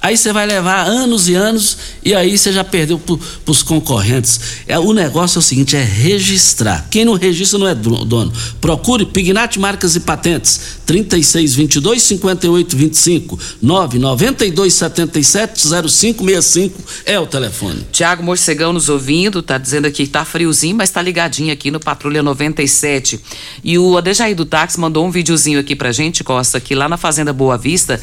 Aí 0.00 0.16
você 0.16 0.32
vai 0.32 0.46
levar 0.46 0.86
anos 0.86 1.28
e 1.28 1.34
anos 1.34 1.76
e 2.04 2.14
aí 2.14 2.36
você 2.36 2.52
já 2.52 2.64
perdeu 2.64 2.98
para 2.98 3.16
os 3.46 3.62
concorrentes. 3.62 4.40
É, 4.66 4.78
o 4.78 4.92
negócio 4.92 5.38
é 5.38 5.40
o 5.40 5.42
seguinte: 5.42 5.76
é 5.76 5.82
registrar. 5.82 6.86
Quem 6.90 7.04
não 7.04 7.14
registra 7.14 7.58
não 7.58 7.68
é 7.68 7.74
dono. 7.74 8.32
Procure 8.60 9.06
Pignat 9.06 9.58
Marcas 9.58 9.96
e 9.96 10.00
Patentes. 10.00 10.78
3622 10.86 12.02
5825 12.02 13.38
992 13.60 14.74
77 14.74 15.68
0565 15.68 16.82
é 17.04 17.18
o 17.18 17.26
telefone. 17.26 17.86
Tiago 17.92 18.22
Morcegão 18.22 18.72
nos 18.72 18.88
ouvindo, 18.88 19.42
tá 19.42 19.58
dizendo 19.58 19.86
aqui 19.86 20.06
que 20.06 20.12
tá 20.12 20.24
friozinho, 20.24 20.76
mas 20.76 20.90
tá 20.90 21.02
ligadinho 21.02 21.52
aqui 21.52 21.70
no 21.70 21.80
Patrulha 21.80 22.22
97. 22.22 23.20
E 23.64 23.78
o 23.78 23.96
Adejaí 23.96 24.34
do 24.34 24.44
Táxi 24.44 24.78
mandou 24.78 25.04
um 25.04 25.10
videozinho 25.10 25.58
aqui 25.58 25.74
pra 25.74 25.92
gente, 25.92 26.22
Costa, 26.22 26.60
que 26.60 26.74
lá 26.74 26.88
na 26.88 26.96
Fazenda 26.96 27.32
Boa 27.32 27.58
Vista, 27.58 28.00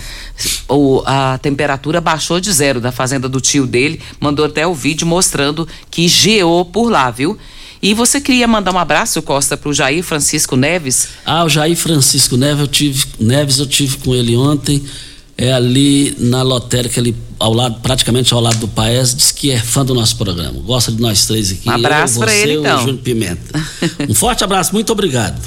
o, 0.67 1.01
a 1.05 1.37
temperatura 1.37 1.84
temperatura 1.85 2.01
baixou 2.01 2.39
de 2.39 2.51
zero 2.51 2.81
da 2.81 2.91
fazenda 2.91 3.29
do 3.29 3.39
tio 3.39 3.67
dele, 3.67 4.01
mandou 4.19 4.45
até 4.45 4.65
o 4.65 4.73
vídeo 4.73 5.05
mostrando 5.05 5.67
que 5.91 6.07
geou 6.07 6.65
por 6.65 6.89
lá, 6.89 7.11
viu? 7.11 7.37
E 7.81 7.93
você 7.93 8.19
queria 8.19 8.47
mandar 8.47 8.73
um 8.73 8.79
abraço, 8.79 9.21
Costa, 9.21 9.55
para 9.55 9.69
o 9.69 9.73
Jair 9.73 10.03
Francisco 10.03 10.55
Neves? 10.55 11.09
Ah, 11.25 11.43
o 11.43 11.49
Jair 11.49 11.77
Francisco 11.77 12.35
Neves 12.35 12.61
eu 12.61 12.67
tive, 12.67 13.05
Neves, 13.19 13.59
eu 13.59 13.67
tive 13.67 13.97
com 13.97 14.15
ele 14.15 14.35
ontem, 14.35 14.83
é 15.37 15.53
ali 15.53 16.15
na 16.17 16.41
lotérica, 16.41 16.99
ali 16.99 17.15
ao 17.37 17.53
lado, 17.53 17.79
praticamente 17.81 18.33
ao 18.33 18.39
lado 18.39 18.57
do 18.57 18.67
Paes, 18.67 19.13
diz 19.13 19.31
que 19.31 19.51
é 19.51 19.59
fã 19.59 19.85
do 19.85 19.93
nosso 19.93 20.15
programa. 20.15 20.59
Gosta 20.61 20.91
de 20.91 20.99
nós 20.99 21.25
três 21.25 21.51
aqui. 21.51 21.69
Um 21.69 21.73
abraço 21.73 22.19
para 22.19 22.33
ele, 22.33 22.55
então. 22.55 22.79
Júnior 22.79 22.97
Pimenta. 22.99 23.61
um 24.09 24.15
forte 24.15 24.43
abraço, 24.43 24.73
muito 24.73 24.91
obrigado. 24.91 25.39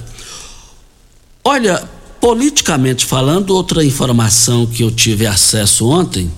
Olha, 1.42 1.82
Politicamente 2.20 3.06
falando, 3.06 3.50
outra 3.50 3.84
informação 3.84 4.66
que 4.66 4.82
eu 4.82 4.90
tive 4.90 5.24
acesso 5.24 5.88
ontem 5.88 6.28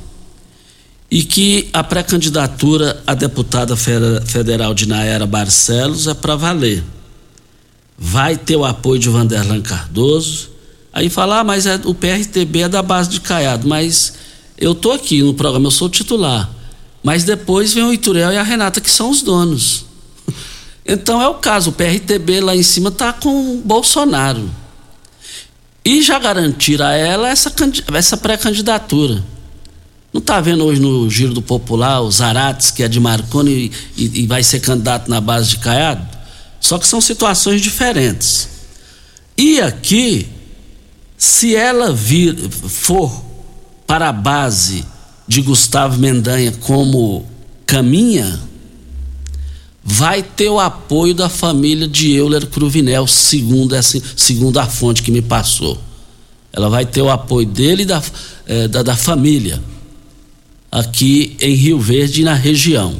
e 1.11 1.25
que 1.25 1.69
a 1.73 1.83
pré-candidatura 1.83 3.03
a 3.07 3.15
deputada 3.15 3.75
federal 3.77 4.75
de 4.75 4.87
Naera 4.87 5.27
Barcelos 5.27 6.07
é 6.07 6.13
para 6.13 6.37
valer. 6.37 6.85
Vai 7.97 8.37
ter 8.37 8.57
o 8.57 8.65
apoio 8.65 9.01
de 9.01 9.09
Vanderlan 9.09 9.63
Cardoso. 9.63 10.51
Aí 10.93 11.09
falar, 11.09 11.41
ah, 11.41 11.45
mas 11.45 11.67
é, 11.67 11.81
o 11.85 11.95
PRTB 11.95 12.61
é 12.61 12.69
da 12.69 12.83
base 12.83 13.09
de 13.09 13.21
Caiado, 13.21 13.67
mas 13.67 14.15
eu 14.59 14.75
tô 14.75 14.93
aqui 14.93 15.23
no 15.23 15.35
programa, 15.35 15.67
eu 15.67 15.71
sou 15.71 15.89
titular. 15.89 16.51
Mas 17.03 17.25
depois 17.25 17.73
vem 17.73 17.85
o 17.85 17.93
Iturel 17.93 18.33
e 18.33 18.37
a 18.37 18.43
Renata, 18.43 18.81
que 18.81 18.91
são 18.91 19.11
os 19.11 19.23
donos. 19.23 19.87
Então 20.93 21.21
é 21.23 21.29
o 21.29 21.35
caso, 21.35 21.71
o 21.71 21.73
PRTB 21.73 22.41
lá 22.41 22.57
em 22.57 22.63
cima 22.65 22.91
tá 22.91 23.13
com 23.13 23.55
o 23.55 23.59
Bolsonaro 23.59 24.51
e 25.85 26.03
já 26.03 26.19
garantir 26.19 26.81
a 26.83 26.93
ela 26.93 27.29
essa, 27.29 27.53
essa 27.95 28.17
pré-candidatura. 28.17 29.25
Não 30.13 30.21
está 30.21 30.41
vendo 30.41 30.65
hoje 30.65 30.81
no 30.81 31.09
Giro 31.09 31.33
do 31.33 31.43
Popular 31.43 32.01
o 32.01 32.11
Zarates, 32.11 32.71
que 32.71 32.83
é 32.83 32.89
de 32.89 32.99
Marconi 32.99 33.73
e, 33.97 34.05
e, 34.05 34.21
e, 34.23 34.27
vai 34.27 34.43
ser 34.43 34.61
candidato 34.61 35.09
na 35.09 35.21
base 35.21 35.51
de 35.51 35.59
Caiado? 35.59 36.07
Só 36.61 36.79
que 36.79 36.87
são 36.87 37.01
situações 37.01 37.63
diferentes. 37.63 38.49
E 39.39 39.61
aqui, 39.61 40.29
se 41.17 41.55
ela 41.55 41.93
vir, 41.93 42.37
for 42.51 43.25
para 43.87 44.09
a 44.09 44.13
base 44.13 44.85
de 45.27 45.41
Gustavo 45.41 45.99
Mendanha 45.99 46.53
como 46.53 47.25
caminha, 47.65 48.41
vai 49.83 50.23
ter 50.23 50.49
o 50.49 50.61
apoio 50.61 51.15
da 51.15 51.29
família 51.29 51.89
de 51.89 52.13
Euler 52.13 52.47
Cruvinel, 52.47 53.07
segundo, 53.07 53.75
essa, 53.75 54.01
segundo 54.17 54.59
a 54.59 54.67
fonte 54.67 55.03
que 55.03 55.11
me 55.11 55.23
passou. 55.23 55.79
Ela 56.53 56.69
vai 56.69 56.85
ter 56.85 57.03
o 57.03 57.11
apoio 57.11 57.47
dele 57.47 57.83
e 57.83 57.87
da, 57.87 58.03
é, 58.47 58.69
da, 58.69 58.83
da 58.83 58.97
família, 58.97 59.63
aqui 60.71 61.37
em 61.41 61.55
Rio 61.55 61.81
Verde 61.81 62.21
e 62.21 62.25
na 62.25 62.35
região. 62.35 62.97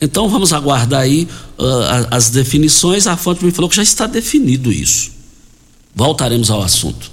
Então 0.00 0.28
vamos 0.28 0.52
aguardar 0.52 1.00
aí 1.00 1.26
uh, 1.58 2.06
as 2.10 2.30
definições. 2.30 3.06
A 3.06 3.16
fonte 3.16 3.44
me 3.44 3.50
falou 3.50 3.68
que 3.68 3.76
já 3.76 3.82
está 3.82 4.06
definido 4.06 4.72
isso. 4.72 5.10
Voltaremos 5.94 6.50
ao 6.50 6.62
assunto. 6.62 7.10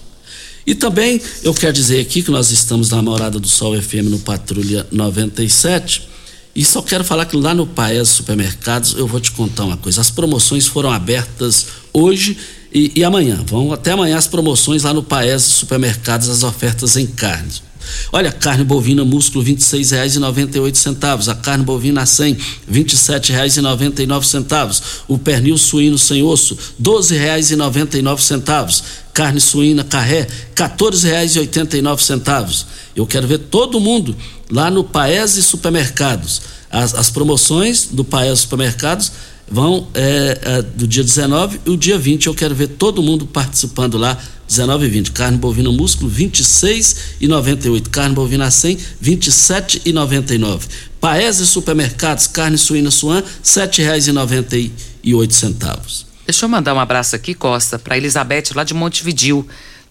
E 0.67 0.75
também 0.75 1.19
eu 1.43 1.53
quero 1.53 1.73
dizer 1.73 1.99
aqui 1.99 2.21
que 2.21 2.29
nós 2.29 2.51
estamos 2.51 2.89
na 2.89 3.01
Morada 3.01 3.39
do 3.39 3.47
Sol 3.47 3.79
FM 3.79 4.09
no 4.09 4.19
Patrulha 4.19 4.85
97 4.91 6.14
e 6.55 6.63
só 6.63 6.81
quero 6.81 7.03
falar 7.03 7.25
que 7.25 7.35
lá 7.35 7.53
no 7.53 7.67
Paes 7.67 8.09
Supermercados 8.09 8.95
eu 8.97 9.05
vou 9.05 9.19
te 9.19 9.31
contar 9.31 9.65
uma 9.65 9.77
coisa. 9.77 10.01
As 10.01 10.09
promoções 10.09 10.65
foram 10.65 10.91
abertas 10.91 11.67
hoje 11.93 12.37
E, 12.75 12.91
e 12.93 13.03
amanhã, 13.05 13.41
vão 13.47 13.71
até 13.71 13.93
amanhã 13.93 14.17
as 14.17 14.27
promoções 14.27 14.83
lá 14.83 14.93
no 14.93 15.01
Paes 15.01 15.43
Supermercados, 15.43 16.27
as 16.27 16.43
ofertas 16.43 16.97
em 16.97 17.07
carnes. 17.07 17.63
Olha, 18.11 18.33
carne 18.33 18.65
bovina 18.65 19.05
músculo 19.05 19.45
R$ 19.45 19.55
26,98. 19.55 21.29
A 21.29 21.35
carne 21.35 21.63
bovina 21.63 22.01
a 22.01 22.05
100 22.05 22.33
R$ 22.33 22.39
27,99. 22.69 24.81
O 25.07 25.17
pernil 25.17 25.57
suíno 25.57 25.97
sem 25.97 26.21
osso 26.21 26.55
R$ 26.55 26.59
12,99. 26.83 28.83
Carne 29.13 29.39
suína 29.39 29.85
carré 29.85 30.21
R$ 30.21 30.27
14,89. 30.53 32.65
Eu 32.95 33.05
quero 33.05 33.27
ver 33.27 33.39
todo 33.39 33.79
mundo 33.79 34.15
lá 34.49 34.71
no 34.71 34.83
Paese 34.83 35.43
Supermercados. 35.43 36.41
As, 36.69 36.95
as 36.95 37.09
promoções 37.09 37.89
do 37.91 38.03
Paese 38.03 38.41
Supermercados 38.41 39.11
vão 39.49 39.87
é, 39.93 40.39
é, 40.41 40.61
do 40.61 40.87
dia 40.87 41.03
19 41.03 41.61
e 41.65 41.69
o 41.69 41.77
dia 41.77 41.97
20 41.97 42.27
eu 42.27 42.33
quero 42.33 42.55
ver 42.55 42.69
todo 42.69 43.03
mundo 43.03 43.27
participando 43.27 43.97
lá 43.97 44.17
19 44.47 44.85
e 44.85 44.89
20. 44.89 45.11
Carne 45.11 45.37
bovina 45.37 45.69
músculo, 45.71 46.09
26 46.09 46.95
e 47.19 47.27
98. 47.27 47.89
Carne 47.89 48.15
bovina 48.15 48.49
100, 48.49 48.77
27 49.01 49.81
e 49.85 49.93
99. 49.93 50.67
Paese 50.99 51.45
Supermercados, 51.45 52.25
carne 52.27 52.57
suína 52.57 52.91
suan, 52.91 53.17
R$ 53.17 53.23
7,98. 53.43 56.05
Deixa 56.25 56.45
eu 56.45 56.49
mandar 56.49 56.73
um 56.73 56.79
abraço 56.79 57.15
aqui, 57.15 57.35
Costa, 57.35 57.77
para 57.77 57.97
Elizabeth 57.97 58.45
lá 58.55 58.63
de 58.63 58.73
Montevidil. 58.73 59.45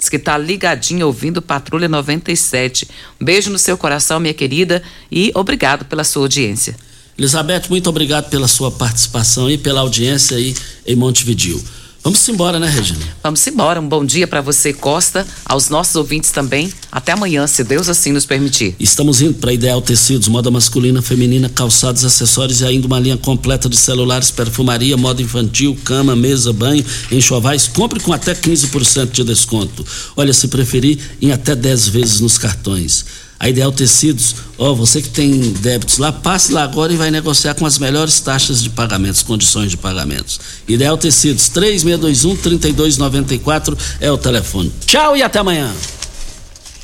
Diz 0.05 0.11
que 0.11 0.19
tá 0.19 0.37
ligadinha 0.37 1.07
ouvindo 1.07 1.41
Patrulha 1.41 1.89
97. 1.89 2.87
Um 3.19 3.25
beijo 3.25 3.51
no 3.51 3.59
seu 3.59 3.79
coração, 3.79 4.21
minha 4.21 4.35
querida, 4.35 4.83
e 5.11 5.33
obrigado 5.35 5.87
pela 5.87 6.05
sua 6.05 6.25
audiência. 6.25 6.77
Elizabeth, 7.17 7.63
muito 7.71 7.89
obrigado 7.89 8.29
pela 8.29 8.47
sua 8.47 8.71
participação 8.71 9.51
e 9.51 9.57
pela 9.57 9.81
audiência 9.81 10.37
aí 10.37 10.55
em 10.87 10.95
Montevidil. 10.95 11.59
Vamos 12.05 12.29
embora, 12.29 12.61
né, 12.61 12.69
Regina? 12.69 13.01
Vamos 13.23 13.47
embora. 13.47 13.81
Um 13.81 13.89
bom 13.89 14.05
dia 14.05 14.27
para 14.27 14.43
você, 14.43 14.75
Costa, 14.75 15.27
aos 15.43 15.71
nossos 15.71 15.97
ouvintes 15.97 16.31
também. 16.31 16.71
Até 16.93 17.13
amanhã, 17.13 17.47
se 17.47 17.65
Deus 17.65 17.89
assim 17.89 18.13
nos 18.13 18.27
permitir. 18.27 18.77
Estamos 18.79 19.23
indo 19.23 19.33
para 19.39 19.55
Ideal 19.55 19.81
Tecidos, 19.81 20.29
moda 20.29 20.51
masculina, 20.51 21.01
feminina, 21.01 21.49
calçados, 21.49 22.05
acessórios 22.05 22.61
e 22.61 22.67
ainda 22.67 22.87
uma 22.87 23.01
linha 23.01 23.17
completa 23.17 23.71
de 23.71 23.77
celulares, 23.79 24.31
perfumaria, 24.31 24.99
moda 24.99 25.23
infantil, 25.23 25.79
cama, 25.83 26.15
mesa, 26.15 26.53
banho, 26.53 26.85
enxovais. 27.11 27.69
Compre 27.69 27.99
com 27.99 28.13
até 28.13 28.35
15% 28.35 29.11
de 29.11 29.25
desconto. 29.25 29.83
Olha, 30.15 30.35
se 30.35 30.49
preferir, 30.49 30.99
em 31.23 31.33
até 31.33 31.57
10 31.57 31.89
vezes 31.89 32.21
nos 32.21 32.37
cartões. 32.37 33.07
A 33.39 33.49
Ideal 33.49 33.73
Tecidos, 33.73 34.35
ó, 34.57 34.73
você 34.75 35.03
que 35.03 35.09
tem 35.09 35.39
débitos 35.55 35.99
lá, 35.99 36.13
passe 36.13 36.53
lá 36.53 36.63
agora 36.63 36.93
e 36.93 36.97
vai 36.97 37.11
negociar 37.11 37.55
com 37.55 37.67
as 37.67 37.79
melhores 37.79 38.21
taxas 38.21 38.63
de 38.63 38.71
pagamentos, 38.71 39.23
condições 39.23 39.71
de 39.71 39.77
pagamentos. 39.77 40.41
Ideal 40.67 40.97
Tecidos, 40.97 41.49
3621 41.49 42.37
3294 42.37 43.77
é 44.01 44.11
o 44.11 44.17
telefone. 44.17 44.73
Tchau 44.87 45.17
e 45.17 45.23
até 45.23 45.41
amanhã. 45.41 45.73